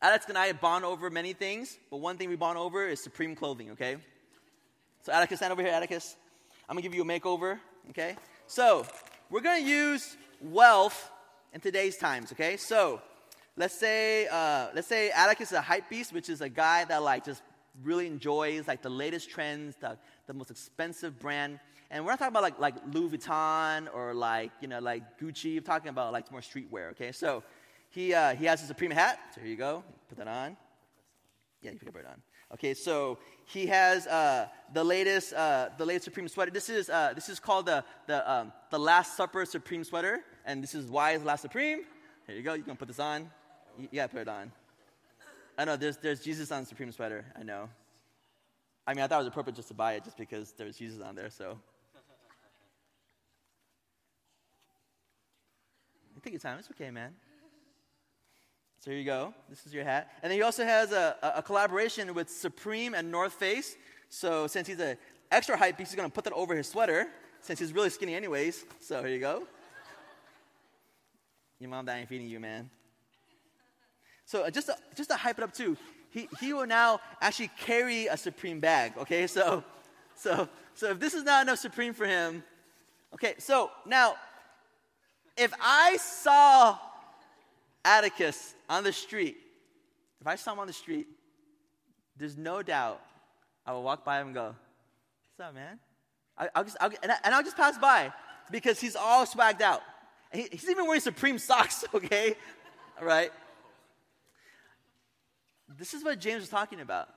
Atticus 0.00 0.28
and 0.28 0.38
I 0.38 0.52
bond 0.52 0.84
over 0.84 1.10
many 1.10 1.32
things, 1.32 1.76
but 1.90 1.96
one 1.96 2.16
thing 2.16 2.28
we 2.28 2.36
bond 2.36 2.56
over 2.56 2.86
is 2.86 3.02
supreme 3.02 3.34
clothing, 3.34 3.72
okay? 3.72 3.96
So 5.02 5.12
Atticus, 5.12 5.38
stand 5.38 5.52
over 5.52 5.62
here, 5.62 5.72
Atticus. 5.72 6.16
I'm 6.68 6.74
gonna 6.74 6.82
give 6.82 6.94
you 6.94 7.02
a 7.02 7.04
makeover, 7.04 7.58
okay? 7.90 8.16
So, 8.46 8.86
we're 9.30 9.40
gonna 9.40 9.66
use 9.66 10.16
wealth 10.40 11.10
in 11.52 11.60
today's 11.60 11.96
times, 11.96 12.30
okay? 12.32 12.56
So, 12.56 13.02
let's 13.56 13.74
say, 13.74 14.28
uh, 14.28 14.68
let's 14.74 14.86
say 14.86 15.10
Atticus 15.10 15.48
is 15.48 15.58
a 15.58 15.62
hype 15.62 15.88
beast, 15.90 16.12
which 16.12 16.28
is 16.28 16.40
a 16.42 16.48
guy 16.48 16.84
that 16.84 17.02
like 17.02 17.24
just 17.24 17.42
really 17.82 18.06
enjoys 18.06 18.68
like 18.68 18.82
the 18.82 18.90
latest 18.90 19.30
trends, 19.30 19.76
the, 19.80 19.98
the 20.26 20.34
most 20.34 20.50
expensive 20.50 21.18
brand. 21.18 21.58
And 21.90 22.04
we're 22.04 22.12
not 22.12 22.18
talking 22.18 22.32
about 22.32 22.42
like, 22.42 22.58
like 22.58 22.74
Louis 22.92 23.16
Vuitton 23.16 23.88
or 23.92 24.14
like, 24.14 24.52
you 24.60 24.68
know, 24.68 24.78
like 24.78 25.18
Gucci. 25.18 25.54
We're 25.54 25.60
talking 25.60 25.88
about 25.88 26.12
like 26.12 26.30
more 26.30 26.40
streetwear, 26.40 26.90
okay? 26.90 27.12
So 27.12 27.42
he, 27.98 28.14
uh, 28.14 28.34
he 28.36 28.44
has 28.44 28.62
a 28.62 28.66
Supreme 28.66 28.92
hat. 28.92 29.18
So 29.34 29.40
here 29.40 29.50
you 29.50 29.56
go. 29.56 29.82
Put 30.08 30.18
that 30.18 30.28
on. 30.28 30.56
Yeah, 31.62 31.72
you 31.72 31.78
put 31.78 31.96
it 31.96 32.06
on. 32.06 32.22
Okay, 32.54 32.72
so 32.72 33.18
he 33.44 33.66
has 33.66 34.06
uh, 34.06 34.46
the 34.72 34.84
latest, 34.84 35.32
uh, 35.32 35.70
the 35.76 35.84
latest 35.84 36.04
Supreme 36.04 36.28
sweater. 36.28 36.52
This 36.52 36.68
is, 36.68 36.88
uh, 36.88 37.12
this 37.14 37.28
is 37.28 37.40
called 37.40 37.66
the, 37.66 37.84
the, 38.06 38.30
um, 38.30 38.52
the 38.70 38.78
Last 38.78 39.16
Supper 39.16 39.44
Supreme 39.44 39.82
sweater, 39.82 40.20
and 40.46 40.62
this 40.62 40.76
is 40.76 40.88
why 40.88 41.12
is 41.12 41.24
Last 41.24 41.42
Supreme. 41.42 41.80
Here 42.28 42.36
you 42.36 42.42
go. 42.42 42.54
You 42.54 42.62
can 42.62 42.76
put 42.76 42.86
this 42.86 43.00
on. 43.00 43.30
You, 43.76 43.88
you 43.90 43.96
gotta 43.96 44.12
put 44.12 44.20
it 44.20 44.28
on. 44.28 44.52
I 45.58 45.64
know 45.64 45.76
there's, 45.76 45.96
there's 45.96 46.20
Jesus 46.20 46.52
on 46.52 46.62
the 46.62 46.68
Supreme 46.68 46.92
sweater. 46.92 47.24
I 47.36 47.42
know. 47.42 47.68
I 48.86 48.94
mean, 48.94 49.02
I 49.02 49.08
thought 49.08 49.16
it 49.16 49.24
was 49.24 49.26
appropriate 49.26 49.56
just 49.56 49.68
to 49.68 49.74
buy 49.74 49.94
it 49.94 50.04
just 50.04 50.16
because 50.16 50.52
there's 50.52 50.76
Jesus 50.76 51.02
on 51.02 51.16
there, 51.16 51.30
so. 51.30 51.58
Take 56.22 56.32
your 56.32 56.40
time. 56.40 56.58
It's 56.58 56.70
okay, 56.70 56.90
man. 56.90 57.14
So 58.80 58.90
here 58.90 58.98
you 59.00 59.04
go. 59.04 59.34
This 59.48 59.66
is 59.66 59.74
your 59.74 59.82
hat. 59.82 60.08
And 60.22 60.30
then 60.30 60.38
he 60.38 60.42
also 60.42 60.64
has 60.64 60.92
a, 60.92 61.16
a, 61.36 61.42
collaboration 61.42 62.14
with 62.14 62.30
Supreme 62.30 62.94
and 62.94 63.10
North 63.10 63.32
Face. 63.32 63.76
So 64.08 64.46
since 64.46 64.68
he's 64.68 64.78
an 64.78 64.96
extra 65.32 65.56
hype 65.56 65.76
beast, 65.76 65.90
he's 65.90 65.96
going 65.96 66.08
to 66.08 66.14
put 66.14 66.24
that 66.24 66.32
over 66.32 66.54
his 66.54 66.68
sweater 66.68 67.08
since 67.40 67.58
he's 67.58 67.72
really 67.72 67.90
skinny 67.90 68.14
anyways. 68.14 68.64
So 68.80 69.02
here 69.02 69.12
you 69.12 69.18
go. 69.18 69.42
Your 71.58 71.70
mom 71.70 71.86
dying 71.86 72.06
feeding 72.06 72.28
you, 72.28 72.38
man. 72.38 72.70
So 74.26 74.44
uh, 74.44 74.50
just 74.50 74.68
to, 74.68 74.76
just 74.94 75.10
to 75.10 75.16
hype 75.16 75.38
it 75.38 75.44
up 75.44 75.52
too, 75.52 75.76
he, 76.10 76.28
he 76.40 76.52
will 76.52 76.66
now 76.66 77.00
actually 77.20 77.50
carry 77.58 78.06
a 78.06 78.16
Supreme 78.16 78.60
bag. 78.60 78.92
Okay, 78.96 79.26
so 79.26 79.64
so 80.14 80.48
so 80.74 80.90
if 80.90 81.00
this 81.00 81.14
is 81.14 81.24
not 81.24 81.42
enough 81.42 81.58
Supreme 81.58 81.94
for 81.94 82.06
him, 82.06 82.44
okay. 83.12 83.34
So 83.38 83.70
now, 83.86 84.14
if 85.36 85.52
I 85.60 85.96
saw 85.96 86.78
Atticus 87.88 88.54
on 88.68 88.84
the 88.84 88.92
street, 88.92 89.36
if 90.20 90.26
I 90.26 90.36
saw 90.36 90.52
him 90.52 90.58
on 90.58 90.66
the 90.66 90.72
street, 90.72 91.06
there's 92.16 92.36
no 92.36 92.62
doubt 92.62 93.00
I 93.64 93.72
will 93.72 93.82
walk 93.82 94.04
by 94.04 94.20
him 94.20 94.28
and 94.28 94.34
go, 94.34 94.54
"What's 95.36 95.48
up, 95.48 95.54
man?" 95.54 95.78
I, 96.36 96.48
will 96.54 96.64
just 96.64 96.76
I'll, 96.80 96.92
and, 97.02 97.12
I, 97.12 97.16
and 97.24 97.34
I'll 97.34 97.42
just 97.42 97.56
pass 97.56 97.78
by 97.78 98.12
because 98.50 98.78
he's 98.78 98.94
all 98.94 99.24
swagged 99.24 99.62
out. 99.62 99.82
He, 100.32 100.48
he's 100.50 100.68
even 100.68 100.86
wearing 100.86 101.00
Supreme 101.00 101.38
socks. 101.38 101.84
Okay, 101.94 102.34
all 103.00 103.06
right. 103.06 103.30
This 105.76 105.94
is 105.94 106.04
what 106.04 106.18
James 106.18 106.40
was 106.40 106.50
talking 106.50 106.80
about. 106.80 107.08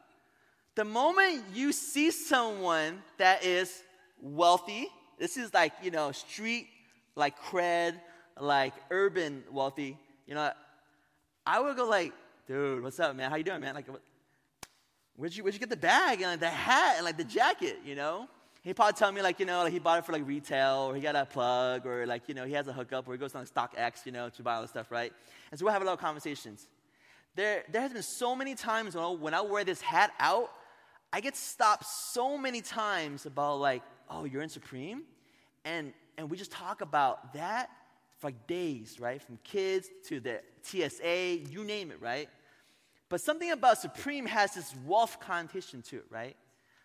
The 0.75 0.85
moment 0.85 1.43
you 1.53 1.73
see 1.73 2.11
someone 2.11 3.01
that 3.17 3.43
is 3.43 3.83
wealthy, 4.21 4.87
this 5.19 5.35
is 5.37 5.53
like, 5.53 5.73
you 5.83 5.91
know, 5.91 6.11
street, 6.11 6.67
like 7.15 7.37
cred, 7.39 7.99
like 8.39 8.73
urban 8.89 9.43
wealthy, 9.51 9.97
you 10.31 10.35
know, 10.35 10.49
I 11.45 11.59
would 11.59 11.75
go 11.75 11.89
like, 11.89 12.13
dude, 12.47 12.81
what's 12.81 13.01
up, 13.01 13.13
man? 13.17 13.29
How 13.29 13.35
you 13.35 13.43
doing, 13.43 13.59
man? 13.59 13.75
Like, 13.75 13.85
where'd 15.17 15.35
you, 15.35 15.43
where'd 15.43 15.53
you 15.53 15.59
get 15.59 15.69
the 15.69 15.75
bag 15.75 16.21
and 16.21 16.31
like, 16.31 16.39
the 16.39 16.47
hat 16.47 16.93
and 16.95 17.03
like 17.03 17.17
the 17.17 17.25
jacket, 17.25 17.79
you 17.83 17.95
know? 17.95 18.29
He'd 18.61 18.77
probably 18.77 18.93
tell 18.93 19.11
me 19.11 19.21
like, 19.21 19.41
you 19.41 19.45
know, 19.45 19.63
like 19.63 19.73
he 19.73 19.79
bought 19.79 19.99
it 19.99 20.05
for 20.05 20.13
like 20.13 20.25
retail 20.25 20.87
or 20.89 20.95
he 20.95 21.01
got 21.01 21.17
a 21.17 21.25
plug 21.25 21.85
or 21.85 22.05
like, 22.05 22.29
you 22.29 22.33
know, 22.33 22.45
he 22.45 22.53
has 22.53 22.65
a 22.69 22.71
hookup 22.71 23.09
or 23.09 23.11
he 23.11 23.17
goes 23.17 23.35
on 23.35 23.41
like, 23.41 23.53
StockX, 23.53 24.05
you 24.05 24.13
know, 24.13 24.29
to 24.29 24.41
buy 24.41 24.55
all 24.55 24.61
this 24.61 24.69
stuff, 24.69 24.89
right? 24.89 25.11
And 25.51 25.59
so 25.59 25.65
we'll 25.65 25.73
have 25.73 25.81
a 25.81 25.85
lot 25.85 25.95
of 25.95 25.99
conversations. 25.99 26.65
There, 27.35 27.65
there 27.69 27.81
has 27.81 27.91
been 27.91 28.01
so 28.01 28.33
many 28.33 28.55
times 28.55 28.95
when 28.95 29.03
I, 29.03 29.09
when 29.09 29.33
I 29.33 29.41
wear 29.41 29.65
this 29.65 29.81
hat 29.81 30.13
out, 30.17 30.49
I 31.11 31.19
get 31.19 31.35
stopped 31.35 31.83
so 32.13 32.37
many 32.37 32.61
times 32.61 33.25
about 33.25 33.59
like, 33.59 33.83
oh, 34.09 34.23
you're 34.23 34.43
in 34.43 34.47
Supreme? 34.47 35.01
And, 35.65 35.91
and 36.17 36.29
we 36.29 36.37
just 36.37 36.53
talk 36.53 36.79
about 36.79 37.33
that 37.33 37.69
for 38.21 38.27
like 38.27 38.47
days, 38.47 38.99
right? 38.99 39.21
From 39.21 39.37
kids 39.43 39.89
to 40.05 40.19
the 40.19 40.41
TSA, 40.61 41.49
you 41.49 41.63
name 41.63 41.89
it, 41.89 41.99
right? 41.99 42.29
But 43.09 43.19
something 43.19 43.51
about 43.51 43.79
Supreme 43.79 44.27
has 44.27 44.53
this 44.53 44.73
wealth 44.85 45.19
connotation 45.19 45.81
to 45.83 45.97
it, 45.97 46.05
right? 46.09 46.37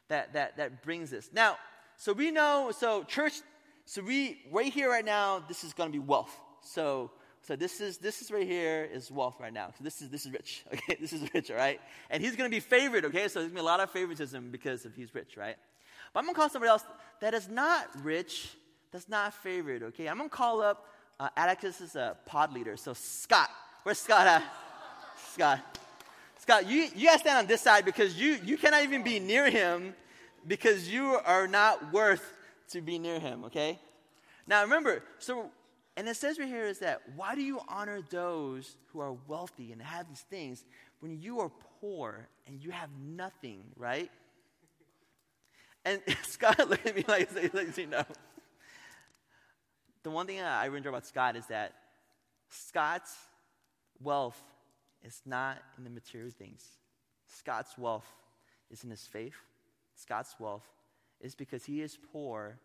That, 0.08 0.32
that, 0.32 0.56
that 0.56 0.82
brings 0.82 1.10
this. 1.10 1.30
Now, 1.32 1.56
so 1.96 2.12
we 2.14 2.30
know, 2.30 2.72
so 2.76 3.04
church, 3.04 3.34
so 3.84 4.02
we, 4.02 4.40
right 4.50 4.72
here, 4.72 4.90
right 4.90 5.04
now, 5.04 5.44
this 5.46 5.62
is 5.62 5.72
going 5.72 5.90
to 5.90 5.92
be 5.92 6.04
wealth. 6.04 6.34
So 6.62 7.10
so 7.42 7.54
this 7.54 7.80
is 7.80 7.98
this 7.98 8.22
is 8.22 8.32
right 8.32 8.46
here 8.46 8.88
is 8.92 9.08
wealth 9.08 9.36
right 9.38 9.52
now. 9.52 9.68
So 9.78 9.84
this 9.84 10.02
is 10.02 10.10
this 10.10 10.26
is 10.26 10.32
rich. 10.32 10.64
Okay, 10.74 10.96
this 11.00 11.12
is 11.12 11.32
rich, 11.32 11.48
all 11.52 11.56
right? 11.56 11.80
And 12.10 12.20
he's 12.20 12.34
gonna 12.34 12.48
be 12.48 12.58
favored, 12.58 13.04
okay? 13.04 13.28
So 13.28 13.38
there's 13.38 13.52
gonna 13.52 13.54
be 13.54 13.60
a 13.60 13.62
lot 13.62 13.78
of 13.78 13.88
favoritism 13.92 14.50
because 14.50 14.84
of 14.84 14.96
he's 14.96 15.14
rich, 15.14 15.36
right? 15.36 15.54
But 16.12 16.20
I'm 16.20 16.26
gonna 16.26 16.34
call 16.34 16.48
somebody 16.48 16.70
else 16.70 16.82
that 17.20 17.34
is 17.34 17.48
not 17.48 17.86
rich, 18.02 18.56
that's 18.90 19.08
not 19.08 19.32
favored, 19.32 19.84
okay? 19.84 20.08
I'm 20.08 20.16
gonna 20.16 20.28
call 20.28 20.60
up 20.60 20.88
uh, 21.18 21.28
Atticus 21.36 21.80
is 21.80 21.96
a 21.96 22.16
pod 22.26 22.52
leader. 22.52 22.76
So 22.76 22.92
Scott, 22.94 23.50
where's 23.82 23.98
Scott 23.98 24.26
at? 24.26 24.44
Scott. 25.32 25.78
Scott, 26.38 26.68
you, 26.68 26.88
you 26.94 27.06
gotta 27.06 27.18
stand 27.18 27.38
on 27.38 27.46
this 27.46 27.60
side 27.60 27.84
because 27.84 28.18
you, 28.18 28.38
you 28.44 28.56
cannot 28.56 28.82
even 28.84 29.02
be 29.02 29.18
near 29.18 29.50
him 29.50 29.94
because 30.46 30.88
you 30.88 31.18
are 31.24 31.48
not 31.48 31.92
worth 31.92 32.32
to 32.70 32.80
be 32.80 32.98
near 32.98 33.18
him, 33.18 33.44
okay? 33.44 33.78
Now 34.46 34.62
remember, 34.62 35.02
so 35.18 35.50
and 35.96 36.08
it 36.08 36.16
says 36.16 36.38
right 36.38 36.46
here 36.46 36.66
is 36.66 36.80
that 36.80 37.00
why 37.16 37.34
do 37.34 37.42
you 37.42 37.60
honor 37.68 38.00
those 38.10 38.76
who 38.92 39.00
are 39.00 39.16
wealthy 39.26 39.72
and 39.72 39.80
have 39.80 40.06
these 40.08 40.20
things 40.20 40.64
when 41.00 41.20
you 41.20 41.40
are 41.40 41.50
poor 41.80 42.28
and 42.46 42.62
you 42.62 42.70
have 42.70 42.90
nothing, 43.00 43.62
right? 43.76 44.10
And 45.84 46.00
Scott 46.22 46.58
looked 46.68 46.86
at 46.86 46.94
me 46.94 47.04
like, 47.08 47.30
like 47.54 47.76
you 47.78 47.86
know. 47.86 48.04
The 50.06 50.12
one 50.12 50.28
thing 50.28 50.40
I 50.40 50.66
really 50.66 50.76
enjoy 50.76 50.90
about 50.90 51.04
Scott 51.04 51.34
is 51.34 51.46
that 51.46 51.72
Scott's 52.48 53.12
wealth 54.00 54.40
is 55.04 55.20
not 55.26 55.58
in 55.76 55.82
the 55.82 55.90
material 55.90 56.30
things. 56.30 56.64
Scott's 57.26 57.76
wealth 57.76 58.06
is 58.70 58.84
in 58.84 58.90
his 58.90 59.00
faith. 59.00 59.34
Scott's 59.96 60.36
wealth 60.38 60.62
is 61.20 61.34
because 61.34 61.64
he 61.64 61.82
is 61.82 61.98
poor, 62.12 62.56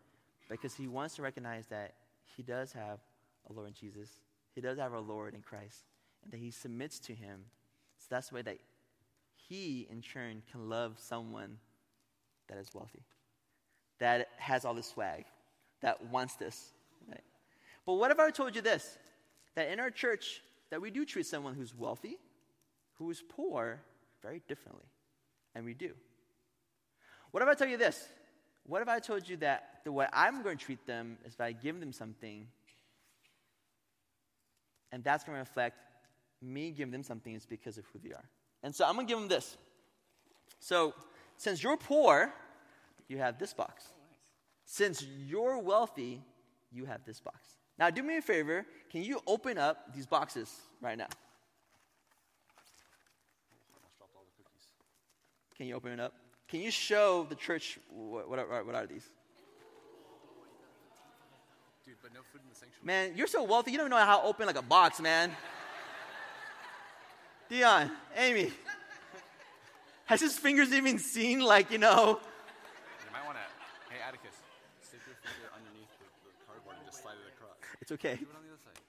because 0.48 0.76
he 0.76 0.86
wants 0.86 1.16
to 1.16 1.22
recognize 1.22 1.66
that 1.66 1.94
he 2.36 2.44
does 2.44 2.72
have 2.74 3.00
a 3.50 3.52
Lord 3.52 3.66
in 3.66 3.74
Jesus. 3.74 4.08
He 4.54 4.60
does 4.60 4.78
have 4.78 4.92
a 4.92 5.00
Lord 5.00 5.34
in 5.34 5.42
Christ, 5.42 5.82
and 6.22 6.32
that 6.32 6.38
he 6.38 6.52
submits 6.52 7.00
to 7.00 7.12
him. 7.12 7.40
So 7.98 8.06
that's 8.08 8.28
the 8.28 8.36
way 8.36 8.42
that 8.42 8.58
he, 9.48 9.88
in 9.90 10.00
turn, 10.00 10.44
can 10.52 10.68
love 10.68 10.96
someone 11.00 11.58
that 12.46 12.58
is 12.58 12.68
wealthy, 12.72 13.02
that 13.98 14.28
has 14.36 14.64
all 14.64 14.74
this 14.74 14.86
swag, 14.86 15.24
that 15.80 16.06
wants 16.06 16.36
this. 16.36 16.72
But 17.86 17.94
what 17.94 18.10
if 18.10 18.18
I 18.18 18.30
told 18.30 18.54
you 18.54 18.62
this? 18.62 18.98
That 19.54 19.68
in 19.68 19.80
our 19.80 19.90
church, 19.90 20.42
that 20.70 20.80
we 20.80 20.90
do 20.90 21.04
treat 21.04 21.26
someone 21.26 21.54
who's 21.54 21.74
wealthy, 21.74 22.18
who 22.94 23.10
is 23.10 23.22
poor, 23.28 23.80
very 24.22 24.40
differently. 24.48 24.86
And 25.54 25.64
we 25.64 25.74
do. 25.74 25.90
What 27.32 27.42
if 27.42 27.48
I 27.48 27.54
tell 27.54 27.68
you 27.68 27.76
this? 27.76 28.08
What 28.64 28.82
if 28.82 28.88
I 28.88 29.00
told 29.00 29.28
you 29.28 29.36
that 29.38 29.80
the 29.84 29.92
way 29.92 30.06
I'm 30.12 30.42
going 30.42 30.56
to 30.56 30.64
treat 30.64 30.86
them 30.86 31.18
is 31.26 31.34
by 31.34 31.52
giving 31.52 31.80
them 31.80 31.92
something, 31.92 32.46
and 34.92 35.02
that's 35.02 35.24
going 35.24 35.36
to 35.36 35.40
reflect 35.40 35.76
me 36.40 36.70
giving 36.70 36.92
them 36.92 37.02
something 37.02 37.34
is 37.34 37.46
because 37.46 37.78
of 37.78 37.84
who 37.92 37.98
they 37.98 38.14
are. 38.14 38.28
And 38.62 38.74
so 38.74 38.84
I'm 38.84 38.94
going 38.94 39.06
to 39.06 39.10
give 39.12 39.18
them 39.18 39.28
this. 39.28 39.56
So, 40.60 40.94
since 41.36 41.62
you're 41.62 41.76
poor, 41.76 42.32
you 43.08 43.18
have 43.18 43.38
this 43.38 43.52
box. 43.52 43.84
Since 44.64 45.04
you're 45.26 45.58
wealthy, 45.58 46.22
you 46.70 46.84
have 46.84 47.04
this 47.04 47.20
box. 47.20 47.36
Now, 47.78 47.90
do 47.90 48.02
me 48.02 48.18
a 48.18 48.22
favor. 48.22 48.64
Can 48.90 49.02
you 49.02 49.20
open 49.26 49.58
up 49.58 49.92
these 49.94 50.06
boxes 50.06 50.50
right 50.80 50.96
now? 50.96 51.08
Can 55.56 55.66
you 55.66 55.76
open 55.76 55.92
it 55.92 56.00
up? 56.00 56.14
Can 56.48 56.60
you 56.60 56.70
show 56.70 57.26
the 57.28 57.34
church 57.34 57.78
what, 57.88 58.28
what, 58.28 58.38
are, 58.38 58.64
what 58.64 58.74
are 58.74 58.86
these? 58.86 59.08
Dude, 61.84 61.94
but 62.02 62.12
no 62.12 62.20
food 62.32 62.42
in 62.42 62.48
the 62.50 62.54
sanctuary. 62.54 62.84
Man, 62.84 63.16
you're 63.16 63.26
so 63.26 63.42
wealthy, 63.44 63.72
you 63.72 63.78
don't 63.78 63.86
even 63.86 63.98
know 63.98 64.04
how 64.04 64.20
to 64.20 64.26
open 64.26 64.46
like 64.46 64.58
a 64.58 64.62
box, 64.62 65.00
man. 65.00 65.30
Dion, 67.48 67.90
Amy, 68.16 68.52
has 70.06 70.20
his 70.20 70.36
fingers 70.36 70.72
even 70.72 70.98
seen, 70.98 71.40
like, 71.40 71.70
you 71.70 71.78
know? 71.78 72.20
You 73.06 73.12
might 73.12 73.24
want 73.24 73.38
to. 73.38 73.94
Hey, 73.94 74.00
Atticus, 74.06 74.34
stick 74.82 75.00
your 75.06 75.16
finger 75.22 75.48
underneath 75.56 75.88
the, 75.98 76.04
the 76.26 76.32
cardboard 76.46 76.76
and 76.76 76.86
just 76.86 77.02
slide 77.02 77.14
it 77.16 77.32
across. 77.34 77.56
It's 77.82 77.90
okay. 77.90 78.12
It 78.12 78.20
on 78.20 78.44
the 78.44 78.48
other 78.48 78.62
side. 78.62 78.80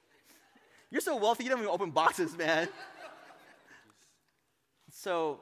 You're 0.91 1.01
so 1.01 1.15
wealthy, 1.15 1.43
you 1.43 1.49
don't 1.49 1.57
even 1.57 1.71
open 1.71 1.89
boxes, 1.89 2.37
man. 2.37 2.69
So, 4.91 5.39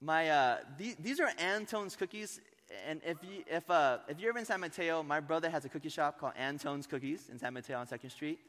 my 0.00 0.28
uh, 0.28 0.56
the, 0.76 0.96
these 0.98 1.20
are 1.20 1.30
Antone's 1.38 1.94
cookies, 1.94 2.40
and 2.88 3.00
if 3.06 3.18
you 3.22 3.44
if 3.46 3.70
uh, 3.70 3.98
if 4.08 4.18
you're 4.18 4.30
ever 4.30 4.40
in 4.40 4.44
San 4.44 4.58
Mateo, 4.58 5.04
my 5.04 5.20
brother 5.20 5.48
has 5.48 5.64
a 5.64 5.68
cookie 5.68 5.88
shop 5.88 6.18
called 6.18 6.32
Antone's 6.36 6.88
Cookies 6.88 7.28
in 7.30 7.38
San 7.38 7.54
Mateo 7.54 7.78
on 7.78 7.86
Second 7.86 8.10
Street. 8.10 8.40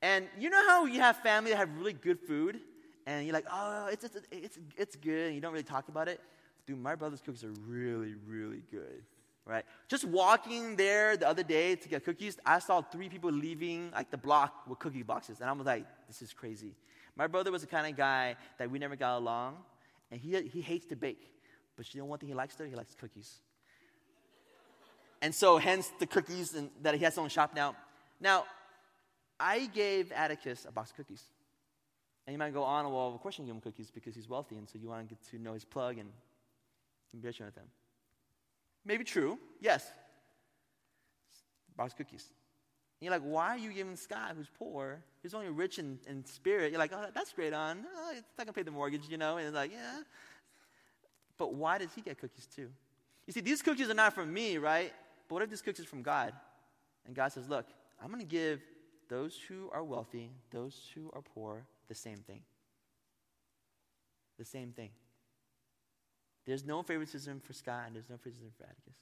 And 0.00 0.28
you 0.38 0.48
know 0.48 0.64
how 0.68 0.84
you 0.84 1.00
have 1.00 1.16
family 1.16 1.50
that 1.50 1.56
have 1.56 1.76
really 1.76 1.94
good 1.94 2.20
food, 2.20 2.60
and 3.06 3.26
you're 3.26 3.34
like, 3.34 3.46
oh, 3.50 3.88
it's 3.90 4.04
it's 4.04 4.18
it's 4.30 4.58
it's 4.76 4.94
good, 4.94 5.26
and 5.26 5.34
you 5.34 5.40
don't 5.40 5.52
really 5.52 5.64
talk 5.64 5.88
about 5.88 6.06
it. 6.06 6.20
Dude, 6.64 6.78
my 6.78 6.94
brother's 6.94 7.20
cookies 7.20 7.42
are 7.42 7.54
really 7.66 8.14
really 8.24 8.62
good, 8.70 9.02
right? 9.46 9.64
Just 9.88 10.04
walking 10.04 10.76
there 10.76 11.16
the 11.16 11.28
other 11.28 11.42
day 11.42 11.76
to 11.76 11.88
get 11.88 12.04
cookies, 12.04 12.38
I 12.44 12.58
saw 12.58 12.80
three 12.82 13.08
people 13.08 13.30
leaving 13.30 13.90
like 13.92 14.10
the 14.10 14.18
block 14.18 14.68
with 14.68 14.78
cookie 14.78 15.02
boxes, 15.02 15.40
and 15.40 15.48
I 15.48 15.52
was 15.52 15.66
like, 15.66 15.86
this 16.06 16.22
is 16.22 16.32
crazy. 16.32 16.74
My 17.16 17.26
brother 17.26 17.50
was 17.50 17.62
the 17.62 17.68
kind 17.68 17.86
of 17.86 17.96
guy 17.96 18.36
that 18.58 18.70
we 18.70 18.78
never 18.78 18.96
got 18.96 19.18
along, 19.18 19.56
and 20.10 20.20
he, 20.20 20.40
he 20.48 20.60
hates 20.60 20.86
to 20.86 20.96
bake. 20.96 21.30
But 21.76 21.92
you 21.94 22.00
know 22.00 22.06
one 22.06 22.18
thing 22.18 22.28
he 22.28 22.34
likes 22.34 22.54
to 22.56 22.64
do? 22.64 22.70
He 22.70 22.76
likes 22.76 22.94
cookies. 22.94 23.40
And 25.20 25.34
so, 25.34 25.56
hence 25.58 25.90
the 26.00 26.06
cookies 26.06 26.54
and, 26.54 26.70
that 26.82 26.94
he 26.94 27.04
has 27.04 27.16
on 27.16 27.28
shop 27.28 27.54
now. 27.54 27.76
Now, 28.20 28.44
I 29.38 29.66
gave 29.66 30.10
Atticus 30.12 30.66
a 30.68 30.72
box 30.72 30.90
of 30.90 30.96
cookies. 30.96 31.22
And 32.26 32.34
you 32.34 32.38
might 32.38 32.52
go 32.52 32.62
on, 32.62 32.84
well, 32.84 33.12
of 33.14 33.20
course 33.20 33.38
you 33.38 33.44
give 33.44 33.54
him 33.54 33.60
cookies 33.60 33.90
because 33.90 34.14
he's 34.14 34.28
wealthy, 34.28 34.56
and 34.56 34.68
so 34.68 34.78
you 34.80 34.88
want 34.88 35.08
to 35.08 35.14
get 35.14 35.24
to 35.30 35.38
know 35.38 35.54
his 35.54 35.64
plug 35.64 35.98
and, 35.98 36.10
be 37.20 37.26
with 37.26 37.36
them. 37.54 37.66
Maybe 38.84 39.04
true, 39.04 39.38
yes. 39.60 39.86
Box 41.76 41.94
cookies. 41.94 42.26
And 43.00 43.06
you're 43.06 43.12
like, 43.12 43.22
why 43.22 43.48
are 43.50 43.58
you 43.58 43.72
giving 43.72 43.96
Scott, 43.96 44.34
who's 44.36 44.48
poor, 44.58 45.02
who's 45.22 45.34
only 45.34 45.48
rich 45.48 45.78
in, 45.78 45.98
in 46.06 46.24
spirit? 46.24 46.70
You're 46.70 46.78
like, 46.78 46.92
oh, 46.94 47.06
that's 47.14 47.32
great 47.32 47.52
on. 47.52 47.84
Oh, 47.96 48.10
it's 48.12 48.22
not 48.38 48.46
going 48.46 48.46
to 48.46 48.52
pay 48.52 48.62
the 48.62 48.70
mortgage, 48.70 49.02
you 49.08 49.18
know? 49.18 49.38
And 49.38 49.46
it's 49.46 49.54
like, 49.54 49.72
yeah. 49.72 50.02
But 51.38 51.54
why 51.54 51.78
does 51.78 51.92
he 51.94 52.00
get 52.00 52.18
cookies 52.18 52.46
too? 52.46 52.68
You 53.26 53.32
see, 53.32 53.40
these 53.40 53.62
cookies 53.62 53.90
are 53.90 53.94
not 53.94 54.12
from 54.12 54.32
me, 54.32 54.58
right? 54.58 54.92
But 55.28 55.34
what 55.34 55.42
if 55.42 55.50
these 55.50 55.62
cookies 55.62 55.84
are 55.84 55.88
from 55.88 56.02
God? 56.02 56.32
And 57.06 57.14
God 57.14 57.32
says, 57.32 57.48
look, 57.48 57.66
I'm 58.00 58.08
going 58.08 58.20
to 58.20 58.26
give 58.26 58.60
those 59.08 59.38
who 59.48 59.68
are 59.72 59.82
wealthy, 59.82 60.30
those 60.50 60.88
who 60.94 61.10
are 61.12 61.22
poor, 61.22 61.64
the 61.88 61.94
same 61.94 62.18
thing. 62.18 62.42
The 64.38 64.44
same 64.44 64.72
thing. 64.72 64.90
There's 66.44 66.64
no 66.64 66.82
favoritism 66.82 67.40
for 67.40 67.52
Scott, 67.52 67.84
and 67.86 67.94
there's 67.94 68.10
no 68.10 68.16
favoritism 68.16 68.50
for 68.58 68.64
Atticus. 68.64 68.94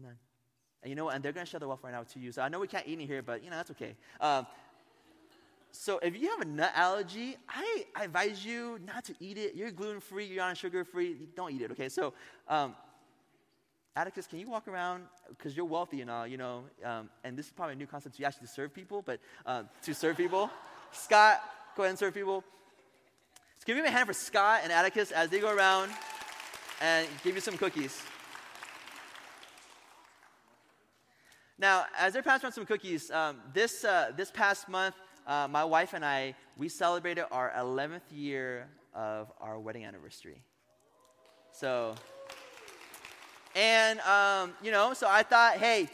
None. 0.00 0.16
And 0.82 0.90
you 0.90 0.96
know 0.96 1.06
what? 1.06 1.14
And 1.14 1.24
they're 1.24 1.32
going 1.32 1.46
to 1.46 1.50
share 1.50 1.60
the 1.60 1.68
wealth 1.68 1.80
right 1.82 1.92
now 1.92 2.02
to 2.02 2.18
you. 2.18 2.32
So 2.32 2.42
I 2.42 2.48
know 2.48 2.60
we 2.60 2.68
can't 2.68 2.86
eat 2.86 2.98
in 2.98 3.06
here, 3.06 3.22
but 3.22 3.42
you 3.42 3.50
know, 3.50 3.56
that's 3.56 3.70
okay. 3.70 3.94
Um, 4.20 4.46
so 5.70 5.98
if 5.98 6.16
you 6.16 6.30
have 6.30 6.40
a 6.40 6.44
nut 6.44 6.72
allergy, 6.74 7.36
I, 7.48 7.84
I, 7.96 8.04
advise 8.04 8.44
you 8.44 8.78
not 8.86 9.04
to 9.06 9.14
eat 9.18 9.38
it. 9.38 9.56
You're 9.56 9.72
gluten 9.72 10.00
free, 10.00 10.24
you're 10.26 10.44
on 10.44 10.54
sugar 10.54 10.84
free. 10.84 11.16
Don't 11.34 11.52
eat 11.52 11.62
it, 11.62 11.72
okay? 11.72 11.88
So, 11.88 12.14
um, 12.48 12.76
Atticus, 13.96 14.26
can 14.26 14.38
you 14.38 14.48
walk 14.48 14.68
around 14.68 15.04
because 15.28 15.56
you're 15.56 15.66
wealthy 15.66 16.00
and 16.00 16.10
all, 16.10 16.26
you 16.26 16.36
know? 16.36 16.64
Um, 16.84 17.10
and 17.24 17.36
this 17.36 17.46
is 17.46 17.52
probably 17.52 17.74
a 17.74 17.76
new 17.76 17.86
concept 17.86 18.16
to 18.16 18.22
you 18.22 18.26
actually 18.26 18.46
serve 18.46 18.72
people, 18.72 19.02
but 19.02 19.20
uh, 19.46 19.64
to 19.82 19.94
serve 19.94 20.16
people. 20.16 20.48
Scott, 20.92 21.40
go 21.76 21.82
ahead 21.82 21.90
and 21.90 21.98
serve 21.98 22.14
people. 22.14 22.44
So 23.64 23.72
give 23.72 23.82
me 23.82 23.88
a 23.88 23.90
hand 23.90 24.06
for 24.06 24.12
Scott 24.12 24.60
and 24.62 24.70
Atticus 24.70 25.10
as 25.10 25.30
they 25.30 25.40
go 25.40 25.50
around 25.50 25.90
and 26.82 27.08
give 27.22 27.34
you 27.34 27.40
some 27.40 27.56
cookies. 27.56 28.02
Now, 31.58 31.86
as 31.98 32.12
they're 32.12 32.22
passing 32.22 32.44
around 32.44 32.52
some 32.52 32.66
cookies, 32.66 33.10
um, 33.10 33.38
this, 33.54 33.82
uh, 33.82 34.12
this 34.14 34.30
past 34.30 34.68
month, 34.68 34.96
uh, 35.26 35.48
my 35.50 35.64
wife 35.64 35.94
and 35.94 36.04
I, 36.04 36.34
we 36.58 36.68
celebrated 36.68 37.24
our 37.32 37.54
11th 37.56 38.02
year 38.10 38.68
of 38.92 39.32
our 39.40 39.58
wedding 39.58 39.86
anniversary. 39.86 40.42
So, 41.50 41.94
and, 43.56 43.98
um, 44.00 44.52
you 44.62 44.72
know, 44.72 44.92
so 44.92 45.06
I 45.08 45.22
thought, 45.22 45.56
hey, 45.56 45.88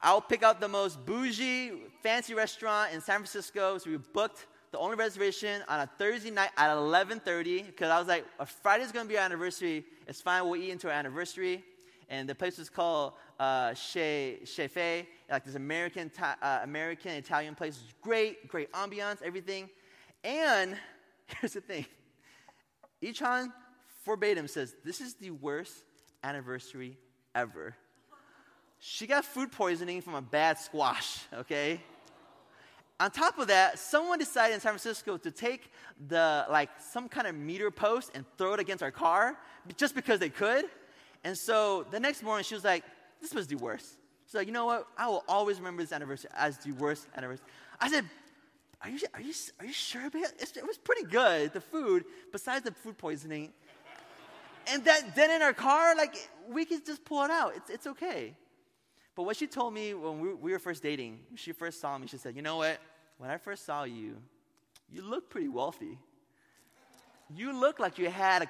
I'll 0.00 0.22
pick 0.22 0.42
out 0.42 0.62
the 0.62 0.68
most 0.68 1.04
bougie, 1.04 1.72
fancy 2.02 2.32
restaurant 2.32 2.94
in 2.94 3.02
San 3.02 3.16
Francisco. 3.16 3.76
So 3.76 3.90
we 3.90 3.98
booked 3.98 4.46
the 4.72 4.78
only 4.78 4.96
reservation 4.96 5.62
on 5.68 5.80
a 5.80 5.86
Thursday 5.98 6.30
night 6.30 6.50
at 6.56 6.70
11:30 6.76 7.66
because 7.66 7.90
I 7.90 7.98
was 7.98 8.08
like, 8.08 8.24
a 8.38 8.46
Friday's 8.46 8.92
gonna 8.92 9.08
be 9.08 9.18
our 9.18 9.24
anniversary. 9.24 9.84
It's 10.06 10.20
fine. 10.20 10.44
We'll 10.44 10.60
eat 10.60 10.70
into 10.70 10.88
our 10.88 10.94
anniversary 10.94 11.64
and 12.10 12.28
the 12.28 12.34
place 12.34 12.58
was 12.58 12.68
called 12.68 13.14
uh, 13.38 13.72
Chez, 13.72 14.40
Chez 14.44 15.06
like 15.30 15.44
this 15.44 15.54
American, 15.54 16.10
uh, 16.20 16.60
American 16.62 17.12
Italian 17.12 17.54
place. 17.54 17.76
It 17.76 17.82
was 17.82 17.94
great, 18.02 18.48
great 18.48 18.70
ambiance, 18.72 19.22
everything. 19.22 19.70
And 20.24 20.76
here's 21.40 21.54
the 21.54 21.60
thing 21.60 21.86
Ichan 23.02 23.52
verbatim 24.04 24.48
says, 24.48 24.74
This 24.84 25.00
is 25.00 25.14
the 25.14 25.30
worst 25.30 25.72
anniversary 26.22 26.98
ever. 27.34 27.76
She 28.80 29.06
got 29.06 29.24
food 29.24 29.52
poisoning 29.52 30.00
from 30.02 30.14
a 30.14 30.22
bad 30.22 30.58
squash, 30.58 31.20
okay? 31.32 31.80
On 33.00 33.10
top 33.10 33.38
of 33.38 33.48
that, 33.48 33.78
someone 33.78 34.18
decided 34.18 34.54
in 34.54 34.60
San 34.60 34.72
Francisco 34.72 35.16
to 35.16 35.30
take 35.30 35.72
the 36.08 36.44
like 36.50 36.68
some 36.78 37.08
kind 37.08 37.26
of 37.26 37.34
meter 37.34 37.70
post 37.70 38.10
and 38.14 38.26
throw 38.36 38.52
it 38.52 38.60
against 38.60 38.82
our 38.82 38.90
car 38.90 39.38
just 39.78 39.94
because 39.94 40.20
they 40.20 40.28
could. 40.28 40.66
And 41.24 41.36
so 41.36 41.86
the 41.90 41.98
next 41.98 42.22
morning, 42.22 42.44
she 42.44 42.54
was 42.54 42.62
like, 42.62 42.84
This 43.22 43.32
was 43.32 43.46
the 43.46 43.56
worst. 43.56 43.96
She's 44.26 44.34
like, 44.34 44.46
You 44.46 44.52
know 44.52 44.66
what? 44.66 44.86
I 44.98 45.08
will 45.08 45.24
always 45.26 45.56
remember 45.56 45.82
this 45.82 45.92
anniversary 45.92 46.30
as 46.36 46.58
the 46.58 46.72
worst 46.72 47.06
anniversary. 47.16 47.46
I 47.80 47.90
said, 47.90 48.04
Are 48.82 48.90
you, 48.90 48.98
are 49.14 49.20
you, 49.22 49.32
are 49.60 49.64
you 49.64 49.72
sure 49.72 50.06
about 50.06 50.32
it? 50.38 50.52
It 50.54 50.66
was 50.66 50.76
pretty 50.76 51.04
good, 51.04 51.54
the 51.54 51.62
food, 51.62 52.04
besides 52.32 52.66
the 52.66 52.72
food 52.72 52.98
poisoning. 52.98 53.54
And 54.70 54.84
that, 54.84 55.16
then 55.16 55.30
in 55.30 55.40
our 55.40 55.54
car, 55.54 55.96
like, 55.96 56.28
we 56.50 56.66
could 56.66 56.84
just 56.84 57.02
pull 57.06 57.24
it 57.24 57.30
out. 57.30 57.54
It's, 57.56 57.70
it's 57.70 57.86
okay. 57.86 58.34
But 59.20 59.26
what 59.26 59.36
she 59.36 59.46
told 59.46 59.74
me 59.74 59.92
when 59.92 60.18
we, 60.18 60.32
we 60.32 60.52
were 60.52 60.58
first 60.58 60.82
dating, 60.82 61.20
she 61.34 61.52
first 61.52 61.78
saw 61.78 61.98
me, 61.98 62.06
she 62.06 62.16
said, 62.16 62.34
You 62.34 62.40
know 62.40 62.56
what? 62.56 62.78
When 63.18 63.28
I 63.28 63.36
first 63.36 63.66
saw 63.66 63.84
you, 63.84 64.16
you 64.90 65.02
look 65.02 65.28
pretty 65.28 65.48
wealthy. 65.48 65.98
You 67.36 67.52
look 67.52 67.78
like 67.78 67.98
you 67.98 68.08
had 68.08 68.48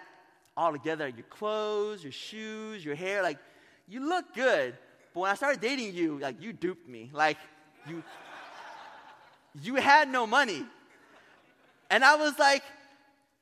all 0.57 0.71
together 0.71 1.09
your 1.09 1.25
clothes, 1.25 2.05
your 2.05 2.13
shoes, 2.13 2.85
your 2.85 2.95
hair. 2.95 3.21
Like, 3.21 3.39
you 3.89 4.09
look 4.09 4.33
good. 4.33 4.79
But 5.13 5.21
when 5.23 5.31
I 5.33 5.35
started 5.35 5.61
dating 5.61 5.93
you, 5.93 6.21
like, 6.21 6.41
you 6.41 6.53
duped 6.53 6.89
me. 6.89 7.11
Like, 7.13 7.39
you, 7.89 8.05
you 9.61 9.75
had 9.75 10.09
no 10.09 10.25
money. 10.25 10.65
And 11.91 12.05
I 12.05 12.15
was 12.15 12.39
like, 12.39 12.63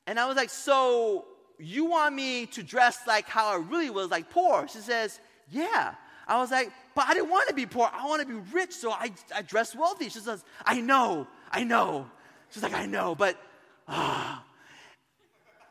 and 0.06 0.18
I 0.18 0.24
was 0.24 0.36
like, 0.36 0.48
so 0.48 1.26
you 1.58 1.84
want 1.84 2.14
me 2.14 2.46
to 2.46 2.62
dress 2.62 3.00
like 3.06 3.28
how 3.28 3.48
I 3.48 3.56
really 3.56 3.90
was, 3.90 4.10
like 4.10 4.30
poor? 4.30 4.66
She 4.66 4.78
says, 4.78 5.20
yeah. 5.50 5.92
I 6.26 6.38
was 6.38 6.50
like, 6.50 6.70
but 6.98 7.06
I 7.06 7.14
didn't 7.14 7.30
want 7.30 7.48
to 7.48 7.54
be 7.54 7.64
poor. 7.64 7.88
I 7.92 8.06
want 8.06 8.22
to 8.22 8.26
be 8.26 8.40
rich, 8.52 8.72
so 8.72 8.90
I, 8.90 9.12
I 9.32 9.42
dress 9.42 9.72
wealthy. 9.72 10.08
She 10.08 10.18
says, 10.18 10.42
I 10.66 10.80
know, 10.80 11.28
I 11.48 11.62
know. 11.62 12.10
She's 12.50 12.60
like, 12.60 12.74
I 12.74 12.86
know, 12.86 13.14
but 13.14 13.40
ah. 13.86 14.44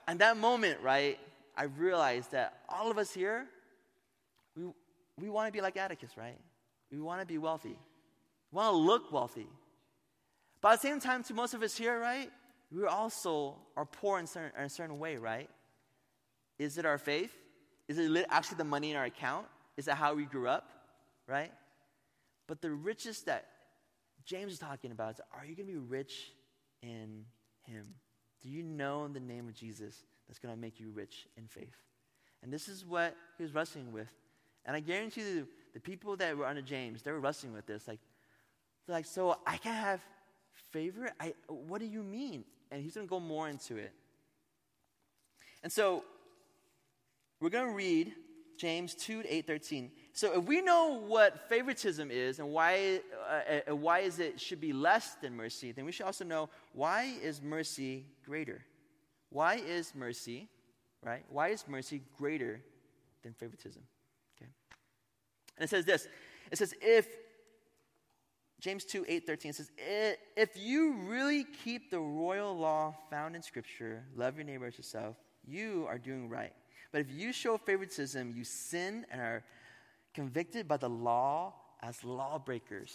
And 0.07 0.19
that 0.19 0.37
moment, 0.37 0.79
right, 0.81 1.19
I 1.57 1.65
realized 1.65 2.31
that 2.31 2.59
all 2.69 2.89
of 2.89 2.97
us 2.97 3.13
here, 3.13 3.45
we, 4.55 4.71
we 5.19 5.29
want 5.29 5.49
to 5.49 5.51
be 5.51 5.59
like 5.59 5.75
Atticus, 5.75 6.11
right? 6.15 6.37
We 6.93 7.01
want 7.01 7.19
to 7.19 7.27
be 7.27 7.37
wealthy. 7.37 7.77
We 8.53 8.55
want 8.55 8.71
to 8.71 8.77
look 8.77 9.11
wealthy. 9.11 9.49
But 10.61 10.75
at 10.75 10.81
the 10.81 10.87
same 10.87 11.01
time, 11.01 11.23
to 11.23 11.33
most 11.33 11.53
of 11.53 11.61
us 11.61 11.75
here, 11.75 11.99
right, 11.99 12.31
we 12.71 12.85
also 12.85 13.57
are 13.75 13.85
poor 13.85 14.17
in, 14.19 14.27
certain, 14.27 14.57
in 14.57 14.63
a 14.63 14.69
certain 14.69 14.97
way, 14.97 15.17
right? 15.17 15.49
Is 16.57 16.77
it 16.77 16.85
our 16.85 16.97
faith? 16.97 17.33
Is 17.89 17.97
it 17.97 18.25
actually 18.29 18.59
the 18.59 18.63
money 18.63 18.91
in 18.91 18.95
our 18.95 19.03
account? 19.03 19.45
Is 19.75 19.83
that 19.87 19.95
how 19.95 20.13
we 20.13 20.23
grew 20.23 20.47
up, 20.47 20.76
right? 21.27 21.51
But 22.47 22.61
the 22.61 22.71
richest 22.71 23.25
that 23.25 23.45
James 24.25 24.53
is 24.53 24.59
talking 24.59 24.91
about 24.91 25.15
is 25.15 25.21
are 25.33 25.45
you 25.45 25.55
going 25.55 25.67
to 25.67 25.73
be 25.73 25.79
rich 25.79 26.31
in 26.81 27.25
Him? 27.63 27.95
Do 28.41 28.49
you 28.49 28.63
know 28.63 29.07
the 29.07 29.19
name 29.19 29.47
of 29.47 29.55
Jesus 29.55 30.03
that's 30.27 30.39
going 30.39 30.53
to 30.53 30.59
make 30.59 30.79
you 30.79 30.89
rich 30.89 31.27
in 31.37 31.47
faith? 31.47 31.75
And 32.43 32.53
this 32.53 32.67
is 32.67 32.85
what 32.85 33.15
he 33.37 33.43
was 33.43 33.53
wrestling 33.53 33.91
with. 33.91 34.09
And 34.65 34.75
I 34.75 34.79
guarantee 34.79 35.21
you, 35.21 35.47
the 35.73 35.79
people 35.79 36.15
that 36.17 36.37
were 36.37 36.45
under 36.45 36.61
James, 36.61 37.01
they 37.01 37.11
were 37.11 37.19
wrestling 37.19 37.53
with 37.53 37.65
this. 37.65 37.87
Like, 37.87 37.99
they're 38.85 38.95
like, 38.95 39.05
so 39.05 39.37
I 39.45 39.57
can 39.57 39.73
have 39.73 40.01
favor? 40.71 41.09
I, 41.19 41.33
what 41.47 41.79
do 41.79 41.87
you 41.87 42.03
mean? 42.03 42.43
And 42.71 42.83
he's 42.83 42.95
going 42.95 43.07
to 43.07 43.09
go 43.09 43.19
more 43.19 43.49
into 43.49 43.77
it. 43.77 43.91
And 45.63 45.71
so 45.71 46.03
we're 47.39 47.49
going 47.49 47.69
to 47.69 47.75
read 47.75 48.13
James 48.57 48.93
2 48.95 49.23
to 49.23 49.33
8, 49.35 49.47
13. 49.47 49.91
So 50.17 50.39
if 50.39 50.45
we 50.45 50.61
know 50.61 50.99
what 51.05 51.47
favoritism 51.47 52.09
is 52.09 52.39
and 52.39 52.49
why, 52.49 53.01
uh, 53.29 53.71
uh, 53.71 53.75
why 53.75 53.99
is 53.99 54.17
it 54.17 54.41
should 54.41 54.59
be 54.59 54.73
less 54.73 55.13
than 55.21 55.35
mercy, 55.35 55.71
then 55.71 55.85
we 55.85 55.91
should 55.91 56.07
also 56.07 56.25
know 56.25 56.49
why 56.73 57.13
is 57.21 57.39
mercy 57.39 58.03
greater? 58.25 58.65
Why 59.29 59.57
is 59.57 59.93
mercy, 59.93 60.49
right? 61.03 61.23
Why 61.29 61.49
is 61.49 61.65
mercy 61.67 62.01
greater 62.17 62.59
than 63.21 63.33
favoritism? 63.33 63.83
Okay. 64.35 64.49
And 65.55 65.65
it 65.65 65.69
says 65.69 65.85
this. 65.85 66.07
It 66.51 66.57
says, 66.57 66.73
if 66.81 67.05
James 68.59 68.85
2, 68.85 69.05
8, 69.07 69.27
13 69.27 69.53
says, 69.53 69.69
if 70.35 70.57
you 70.57 70.93
really 70.93 71.45
keep 71.63 71.91
the 71.91 71.99
royal 71.99 72.57
law 72.57 72.95
found 73.11 73.35
in 73.35 73.43
Scripture, 73.43 74.03
love 74.15 74.35
your 74.35 74.45
neighbor 74.45 74.65
as 74.65 74.79
yourself, 74.79 75.15
you 75.45 75.85
are 75.87 75.99
doing 75.99 76.27
right. 76.27 76.53
But 76.91 77.01
if 77.01 77.11
you 77.11 77.31
show 77.31 77.55
favoritism, 77.59 78.33
you 78.35 78.43
sin 78.43 79.05
and 79.11 79.21
are 79.21 79.43
convicted 80.17 80.67
by 80.67 80.77
the 80.77 80.89
law 80.89 81.53
as 81.83 82.03
lawbreakers. 82.03 82.91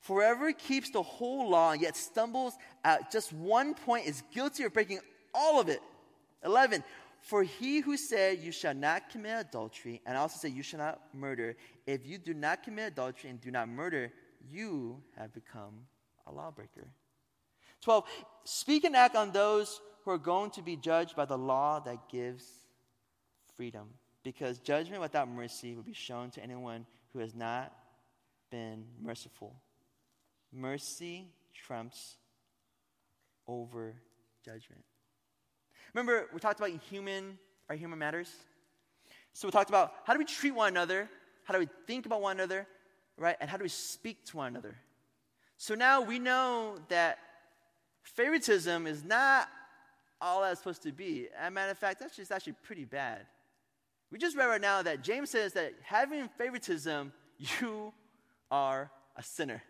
For 0.00 0.22
whoever 0.22 0.50
keeps 0.52 0.88
the 0.90 1.02
whole 1.02 1.50
law 1.50 1.72
yet 1.72 1.94
stumbles 1.94 2.54
at 2.82 3.12
just 3.12 3.34
one 3.34 3.74
point 3.74 4.06
is 4.06 4.22
guilty 4.32 4.64
of 4.64 4.72
breaking 4.72 5.00
all 5.34 5.60
of 5.60 5.68
it. 5.68 5.82
11. 6.42 6.82
For 7.20 7.42
he 7.42 7.80
who 7.80 7.98
said, 7.98 8.38
You 8.38 8.50
shall 8.50 8.72
not 8.72 9.10
commit 9.10 9.46
adultery, 9.46 10.00
and 10.06 10.16
also 10.16 10.38
said, 10.38 10.52
You 10.52 10.62
shall 10.62 10.78
not 10.78 11.02
murder, 11.12 11.54
if 11.86 12.06
you 12.06 12.16
do 12.16 12.32
not 12.32 12.62
commit 12.62 12.92
adultery 12.92 13.28
and 13.28 13.38
do 13.38 13.50
not 13.50 13.68
murder, 13.68 14.10
you 14.50 15.02
have 15.18 15.34
become 15.34 15.74
a 16.26 16.32
lawbreaker. 16.32 16.88
12. 17.82 18.04
Speak 18.44 18.84
and 18.84 18.96
act 18.96 19.16
on 19.16 19.32
those 19.32 19.82
who 20.02 20.10
are 20.10 20.18
going 20.18 20.50
to 20.52 20.62
be 20.62 20.76
judged 20.76 21.14
by 21.14 21.26
the 21.26 21.36
law 21.36 21.78
that 21.80 22.08
gives 22.08 22.44
freedom, 23.54 23.90
because 24.22 24.58
judgment 24.58 25.00
without 25.00 25.28
mercy 25.28 25.74
will 25.74 25.82
be 25.82 25.92
shown 25.92 26.30
to 26.30 26.42
anyone 26.42 26.86
who 27.12 27.18
has 27.18 27.34
not 27.34 27.72
been 28.50 28.84
merciful. 29.00 29.54
Mercy 30.52 31.26
trumps 31.54 32.16
over 33.48 33.94
judgment. 34.44 34.84
Remember, 35.94 36.28
we 36.32 36.40
talked 36.40 36.60
about 36.60 36.70
human, 36.90 37.38
our 37.68 37.76
human 37.76 37.98
matters? 37.98 38.30
So 39.32 39.48
we 39.48 39.52
talked 39.52 39.70
about 39.70 39.92
how 40.04 40.12
do 40.12 40.18
we 40.18 40.24
treat 40.24 40.52
one 40.52 40.68
another, 40.68 41.08
how 41.44 41.54
do 41.54 41.60
we 41.60 41.68
think 41.86 42.06
about 42.06 42.20
one 42.20 42.36
another, 42.36 42.66
right? 43.16 43.36
And 43.40 43.48
how 43.48 43.56
do 43.56 43.62
we 43.62 43.68
speak 43.68 44.24
to 44.26 44.36
one 44.36 44.48
another? 44.48 44.76
So 45.56 45.74
now 45.74 46.00
we 46.00 46.18
know 46.18 46.76
that 46.88 47.18
favoritism 48.02 48.86
is 48.86 49.04
not 49.04 49.48
all 50.20 50.42
that's 50.42 50.60
supposed 50.60 50.82
to 50.82 50.92
be. 50.92 51.28
As 51.38 51.48
a 51.48 51.50
matter 51.50 51.72
of 51.72 51.78
fact, 51.78 52.00
that's 52.00 52.16
just 52.16 52.30
actually 52.30 52.54
pretty 52.62 52.84
bad. 52.84 53.26
We 54.12 54.18
just 54.18 54.36
read 54.36 54.44
right 54.44 54.60
now 54.60 54.82
that 54.82 55.02
James 55.02 55.30
says 55.30 55.54
that 55.54 55.72
having 55.82 56.28
favoritism, 56.36 57.14
you 57.38 57.94
are 58.50 58.90
a 59.16 59.22
sinner. 59.22 59.62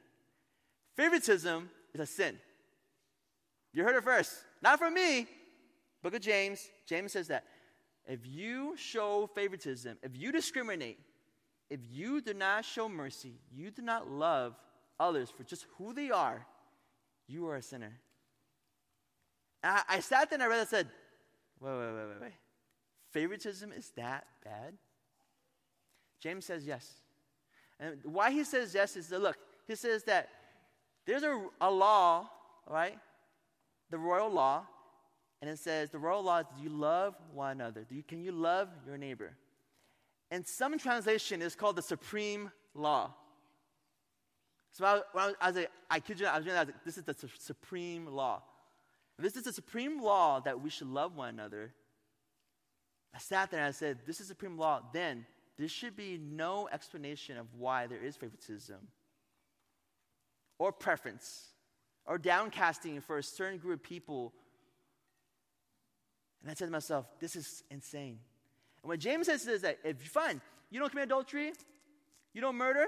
Favoritism 0.96 1.70
is 1.94 2.00
a 2.00 2.06
sin. 2.06 2.36
You 3.72 3.84
heard 3.84 3.94
it 3.94 4.02
first. 4.02 4.34
Not 4.60 4.80
from 4.80 4.94
me. 4.94 5.28
Book 6.02 6.16
of 6.16 6.20
James. 6.20 6.68
James 6.86 7.12
says 7.12 7.28
that 7.28 7.44
if 8.04 8.26
you 8.26 8.74
show 8.76 9.30
favoritism, 9.32 9.96
if 10.02 10.16
you 10.16 10.32
discriminate, 10.32 10.98
if 11.70 11.78
you 11.88 12.20
do 12.20 12.34
not 12.34 12.64
show 12.64 12.88
mercy, 12.88 13.34
you 13.54 13.70
do 13.70 13.80
not 13.80 14.10
love 14.10 14.56
others 14.98 15.30
for 15.30 15.44
just 15.44 15.66
who 15.78 15.94
they 15.94 16.10
are, 16.10 16.44
you 17.28 17.46
are 17.46 17.56
a 17.56 17.62
sinner. 17.62 17.92
I, 19.62 19.82
I 19.88 20.00
sat 20.00 20.30
there 20.30 20.36
and 20.36 20.42
I 20.42 20.46
read 20.46 20.58
and 20.60 20.68
said, 20.68 20.88
wait, 21.60 21.70
wait, 21.70 21.94
wait, 21.94 22.06
wait, 22.08 22.20
wait. 22.22 22.32
Favoritism 23.12 23.72
is 23.72 23.90
that 23.96 24.26
bad? 24.44 24.74
James 26.20 26.46
says 26.46 26.66
yes. 26.66 27.02
And 27.78 27.98
why 28.04 28.30
he 28.30 28.44
says 28.44 28.74
yes 28.74 28.96
is 28.96 29.08
that, 29.08 29.20
look, 29.20 29.36
he 29.66 29.74
says 29.74 30.04
that 30.04 30.28
there's 31.06 31.22
a, 31.22 31.46
a 31.60 31.70
law, 31.70 32.28
right? 32.68 32.98
The 33.90 33.98
royal 33.98 34.30
law, 34.30 34.64
and 35.40 35.50
it 35.50 35.58
says 35.58 35.90
the 35.90 35.98
royal 35.98 36.22
law 36.22 36.38
is 36.38 36.46
do 36.56 36.62
you 36.62 36.70
love 36.70 37.14
one 37.34 37.60
another? 37.60 37.84
You, 37.90 38.02
can 38.02 38.22
you 38.22 38.32
love 38.32 38.68
your 38.86 38.96
neighbor? 38.96 39.32
And 40.30 40.46
some 40.46 40.78
translation 40.78 41.42
is 41.42 41.54
called 41.54 41.76
the 41.76 41.82
supreme 41.82 42.50
law. 42.74 43.12
So 44.70 44.86
I, 44.86 45.02
when 45.12 45.24
I 45.24 45.26
was, 45.26 45.34
I, 45.40 45.46
was 45.48 45.56
like, 45.56 45.70
I 45.90 46.00
kid 46.00 46.20
you 46.20 46.24
not, 46.24 46.34
I 46.34 46.38
was, 46.38 46.46
like, 46.46 46.84
this 46.84 46.96
is 46.96 47.04
the 47.04 47.12
su- 47.12 47.28
supreme 47.38 48.06
law. 48.06 48.42
This 49.18 49.36
is 49.36 49.42
the 49.42 49.52
supreme 49.52 50.02
law 50.02 50.40
that 50.40 50.62
we 50.62 50.70
should 50.70 50.86
love 50.86 51.14
one 51.14 51.28
another 51.28 51.74
I 53.14 53.18
sat 53.18 53.50
there 53.50 53.60
and 53.60 53.68
I 53.68 53.72
said, 53.72 53.98
This 54.06 54.20
is 54.20 54.28
supreme 54.28 54.56
law. 54.56 54.80
Then 54.92 55.26
there 55.58 55.68
should 55.68 55.96
be 55.96 56.18
no 56.18 56.68
explanation 56.72 57.36
of 57.36 57.46
why 57.58 57.86
there 57.86 58.02
is 58.02 58.16
favoritism 58.16 58.78
or 60.58 60.72
preference 60.72 61.48
or 62.06 62.18
downcasting 62.18 63.02
for 63.02 63.18
a 63.18 63.22
certain 63.22 63.58
group 63.58 63.80
of 63.80 63.82
people. 63.82 64.32
And 66.40 66.50
I 66.50 66.54
said 66.54 66.66
to 66.66 66.72
myself, 66.72 67.06
This 67.20 67.36
is 67.36 67.62
insane. 67.70 68.18
And 68.82 68.88
what 68.88 68.98
James 68.98 69.26
says 69.26 69.46
is 69.46 69.62
that 69.62 69.78
if 69.84 70.02
you 70.02 70.08
find 70.08 70.40
you 70.70 70.80
don't 70.80 70.88
commit 70.88 71.04
adultery, 71.04 71.52
you 72.32 72.40
don't 72.40 72.56
murder, 72.56 72.86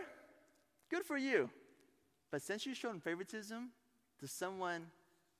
good 0.90 1.04
for 1.04 1.18
you. 1.18 1.50
But 2.30 2.42
since 2.42 2.66
you've 2.66 2.78
shown 2.78 2.98
favoritism 2.98 3.70
to 4.20 4.26
someone 4.26 4.86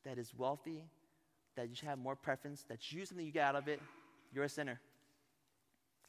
that 0.05 0.19
is 0.19 0.33
wealthy, 0.37 0.85
that 1.57 1.69
you 1.69 1.75
should 1.75 1.89
have 1.89 1.99
more 1.99 2.15
preference, 2.15 2.65
that 2.69 2.93
you 2.93 3.07
something 3.07 3.25
you 3.25 3.33
get 3.33 3.45
out 3.45 3.57
of 3.57 3.67
it, 3.67 3.81
you're 4.35 4.45
a 4.45 4.49
sinner. 4.49 4.81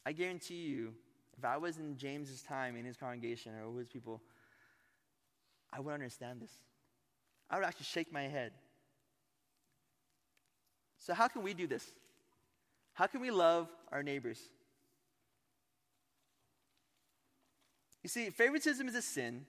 I 0.04 0.12
guarantee 0.12 0.66
you, 0.66 0.94
if 1.38 1.44
I 1.44 1.56
was 1.56 1.78
in 1.78 1.96
James's 1.96 2.42
time 2.42 2.76
in 2.76 2.84
his 2.84 2.96
congregation 2.96 3.52
or 3.64 3.78
his 3.78 3.88
people, 3.88 4.22
I 5.72 5.80
would 5.80 5.94
understand 5.94 6.40
this. 6.40 6.52
I 7.48 7.56
would 7.56 7.64
actually 7.64 7.84
shake 7.84 8.12
my 8.12 8.22
head. 8.22 8.52
So, 10.98 11.14
how 11.14 11.28
can 11.28 11.42
we 11.42 11.54
do 11.54 11.66
this? 11.66 11.84
How 12.94 13.06
can 13.06 13.20
we 13.20 13.30
love 13.30 13.68
our 13.92 14.02
neighbors? 14.02 14.40
You 18.02 18.08
see, 18.08 18.30
favoritism 18.30 18.88
is 18.88 18.94
a 18.94 19.02
sin. 19.02 19.44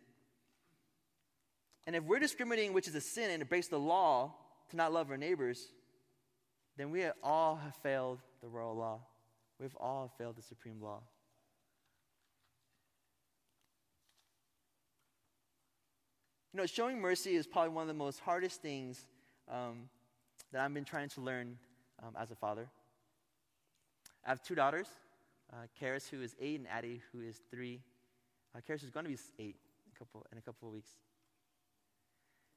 And 1.86 1.96
if 1.96 2.04
we're 2.04 2.20
discriminating, 2.20 2.74
which 2.74 2.88
is 2.88 2.96
a 2.96 3.02
sin, 3.02 3.32
and 3.32 3.42
it 3.42 3.48
breaks 3.48 3.68
the 3.68 3.80
law 3.80 4.36
to 4.70 4.76
not 4.76 4.92
love 4.92 5.10
our 5.10 5.18
neighbors, 5.18 5.68
then 6.78 6.92
we 6.92 7.06
all 7.24 7.56
have 7.56 7.76
failed 7.76 8.20
the 8.42 8.48
royal 8.48 8.76
law. 8.76 9.00
We've 9.60 9.76
all 9.78 10.12
failed 10.18 10.36
the 10.36 10.44
supreme 10.44 10.82
law. 10.82 11.02
You 16.54 16.62
know, 16.62 16.66
showing 16.66 17.00
mercy 17.00 17.36
is 17.36 17.46
probably 17.46 17.70
one 17.70 17.84
of 17.84 17.88
the 17.88 17.94
most 17.94 18.20
hardest 18.20 18.62
things 18.62 19.08
um, 19.52 19.90
that 20.52 20.62
I've 20.62 20.74
been 20.74 20.86
trying 20.86 21.10
to 21.10 21.22
learn 21.22 21.58
um, 22.02 22.16
as 22.20 22.32
a 22.32 22.36
father. 22.36 22.68
I 24.26 24.30
have 24.30 24.42
two 24.42 24.56
daughters, 24.56 24.88
uh, 25.52 25.68
Karis, 25.82 26.10
who 26.10 26.22
is 26.22 26.36
eight, 26.40 26.60
and 26.60 26.68
Addie, 26.68 27.02
who 27.12 27.22
is 27.22 27.42
three. 27.52 27.82
Uh, 28.56 28.60
Karis 28.68 28.84
is 28.84 28.90
going 28.90 29.06
to 29.06 29.12
be 29.12 29.18
eight 29.40 29.56
in 29.86 29.92
a 29.96 30.00
couple, 30.00 30.26
in 30.32 30.38
a 30.38 30.42
couple 30.42 30.68
of 30.68 30.74
weeks. 30.74 30.92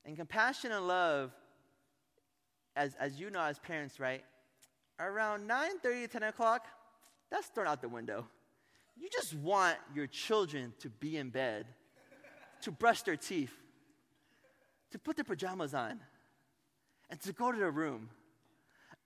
And 0.04 0.16
compassion 0.16 0.72
and 0.72 0.86
love, 0.86 1.32
as, 2.76 2.94
as 2.98 3.18
you 3.18 3.30
know 3.30 3.42
as 3.42 3.58
parents, 3.58 3.98
right, 4.00 4.24
around 4.98 5.48
9.30, 5.48 6.10
10 6.10 6.22
o'clock, 6.24 6.66
that's 7.30 7.48
thrown 7.48 7.66
out 7.66 7.80
the 7.80 7.88
window. 7.88 8.26
You 8.96 9.08
just 9.10 9.34
want 9.34 9.76
your 9.94 10.06
children 10.06 10.74
to 10.80 10.90
be 10.90 11.16
in 11.16 11.30
bed, 11.30 11.66
to 12.62 12.70
brush 12.70 13.02
their 13.02 13.16
teeth, 13.16 13.52
to 14.90 14.98
put 14.98 15.16
their 15.16 15.24
pajamas 15.24 15.74
on, 15.74 16.00
and 17.08 17.20
to 17.22 17.32
go 17.32 17.50
to 17.50 17.58
their 17.58 17.70
room. 17.70 18.10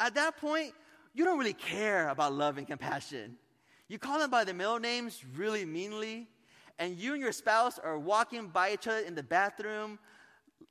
At 0.01 0.15
that 0.15 0.37
point, 0.39 0.73
you 1.15 1.25
don't 1.25 1.39
really 1.39 1.53
care 1.53 2.09
about 2.09 2.33
love 2.33 2.59
and 2.59 2.67
compassion. 2.67 3.37
You 3.89 3.99
call 3.99 4.19
them 4.19 4.31
by 4.31 4.45
their 4.45 4.55
middle 4.55 4.81
names 4.81 5.23
really 5.37 5.65
meanly, 5.65 6.27
and 6.79 6.97
you 6.99 7.13
and 7.13 7.23
your 7.23 7.33
spouse 7.33 7.79
are 7.79 7.99
walking 7.99 8.49
by 8.49 8.73
each 8.73 8.89
other 8.89 8.99
in 8.99 9.15
the 9.15 9.23
bathroom 9.23 9.99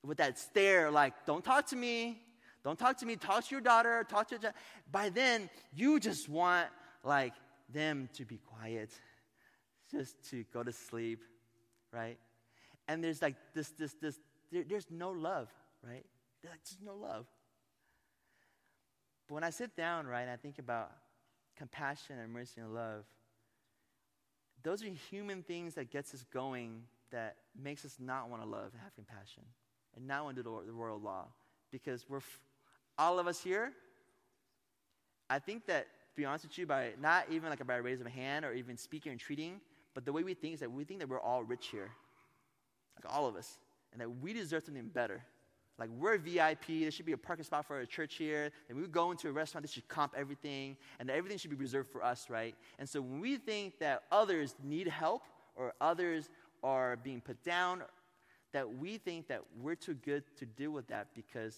with 0.03 0.17
that 0.17 0.37
stare 0.37 0.91
like, 0.91 1.13
don't 1.25 1.45
talk 1.45 1.67
to 1.67 1.77
me, 1.77 2.22
don't 2.63 2.79
talk 2.79 2.97
to 2.99 3.05
me, 3.05 3.15
talk 3.15 3.45
to 3.45 3.51
your 3.51 3.61
daughter, 3.61 4.05
talk 4.09 4.29
to 4.29 4.39
your 4.41 4.53
By 4.91 5.09
then, 5.09 5.49
you 5.73 5.99
just 5.99 6.29
want 6.29 6.67
like 7.03 7.33
them 7.69 8.09
to 8.13 8.25
be 8.25 8.37
quiet, 8.37 8.89
just 9.91 10.15
to 10.29 10.45
go 10.53 10.63
to 10.63 10.71
sleep, 10.71 11.23
right? 11.91 12.17
And 12.87 13.03
there's 13.03 13.21
like 13.21 13.35
this, 13.53 13.69
this, 13.71 13.93
this, 14.01 14.19
there, 14.51 14.63
there's 14.67 14.87
no 14.89 15.11
love, 15.11 15.49
right? 15.85 16.05
There's 16.41 16.51
like 16.51 16.63
just 16.63 16.81
no 16.81 16.95
love. 16.95 17.25
But 19.27 19.35
when 19.35 19.43
I 19.43 19.49
sit 19.49 19.75
down, 19.75 20.07
right, 20.07 20.21
and 20.21 20.31
I 20.31 20.35
think 20.37 20.59
about 20.59 20.91
compassion 21.57 22.17
and 22.19 22.31
mercy 22.31 22.61
and 22.61 22.73
love, 22.73 23.05
those 24.63 24.83
are 24.83 24.87
human 24.87 25.43
things 25.43 25.75
that 25.75 25.91
gets 25.91 26.13
us 26.13 26.23
going 26.33 26.83
that 27.11 27.35
makes 27.61 27.83
us 27.85 27.97
not 27.99 28.29
want 28.29 28.41
to 28.41 28.47
love 28.47 28.71
and 28.71 28.81
have 28.81 28.95
compassion 28.95 29.43
and 29.95 30.07
not 30.07 30.23
want 30.23 30.37
to 30.37 30.43
do 30.43 30.61
the 30.65 30.71
royal 30.71 30.99
law 30.99 31.27
because 31.71 32.05
we're 32.07 32.21
all 32.97 33.19
of 33.19 33.27
us 33.27 33.41
here 33.41 33.71
i 35.29 35.39
think 35.39 35.65
that 35.65 35.87
to 36.09 36.15
be 36.15 36.25
honest 36.25 36.45
with 36.45 36.57
you 36.57 36.65
by 36.65 36.91
not 37.01 37.25
even 37.31 37.49
like 37.49 37.65
by 37.65 37.77
raising 37.77 38.05
a 38.05 38.09
hand 38.09 38.45
or 38.45 38.53
even 38.53 38.77
speaking 38.77 39.11
and 39.11 39.19
treating 39.19 39.59
but 39.93 40.05
the 40.05 40.13
way 40.13 40.23
we 40.23 40.33
think 40.33 40.55
is 40.55 40.59
that 40.61 40.71
we 40.71 40.83
think 40.83 40.99
that 40.99 41.09
we're 41.09 41.19
all 41.19 41.43
rich 41.43 41.67
here. 41.67 41.91
Like 42.95 43.13
all 43.13 43.27
of 43.27 43.35
us. 43.35 43.59
And 43.91 44.01
that 44.01 44.09
we 44.09 44.33
deserve 44.33 44.63
something 44.63 44.87
better. 44.87 45.21
Like 45.79 45.89
we're 45.97 46.17
VIP, 46.17 46.67
there 46.81 46.91
should 46.91 47.05
be 47.05 47.13
a 47.13 47.17
parking 47.17 47.45
spot 47.45 47.65
for 47.65 47.79
a 47.79 47.85
church 47.85 48.15
here. 48.15 48.51
And 48.69 48.79
we 48.79 48.87
go 48.87 49.11
into 49.11 49.27
a 49.27 49.31
restaurant, 49.31 49.65
they 49.65 49.71
should 49.71 49.87
comp 49.87 50.13
everything, 50.15 50.77
and 50.99 51.09
everything 51.09 51.37
should 51.37 51.49
be 51.49 51.55
reserved 51.55 51.91
for 51.91 52.03
us, 52.03 52.29
right? 52.29 52.55
And 52.79 52.87
so 52.87 53.01
when 53.01 53.19
we 53.19 53.37
think 53.37 53.79
that 53.79 54.03
others 54.11 54.55
need 54.63 54.87
help 54.87 55.23
or 55.55 55.73
others 55.81 56.29
are 56.63 56.97
being 56.97 57.21
put 57.21 57.43
down, 57.43 57.83
that 58.51 58.77
we 58.77 58.97
think 58.97 59.27
that 59.27 59.41
we're 59.61 59.75
too 59.75 59.95
good 59.95 60.23
to 60.37 60.45
deal 60.45 60.71
with 60.71 60.87
that 60.87 61.07
because 61.15 61.57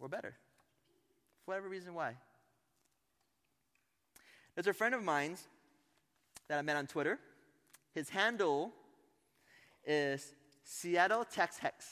we're 0.00 0.08
better. 0.08 0.34
For 1.44 1.52
whatever 1.52 1.68
reason 1.68 1.94
why. 1.94 2.14
There's 4.54 4.66
a 4.66 4.72
friend 4.72 4.94
of 4.94 5.02
mine 5.02 5.36
that 6.48 6.58
I 6.58 6.62
met 6.62 6.76
on 6.76 6.86
Twitter. 6.86 7.18
His 7.92 8.08
handle 8.08 8.72
is 9.86 10.34
Seattle 10.64 11.24
Tex 11.24 11.58
Hex. 11.58 11.86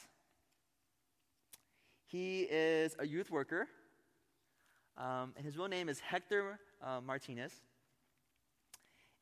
He 2.06 2.42
is 2.42 2.96
a 2.98 3.06
youth 3.06 3.30
worker, 3.30 3.68
um, 4.96 5.34
and 5.36 5.44
his 5.44 5.59
real 5.59 5.68
name 5.68 5.90
is 5.90 6.00
Hector 6.00 6.59
uh, 6.82 7.00
Martinez. 7.04 7.52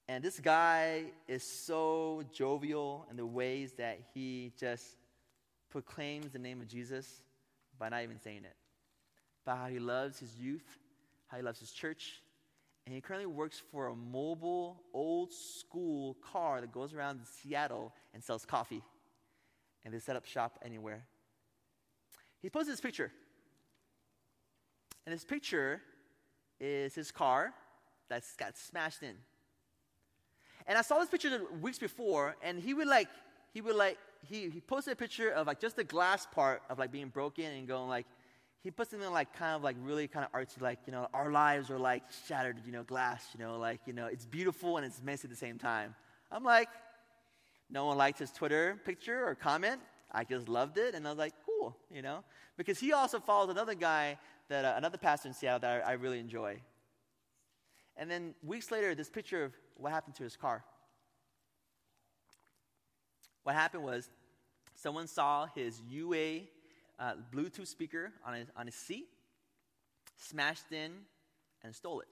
And 0.09 0.23
this 0.23 0.39
guy 0.39 1.07
is 1.27 1.43
so 1.43 2.23
jovial 2.33 3.07
in 3.11 3.17
the 3.17 3.27
ways 3.27 3.73
that 3.79 3.99
he 4.15 4.53
just 4.57 4.85
proclaims 5.69 6.33
the 6.33 6.39
name 6.39 6.61
of 6.61 6.69
Jesus 6.69 7.23
by 7.77 7.89
not 7.89 8.05
even 8.05 8.21
saying 8.21 8.45
it. 8.45 8.55
About 9.47 9.59
how 9.59 9.67
he 9.69 9.79
loves 9.79 10.19
his 10.19 10.35
youth, 10.37 10.67
how 11.29 11.37
he 11.37 11.43
loves 11.43 11.61
his 11.61 11.71
church. 11.71 12.21
And 12.85 12.95
he 12.95 13.01
currently 13.01 13.27
works 13.27 13.63
for 13.71 13.87
a 13.87 13.95
mobile, 13.95 14.83
old 14.93 15.33
school 15.33 16.17
car 16.33 16.61
that 16.61 16.73
goes 16.73 16.93
around 16.93 17.21
Seattle 17.25 17.93
and 18.13 18.23
sells 18.23 18.45
coffee. 18.45 18.83
And 19.85 19.95
they 19.95 20.01
set 20.01 20.17
up 20.17 20.25
shop 20.25 20.59
anywhere. 20.65 21.05
He 22.43 22.51
posted 22.51 22.73
this 22.73 22.81
picture. 22.81 23.13
And 25.05 25.15
this 25.15 25.25
picture 25.25 25.81
is 26.59 26.97
his 26.97 27.13
car 27.13 27.53
that's 28.09 28.35
got 28.35 28.57
smashed 28.57 29.05
in. 29.05 29.15
And 30.67 30.77
I 30.77 30.83
saw 30.83 30.99
this 30.99 31.09
picture 31.09 31.41
weeks 31.61 31.79
before, 31.79 32.35
and 32.43 32.59
he 32.59 32.75
would 32.75 32.89
like, 32.89 33.09
he 33.55 33.61
would 33.61 33.77
like, 33.77 33.99
he, 34.29 34.51
he 34.51 34.61
posted 34.61 34.95
a 34.95 34.97
picture 34.97 35.31
of 35.31 35.47
like 35.47 35.61
just 35.61 35.77
the 35.77 35.85
glass 35.85 36.27
part 36.27 36.63
of 36.69 36.81
like 36.81 36.91
being 36.91 37.11
broken 37.11 37.45
and 37.45 37.69
going 37.69 37.89
like, 37.89 38.07
he 38.63 38.71
put 38.71 38.91
something 38.91 39.11
like 39.13 39.33
kind 39.37 39.55
of 39.55 39.63
like 39.63 39.77
really 39.81 40.09
kind 40.09 40.27
of 40.27 40.33
artsy, 40.33 40.61
like, 40.61 40.81
you 40.87 40.93
know, 40.93 41.09
our 41.15 41.31
lives 41.31 41.71
are 41.71 41.79
like 41.79 42.03
shattered, 42.27 42.57
you 42.67 42.73
know, 42.73 42.83
glass, 42.83 43.27
you 43.33 43.45
know, 43.45 43.59
like, 43.59 43.81
you 43.87 43.93
know, 43.93 44.07
it's 44.07 44.27
beautiful 44.27 44.77
and 44.77 44.85
it's 44.85 45.01
messy 45.03 45.27
at 45.27 45.31
the 45.31 45.37
same 45.37 45.59
time. 45.59 45.95
I'm 46.33 46.43
like, 46.43 46.69
no 47.71 47.87
one 47.87 47.97
liked 47.97 48.19
his 48.19 48.31
Twitter 48.31 48.79
picture 48.85 49.27
or 49.27 49.35
comment. 49.35 49.81
I 50.13 50.25
just 50.25 50.49
loved 50.49 50.79
it, 50.79 50.95
and 50.95 51.07
I 51.07 51.11
was 51.11 51.19
like, 51.19 51.35
cool, 51.45 51.77
you 51.91 52.01
know? 52.01 52.23
Because 52.57 52.79
he 52.79 52.93
also 52.93 53.19
follows 53.19 53.51
another 53.51 53.75
guy, 53.75 54.19
that 54.49 54.65
uh, 54.65 54.75
another 54.77 54.99
pastor 54.99 55.29
in 55.29 55.35
Seattle 55.35 55.61
that 55.61 55.85
I, 55.85 55.91
I 55.91 55.93
really 55.95 56.21
enjoy. 56.21 56.61
And 57.97 58.11
then 58.11 58.35
weeks 58.43 58.71
later, 58.71 58.95
this 58.95 59.11
picture 59.11 59.45
of 59.45 59.53
what 59.77 59.93
happened 59.93 60.15
to 60.17 60.23
his 60.23 60.37
car. 60.37 60.65
What 63.43 63.55
happened 63.55 63.83
was 63.83 64.09
someone 64.75 65.07
saw 65.07 65.47
his 65.55 65.81
UA 65.89 66.43
uh, 66.99 67.15
Bluetooth 67.35 67.67
speaker 67.67 68.13
on 68.25 68.35
his, 68.35 68.47
on 68.57 68.67
his 68.67 68.75
seat, 68.75 69.09
smashed 70.17 70.73
in, 70.73 70.93
and 71.63 71.75
stole 71.75 72.01
it. 72.01 72.09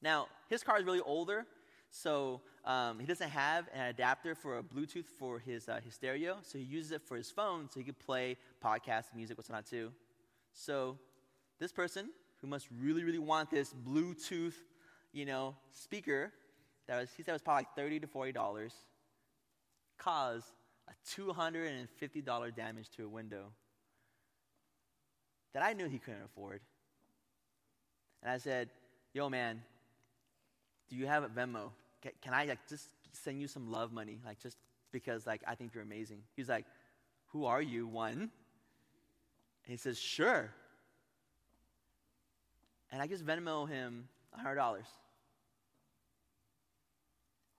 Now, 0.00 0.26
his 0.48 0.62
car 0.62 0.78
is 0.78 0.84
really 0.84 1.00
older, 1.00 1.46
so 1.90 2.40
um, 2.64 2.98
he 2.98 3.06
doesn't 3.06 3.30
have 3.30 3.68
an 3.72 3.86
adapter 3.86 4.34
for 4.34 4.58
a 4.58 4.62
Bluetooth 4.62 5.06
for 5.18 5.38
his, 5.38 5.68
uh, 5.68 5.80
his 5.84 5.94
stereo, 5.94 6.38
so 6.42 6.58
he 6.58 6.64
uses 6.64 6.92
it 6.92 7.02
for 7.02 7.16
his 7.16 7.30
phone 7.30 7.68
so 7.70 7.80
he 7.80 7.84
could 7.84 7.98
play 7.98 8.36
podcasts, 8.64 9.14
music, 9.14 9.36
what's 9.36 9.50
not 9.50 9.66
too. 9.66 9.92
So 10.52 10.98
this 11.60 11.72
person, 11.72 12.10
who 12.40 12.48
must 12.48 12.66
really, 12.80 13.04
really 13.04 13.20
want 13.20 13.50
this 13.50 13.72
Bluetooth, 13.72 14.54
you 15.12 15.24
know, 15.24 15.54
speaker, 15.70 16.32
that 16.88 16.98
was, 17.00 17.10
he 17.16 17.22
said 17.22 17.32
it 17.32 17.34
was 17.34 17.42
probably 17.42 17.60
like 17.60 17.76
30 17.76 18.00
to 18.00 18.06
$40, 18.08 18.72
caused 19.98 20.46
a 20.92 21.20
$250 21.20 22.56
damage 22.56 22.88
to 22.96 23.04
a 23.04 23.08
window 23.08 23.44
that 25.52 25.62
I 25.62 25.72
knew 25.72 25.88
he 25.88 25.98
couldn't 25.98 26.22
afford. 26.24 26.60
And 28.22 28.30
I 28.30 28.38
said, 28.38 28.70
yo, 29.12 29.28
man, 29.28 29.62
do 30.88 30.96
you 30.96 31.06
have 31.06 31.24
a 31.24 31.28
Venmo? 31.28 31.70
Can, 32.02 32.34
I 32.34 32.46
like 32.46 32.66
just 32.68 32.86
send 33.12 33.40
you 33.40 33.48
some 33.48 33.70
love 33.70 33.92
money? 33.92 34.18
Like 34.24 34.40
just 34.40 34.56
because 34.92 35.26
like 35.26 35.42
I 35.46 35.54
think 35.54 35.74
you're 35.74 35.82
amazing. 35.82 36.18
He's 36.36 36.48
like, 36.48 36.66
who 37.28 37.46
are 37.46 37.62
you? 37.62 37.86
One. 37.86 38.12
And 38.12 38.30
he 39.66 39.76
says, 39.76 39.98
sure. 39.98 40.50
And 42.90 43.00
I 43.00 43.06
just 43.06 43.24
Venmo 43.24 43.68
him 43.68 44.08
$100. 44.44 44.82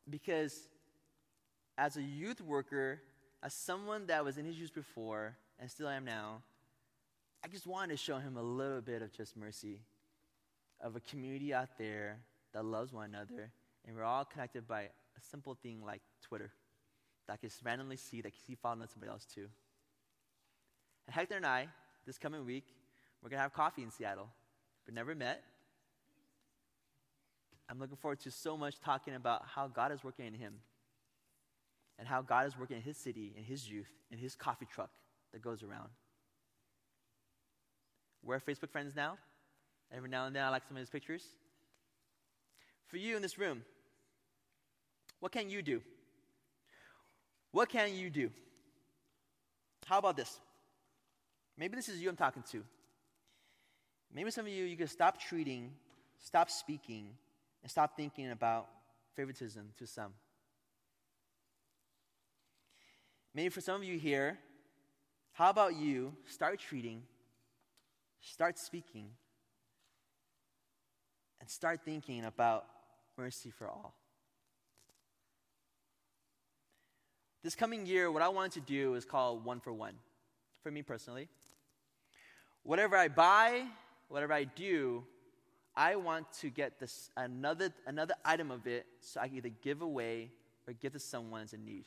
Because 0.10 0.68
as 1.78 1.98
a 1.98 2.02
youth 2.02 2.42
worker, 2.42 3.02
as 3.44 3.54
someone 3.54 4.08
that 4.08 4.24
was 4.24 4.38
in 4.38 4.46
his 4.46 4.56
shoes 4.56 4.72
before 4.72 5.36
and 5.60 5.70
still 5.70 5.90
am 5.90 6.06
now, 6.06 6.42
I 7.44 7.50
just 7.50 7.68
wanted 7.68 7.90
to 7.90 7.98
show 7.98 8.18
him 8.18 8.38
a 8.38 8.42
little 8.42 8.80
bit 8.80 9.02
of 9.02 9.12
just 9.12 9.36
mercy, 9.36 9.82
of 10.80 10.96
a 10.96 11.02
community 11.02 11.54
out 11.54 11.78
there 11.78 12.20
that 12.54 12.64
loves 12.64 12.94
one 12.94 13.10
another, 13.10 13.52
and 13.86 13.96
we're 13.98 14.04
all 14.04 14.24
connected 14.24 14.66
by 14.66 14.84
a 14.84 15.22
simple 15.30 15.58
thing 15.62 15.84
like 15.86 16.02
Twitter 16.22 16.52
that 17.28 17.34
I 17.34 17.38
can 17.38 17.50
just 17.50 17.62
randomly 17.66 17.98
see 17.98 18.22
that 18.22 18.32
he 18.48 18.56
following 18.56 18.88
somebody 18.88 19.12
else 19.12 19.26
too. 19.26 19.48
And 21.08 21.14
Hector 21.14 21.36
and 21.36 21.46
I, 21.46 21.68
this 22.06 22.18
coming 22.18 22.46
week, 22.46 22.66
we're 23.22 23.30
gonna 23.30 23.42
have 23.42 23.54
coffee 23.54 23.84
in 23.84 23.92
Seattle. 23.92 24.30
We've 24.88 24.96
never 24.96 25.16
met. 25.16 25.44
I'm 27.70 27.80
looking 27.80 27.98
forward 27.98 28.22
to 28.22 28.32
so 28.32 28.56
much 28.56 28.80
talking 28.80 29.16
about 29.16 29.44
how 29.54 29.68
God 29.68 29.92
is 29.92 30.02
working 30.02 30.28
in 30.28 30.34
him 30.34 30.54
and 32.00 32.08
how 32.08 32.22
God 32.22 32.48
is 32.48 32.58
working 32.58 32.78
in 32.78 32.84
his 32.84 32.98
city, 32.98 33.34
in 33.38 33.44
his 33.44 33.70
youth, 33.70 33.92
in 34.12 34.18
his 34.18 34.36
coffee 34.36 34.68
truck 34.72 34.90
that 35.32 35.42
goes 35.42 35.64
around. 35.64 35.90
We're 38.24 38.40
Facebook 38.40 38.70
friends 38.72 38.96
now. 38.96 39.18
Every 39.92 40.10
now 40.10 40.26
and 40.26 40.36
then 40.36 40.44
I 40.44 40.50
like 40.50 40.64
some 40.68 40.78
of 40.78 40.82
his 40.82 40.90
pictures. 40.90 41.24
For 42.88 42.98
you 42.98 43.16
in 43.16 43.22
this 43.22 43.38
room, 43.38 43.64
what 45.20 45.32
can 45.32 45.50
you 45.50 45.62
do? 45.62 45.82
What 47.52 47.70
can 47.70 47.96
you 47.96 48.10
do? 48.10 48.32
How 49.86 50.00
about 50.00 50.18
this? 50.18 50.40
Maybe 51.58 51.76
this 51.76 51.90
is 51.90 52.02
you 52.02 52.10
I'm 52.10 52.16
talking 52.16 52.44
to. 52.52 52.64
Maybe 54.14 54.32
some 54.32 54.46
of 54.46 54.52
you, 54.52 54.66
you 54.66 54.78
can 54.78 54.88
stop 54.88 55.20
treating, 55.20 55.72
stop 56.20 56.50
speaking, 56.50 57.10
and 57.62 57.72
stop 57.72 57.96
thinking 57.96 58.32
about 58.32 58.68
favoritism 59.16 59.70
to 59.78 59.88
some. 59.88 60.14
Maybe 63.36 63.50
for 63.50 63.62
some 63.62 63.76
of 63.76 63.84
you 63.84 63.98
here, 63.98 64.38
how 65.32 65.50
about 65.50 65.76
you 65.76 66.14
start 66.28 66.60
treating, 66.60 67.02
start 68.22 68.60
speaking, 68.60 69.10
and 71.40 71.50
start 71.50 71.82
thinking 71.84 72.26
about 72.26 72.66
mercy 73.18 73.50
for 73.50 73.68
all? 73.68 73.96
This 77.44 77.56
coming 77.56 77.86
year, 77.86 78.12
what 78.12 78.22
I 78.22 78.30
want 78.30 78.54
to 78.54 78.62
do 78.62 78.94
is 78.94 79.04
called 79.04 79.44
one 79.44 79.60
for 79.60 79.74
one, 79.74 79.96
for 80.62 80.72
me 80.72 80.84
personally. 80.84 81.28
Whatever 82.62 82.96
I 82.96 83.08
buy, 83.08 83.66
whatever 84.08 84.32
I 84.32 84.44
do, 84.44 85.04
I 85.76 85.96
want 85.96 86.32
to 86.40 86.50
get 86.50 86.80
this 86.80 87.10
another 87.18 87.74
another 87.88 88.14
item 88.24 88.52
of 88.52 88.68
it 88.68 88.86
so 89.02 89.20
I 89.20 89.28
can 89.28 89.38
either 89.38 89.52
give 89.62 89.82
away 89.82 90.30
or 90.68 90.74
give 90.74 90.94
to 90.94 91.00
someone 91.00 91.48
in 91.52 91.66
need. 91.66 91.86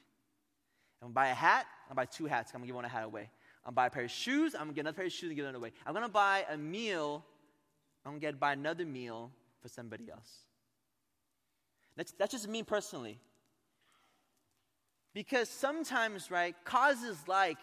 I'm 1.01 1.07
gonna 1.07 1.15
buy 1.15 1.29
a 1.29 1.35
hat, 1.35 1.67
I'm 1.85 1.97
gonna 1.97 2.07
buy 2.07 2.11
two 2.11 2.27
hats, 2.27 2.53
I'm 2.55 2.61
gonna 2.61 2.67
give 2.67 2.77
one 2.77 2.85
a 2.85 2.89
hat 2.89 3.05
away. 3.05 3.31
I'm 3.65 3.75
gonna 3.75 3.75
buy 3.75 3.87
a 3.87 3.91
pair 3.91 4.05
of 4.05 4.11
shoes, 4.11 4.55
I'm 4.55 4.63
gonna 4.63 4.73
get 4.73 4.81
another 4.83 4.97
pair 4.97 5.07
of 5.07 5.13
shoes 5.13 5.29
and 5.29 5.37
give 5.37 5.47
it 5.47 5.55
away. 5.55 5.73
I'm 5.85 5.95
gonna 5.95 6.09
buy 6.09 6.45
a 6.51 6.57
meal, 6.57 7.25
I'm 8.05 8.13
gonna 8.13 8.21
get 8.21 8.41
buy 8.41 8.53
another 8.53 8.87
meal 8.87 9.31
for 9.61 9.69
somebody 9.69 10.11
else. 10.11 10.31
That's, 11.97 12.13
that's 12.13 12.33
just 12.33 12.49
me 12.49 12.63
personally. 12.63 13.19
Because 15.15 15.49
sometimes, 15.49 16.31
right, 16.31 16.55
causes 16.65 17.17
like, 17.27 17.57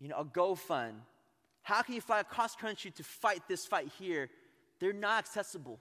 you 0.00 0.08
know, 0.08 0.16
a 0.16 0.24
GoFund, 0.24 0.94
how 1.62 1.82
can 1.82 1.94
you 1.94 2.00
fly 2.00 2.20
across 2.20 2.56
country 2.56 2.90
to 2.92 3.02
fight 3.02 3.42
this 3.48 3.66
fight 3.66 3.90
here? 3.98 4.30
They're 4.80 4.92
not 4.92 5.18
accessible 5.18 5.78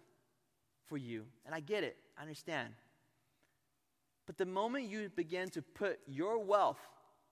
for 0.87 0.97
you. 0.97 1.25
And 1.45 1.55
I 1.55 1.61
get 1.61 1.83
it, 1.83 1.97
I 2.17 2.21
understand. 2.21 2.73
But 4.25 4.37
the 4.37 4.45
moment 4.45 4.89
you 4.89 5.09
begin 5.15 5.49
to 5.51 5.61
put 5.61 5.99
your 6.07 6.39
wealth 6.39 6.79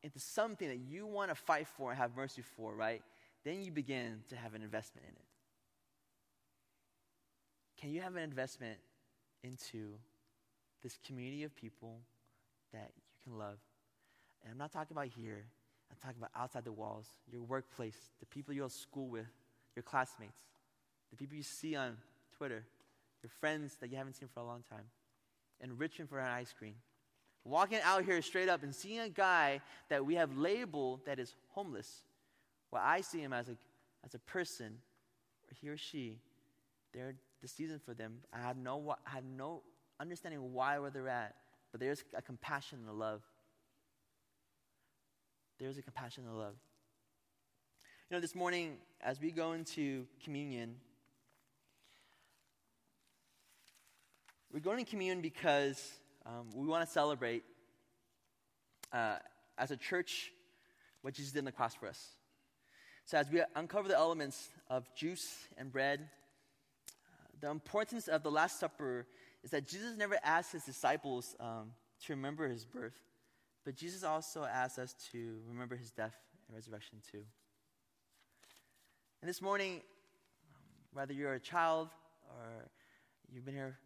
into 0.04 0.20
something 0.20 0.68
that 0.68 0.80
you 0.80 1.06
want 1.06 1.30
to 1.30 1.36
fight 1.36 1.68
for 1.68 1.92
and 1.92 2.00
have 2.00 2.16
mercy 2.16 2.42
for, 2.42 2.76
right, 2.76 3.02
then 3.44 3.64
you 3.64 3.72
begin 3.72 4.22
to 4.30 4.36
have 4.36 4.54
an 4.54 4.62
investment 4.62 5.06
in 5.08 5.14
it. 5.14 5.26
Can 7.80 7.92
you 7.92 8.02
have 8.02 8.16
an 8.16 8.24
investment 8.24 8.78
into 9.44 9.94
this 10.84 10.98
community 11.06 11.44
of 11.44 11.56
people 11.56 12.00
that 12.74 12.92
you 12.96 13.32
can 13.32 13.38
love. 13.38 13.58
And 14.44 14.52
I'm 14.52 14.58
not 14.58 14.72
talking 14.72 14.96
about 14.96 15.08
here, 15.08 15.46
I'm 15.90 15.98
talking 16.02 16.18
about 16.18 16.32
outside 16.36 16.64
the 16.64 16.72
walls, 16.72 17.08
your 17.32 17.42
workplace, 17.42 17.98
the 18.20 18.26
people 18.26 18.54
you 18.54 18.62
go 18.62 18.68
to 18.68 18.74
school 18.74 19.08
with, 19.08 19.28
your 19.76 19.84
classmates, 19.84 20.38
the 21.12 21.18
people 21.18 21.38
you 21.38 21.44
see 21.44 21.76
on 21.76 21.98
Twitter, 22.38 22.66
your 23.22 23.30
friends 23.40 23.76
that 23.80 23.90
you 23.92 23.98
haven't 23.98 24.16
seen 24.16 24.30
for 24.34 24.40
a 24.40 24.46
long 24.46 24.64
time, 24.70 24.86
enriching 25.62 26.08
for 26.08 26.20
an 26.20 26.28
ice 26.28 26.54
cream. 26.58 26.76
Walking 27.44 27.80
out 27.84 28.06
here 28.06 28.22
straight 28.22 28.50
up 28.50 28.64
and 28.64 28.74
seeing 28.74 29.00
a 29.00 29.10
guy 29.10 29.62
that 29.90 30.06
we 30.06 30.16
have 30.16 30.38
labeled 30.38 31.02
that 31.06 31.20
is 31.20 31.34
homeless. 31.50 32.04
Well, 32.70 32.82
I 32.86 33.02
see 33.02 33.20
him 33.20 33.34
as 33.34 33.50
a, 33.50 33.58
as 34.06 34.14
a 34.14 34.20
person, 34.20 34.78
or 35.48 35.56
he 35.60 35.70
or 35.70 35.78
she, 35.78 36.20
they're 36.94 37.16
the 37.42 37.48
season 37.48 37.80
for 37.84 37.94
them. 37.94 38.20
I 38.32 38.40
have 38.40 38.58
no, 38.58 38.96
I 39.08 39.10
have 39.10 39.24
no 39.24 39.64
understanding 40.00 40.54
why 40.54 40.78
where 40.80 40.92
they're 40.92 41.08
at, 41.08 41.36
but 41.72 41.80
there's 41.80 42.04
a 42.14 42.22
compassion 42.22 42.80
and 42.82 42.90
a 42.90 42.94
love. 42.94 43.24
There's 45.60 45.78
a 45.78 45.82
compassion 45.82 46.24
and 46.26 46.36
a 46.36 46.38
love. 46.38 46.56
You 48.10 48.18
know, 48.18 48.22
this 48.22 48.36
morning, 48.36 48.78
as 49.02 49.22
we 49.22 49.32
go 49.32 49.54
into 49.54 50.06
communion, 50.24 50.76
we're 54.54 54.60
going 54.60 54.84
to 54.84 54.90
communion 54.90 55.22
because 55.22 55.82
um, 56.26 56.50
we 56.54 56.68
want 56.68 56.86
to 56.86 56.92
celebrate 56.92 57.44
uh, 58.92 59.16
as 59.58 59.72
a 59.72 59.78
church 59.78 60.32
what 61.02 61.14
Jesus 61.14 61.32
did 61.32 61.40
on 61.40 61.46
the 61.46 61.52
cross 61.52 61.74
for 61.74 61.88
us. 61.88 62.16
So, 63.06 63.18
as 63.18 63.30
we 63.32 63.42
uncover 63.56 63.88
the 63.88 63.96
elements 63.96 64.50
of 64.70 64.94
juice 64.94 65.48
and 65.58 65.72
bread, 65.72 66.02
uh, 66.02 67.28
the 67.40 67.50
importance 67.50 68.08
of 68.08 68.24
the 68.24 68.32
Last 68.32 68.60
Supper 68.60 69.08
is 69.44 69.52
that 69.52 69.68
Jesus 69.68 69.98
never 69.98 70.18
asked 70.24 70.52
his 70.52 70.64
disciples 70.64 71.36
um, 71.40 71.72
to 72.06 72.14
remember 72.14 72.48
his 72.48 72.66
birth, 72.66 73.00
but 73.64 73.76
Jesus 73.76 74.04
also 74.04 74.44
asks 74.44 74.78
us 74.78 74.96
to 75.12 75.40
remember 75.48 75.76
his 75.76 75.92
death 75.92 76.16
and 76.48 76.56
resurrection 76.56 77.00
too. 77.10 77.24
And 79.22 79.30
this 79.30 79.42
morning, 79.42 79.76
um, 79.76 80.62
whether 80.94 81.14
you're 81.14 81.36
a 81.36 81.40
child 81.40 81.90
or 82.28 82.70
you've 83.32 83.46
been 83.46 83.56
here 83.56 83.78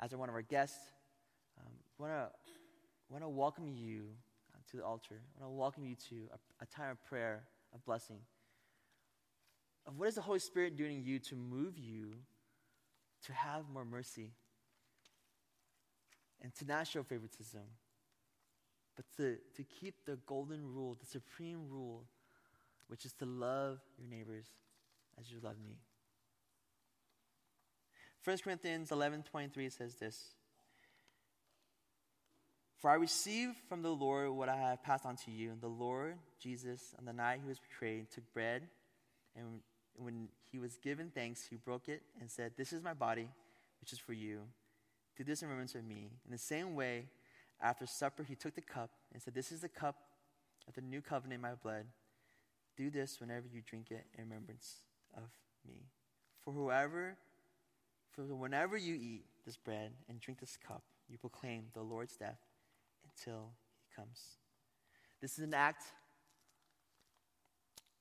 as 0.00 0.14
one 0.14 0.28
of 0.28 0.34
our 0.34 0.42
guests, 0.42 0.78
um, 1.58 1.72
want 1.98 2.12
to 2.12 2.28
want 3.10 3.24
to 3.24 3.28
welcome 3.28 3.68
you 3.68 4.04
uh, 4.54 4.58
to 4.70 4.76
the 4.78 4.84
altar. 4.84 5.20
I 5.38 5.42
want 5.42 5.52
to 5.52 5.58
welcome 5.58 5.84
you 5.84 5.96
to 6.08 6.16
a, 6.32 6.64
a 6.64 6.66
time 6.66 6.90
of 6.92 7.04
prayer, 7.04 7.42
of 7.74 7.84
blessing. 7.84 8.18
Of 9.86 9.98
what 9.98 10.08
is 10.08 10.14
the 10.14 10.22
Holy 10.22 10.38
Spirit 10.38 10.76
doing 10.76 10.98
in 10.98 11.04
you 11.04 11.18
to 11.18 11.36
move 11.36 11.78
you 11.78 12.14
to 13.26 13.32
have 13.32 13.68
more 13.68 13.84
mercy, 13.84 14.32
and 16.42 16.54
to 16.54 16.64
not 16.64 16.86
show 16.86 17.02
favoritism, 17.02 17.60
but 18.96 19.04
to, 19.16 19.36
to 19.56 19.62
keep 19.62 20.06
the 20.06 20.16
golden 20.26 20.72
rule, 20.74 20.96
the 20.98 21.06
supreme 21.06 21.68
rule, 21.68 22.04
which 22.88 23.04
is 23.04 23.12
to 23.12 23.26
love 23.26 23.78
your 23.98 24.08
neighbors 24.08 24.46
as 25.18 25.30
you 25.30 25.38
love 25.42 25.56
me. 25.62 25.76
1 28.24 28.38
Corinthians 28.44 28.90
11 28.92 29.24
23 29.30 29.70
says 29.70 29.94
this 29.94 30.34
For 32.78 32.90
I 32.90 32.94
received 32.94 33.56
from 33.68 33.82
the 33.82 33.90
Lord 33.90 34.30
what 34.30 34.48
I 34.48 34.56
have 34.56 34.82
passed 34.82 35.06
on 35.06 35.16
to 35.24 35.30
you. 35.30 35.50
And 35.50 35.60
the 35.60 35.68
Lord 35.68 36.16
Jesus, 36.42 36.94
on 36.98 37.06
the 37.06 37.12
night 37.12 37.40
he 37.42 37.48
was 37.48 37.58
betrayed, 37.58 38.10
took 38.10 38.30
bread, 38.34 38.68
and 39.36 39.60
when 39.96 40.28
he 40.50 40.58
was 40.58 40.76
given 40.78 41.10
thanks, 41.14 41.46
he 41.48 41.56
broke 41.56 41.88
it 41.88 42.02
and 42.20 42.30
said, 42.30 42.52
This 42.56 42.72
is 42.72 42.82
my 42.82 42.94
body, 42.94 43.28
which 43.80 43.92
is 43.92 43.98
for 43.98 44.12
you. 44.12 44.40
Do 45.16 45.24
this 45.24 45.42
in 45.42 45.48
remembrance 45.48 45.74
of 45.74 45.84
me. 45.84 46.10
In 46.24 46.32
the 46.32 46.38
same 46.38 46.74
way, 46.74 47.06
after 47.60 47.86
supper, 47.86 48.22
he 48.22 48.34
took 48.34 48.54
the 48.54 48.60
cup 48.60 48.90
and 49.12 49.22
said, 49.22 49.34
This 49.34 49.52
is 49.52 49.60
the 49.60 49.68
cup 49.68 49.96
of 50.68 50.74
the 50.74 50.80
new 50.80 51.00
covenant 51.00 51.34
in 51.34 51.40
my 51.40 51.54
blood. 51.54 51.84
Do 52.76 52.90
this 52.90 53.20
whenever 53.20 53.46
you 53.52 53.60
drink 53.60 53.90
it 53.90 54.06
in 54.16 54.24
remembrance 54.24 54.82
of 55.14 55.24
me. 55.66 55.84
For 56.42 56.52
whoever, 56.52 57.16
for 58.10 58.22
whenever 58.22 58.76
you 58.76 58.94
eat 58.94 59.24
this 59.46 59.56
bread 59.56 59.92
and 60.08 60.20
drink 60.20 60.40
this 60.40 60.56
cup, 60.66 60.82
you 61.08 61.18
proclaim 61.18 61.64
the 61.74 61.82
Lord's 61.82 62.16
death 62.16 62.38
until 63.04 63.50
he 63.82 63.94
comes. 63.94 64.20
This 65.20 65.38
is 65.38 65.44
an 65.44 65.54
act, 65.54 65.84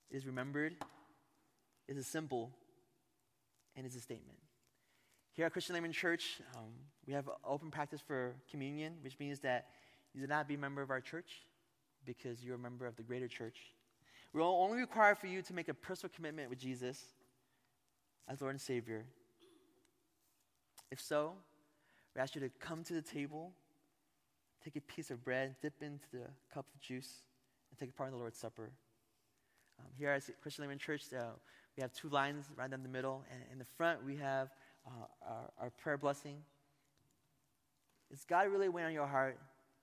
it 0.10 0.18
is 0.18 0.26
remembered, 0.26 0.76
it 1.88 1.97
is 1.97 1.97
a 1.97 2.03
symbol, 2.03 2.51
and 3.76 3.86
it's 3.86 3.95
a 3.95 3.99
statement. 3.99 4.38
Here 5.34 5.45
at 5.45 5.53
Christian 5.53 5.76
Layman 5.76 5.91
Church, 5.91 6.41
um, 6.55 6.72
we 7.05 7.14
have 7.14 7.30
open 7.45 7.72
practice 7.72 8.01
for 8.05 8.34
communion, 8.49 8.95
which 9.01 9.20
means 9.20 9.39
that 9.39 9.68
you 10.14 10.22
do 10.22 10.28
not 10.28 10.47
be 10.47 10.55
a 10.55 10.57
member 10.57 10.82
of 10.82 10.89
our 10.89 11.01
church 11.01 11.43
because 12.05 12.43
you're 12.43 12.55
a 12.55 12.60
member 12.60 12.86
of 12.86 12.95
the 12.95 13.03
greater 13.03 13.28
church. 13.28 13.57
We 14.34 14.41
only 14.41 14.80
require 14.80 15.16
for 15.16 15.28
you 15.28 15.41
to 15.41 15.53
make 15.53 15.70
a 15.70 15.74
personal 15.74 16.12
commitment 16.16 16.49
with 16.49 16.60
Jesus 16.60 17.03
as 18.28 18.41
Lord 18.41 18.53
and 18.53 18.62
Savior. 18.62 19.05
If 20.92 21.00
so, 21.00 21.34
we 22.16 22.22
ask 22.22 22.36
you 22.36 22.42
to 22.42 22.50
come 22.60 22.84
to 22.84 22.94
the 22.94 23.02
table, 23.02 23.52
take 24.64 24.76
a 24.76 24.82
piece 24.82 25.12
of 25.12 25.24
bread, 25.24 25.56
dip 25.62 25.82
into 25.82 26.06
the 26.12 26.28
cup 26.54 26.66
of 26.74 26.82
juice, 26.82 27.24
and 27.70 27.80
take 27.80 27.96
part 27.96 28.10
in 28.10 28.14
the 28.14 28.20
Lord's 28.20 28.40
Supper. 28.40 28.72
Um, 29.80 29.86
here 29.98 30.10
at 30.10 30.24
Christian 30.42 30.64
Layman 30.64 30.80
Church, 30.80 31.04
uh, 31.14 31.24
we 31.78 31.82
have 31.82 31.94
two 31.94 32.10
lines 32.10 32.46
right 32.56 32.70
down 32.70 32.84
the 32.84 32.90
middle, 32.90 33.24
and 33.32 33.42
in 33.52 33.60
the 33.60 33.66
front 33.78 34.04
we 34.04 34.18
have 34.18 34.50
uh, 34.86 35.06
our, 35.28 35.52
our 35.62 35.70
prayer 35.70 35.98
blessing. 35.98 36.38
Is 38.12 38.26
God 38.28 38.48
really 38.48 38.70
weighing 38.70 38.88
on 38.88 38.94
your 38.94 39.08
heart 39.08 39.38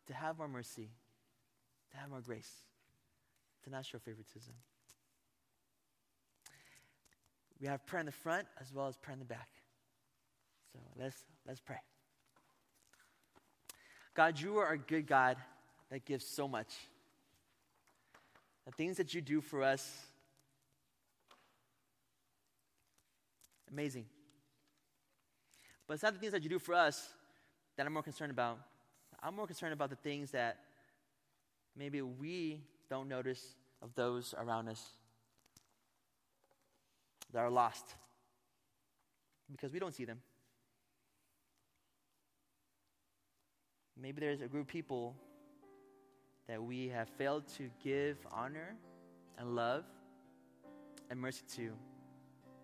to 0.08 0.14
have 0.14 0.38
more 0.38 0.48
mercy, 0.48 0.90
to 1.92 1.96
have 1.96 2.10
more 2.10 2.20
grace, 2.20 2.50
to 3.64 3.70
not 3.70 3.86
show 3.86 3.98
favoritism? 3.98 4.52
We 7.60 7.68
have 7.68 7.86
prayer 7.86 8.00
in 8.00 8.06
the 8.06 8.12
front 8.12 8.46
as 8.60 8.72
well 8.74 8.88
as 8.88 8.96
prayer 8.96 9.14
in 9.14 9.20
the 9.20 9.24
back. 9.24 9.48
So 10.76 11.02
let's, 11.02 11.24
let's 11.46 11.60
pray. 11.60 11.76
God, 14.14 14.38
you 14.38 14.58
are 14.58 14.72
a 14.72 14.78
good 14.78 15.06
God 15.06 15.36
that 15.90 16.04
gives 16.04 16.26
so 16.26 16.46
much. 16.46 16.74
The 18.66 18.72
things 18.72 18.96
that 18.96 19.14
you 19.14 19.20
do 19.20 19.40
for 19.40 19.62
us, 19.62 20.06
amazing. 23.70 24.06
But 25.86 25.94
it's 25.94 26.02
not 26.02 26.12
the 26.12 26.18
things 26.18 26.32
that 26.32 26.42
you 26.42 26.50
do 26.50 26.58
for 26.58 26.74
us 26.74 27.08
that 27.76 27.86
I'm 27.86 27.92
more 27.92 28.02
concerned 28.02 28.32
about. 28.32 28.58
I'm 29.22 29.34
more 29.36 29.46
concerned 29.46 29.72
about 29.72 29.90
the 29.90 29.96
things 29.96 30.32
that 30.32 30.58
maybe 31.76 32.02
we 32.02 32.60
don't 32.90 33.08
notice, 33.08 33.54
of 33.82 33.94
those 33.94 34.34
around 34.38 34.68
us 34.68 34.82
that 37.32 37.40
are 37.40 37.50
lost 37.50 37.84
because 39.50 39.72
we 39.72 39.78
don't 39.78 39.94
see 39.94 40.04
them. 40.04 40.20
Maybe 44.00 44.20
there's 44.20 44.42
a 44.42 44.46
group 44.46 44.64
of 44.64 44.68
people 44.68 45.14
that 46.48 46.62
we 46.62 46.88
have 46.88 47.08
failed 47.08 47.48
to 47.56 47.70
give 47.82 48.18
honor 48.30 48.76
and 49.38 49.56
love 49.56 49.84
and 51.10 51.18
mercy 51.20 51.42
to 51.56 51.72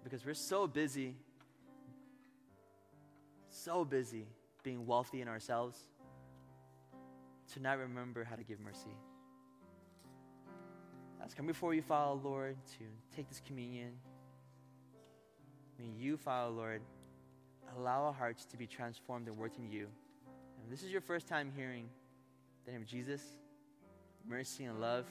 because 0.04 0.24
we're 0.24 0.34
so 0.34 0.66
busy, 0.66 1.16
so 3.48 3.84
busy 3.84 4.26
being 4.62 4.86
wealthy 4.86 5.20
in 5.20 5.28
ourselves 5.28 5.78
to 7.52 7.60
not 7.60 7.78
remember 7.78 8.24
how 8.24 8.36
to 8.36 8.44
give 8.44 8.60
mercy. 8.60 8.96
Let's 11.20 11.34
come 11.34 11.46
before 11.46 11.72
you, 11.72 11.82
Father, 11.82 12.20
Lord, 12.22 12.56
to 12.78 12.84
take 13.16 13.28
this 13.28 13.40
communion. 13.46 13.92
May 15.78 15.86
you, 15.86 16.16
Father, 16.16 16.50
Lord, 16.50 16.82
allow 17.76 18.04
our 18.04 18.12
hearts 18.12 18.44
to 18.46 18.56
be 18.56 18.66
transformed 18.66 19.28
and 19.28 19.36
worked 19.36 19.58
in 19.58 19.70
you. 19.70 19.86
And 20.62 20.70
this 20.70 20.82
is 20.82 20.90
your 20.90 21.00
first 21.00 21.26
time 21.26 21.52
hearing 21.56 21.88
the 22.64 22.72
name 22.72 22.82
of 22.82 22.86
Jesus, 22.86 23.22
mercy 24.28 24.64
and 24.64 24.80
love. 24.80 25.06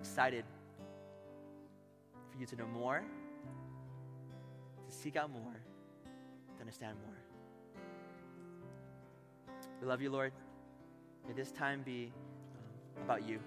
Excited 0.00 0.44
for 2.30 2.38
you 2.38 2.46
to 2.46 2.56
know 2.56 2.66
more, 2.66 3.02
to 4.88 4.96
seek 4.96 5.16
out 5.16 5.30
more, 5.30 5.60
to 6.56 6.60
understand 6.60 6.96
more. 7.06 7.16
We 9.80 9.86
love 9.86 10.02
you, 10.02 10.10
Lord. 10.10 10.32
May 11.26 11.34
this 11.34 11.52
time 11.52 11.82
be 11.82 12.12
um, 12.56 13.04
about 13.04 13.28
you. 13.28 13.38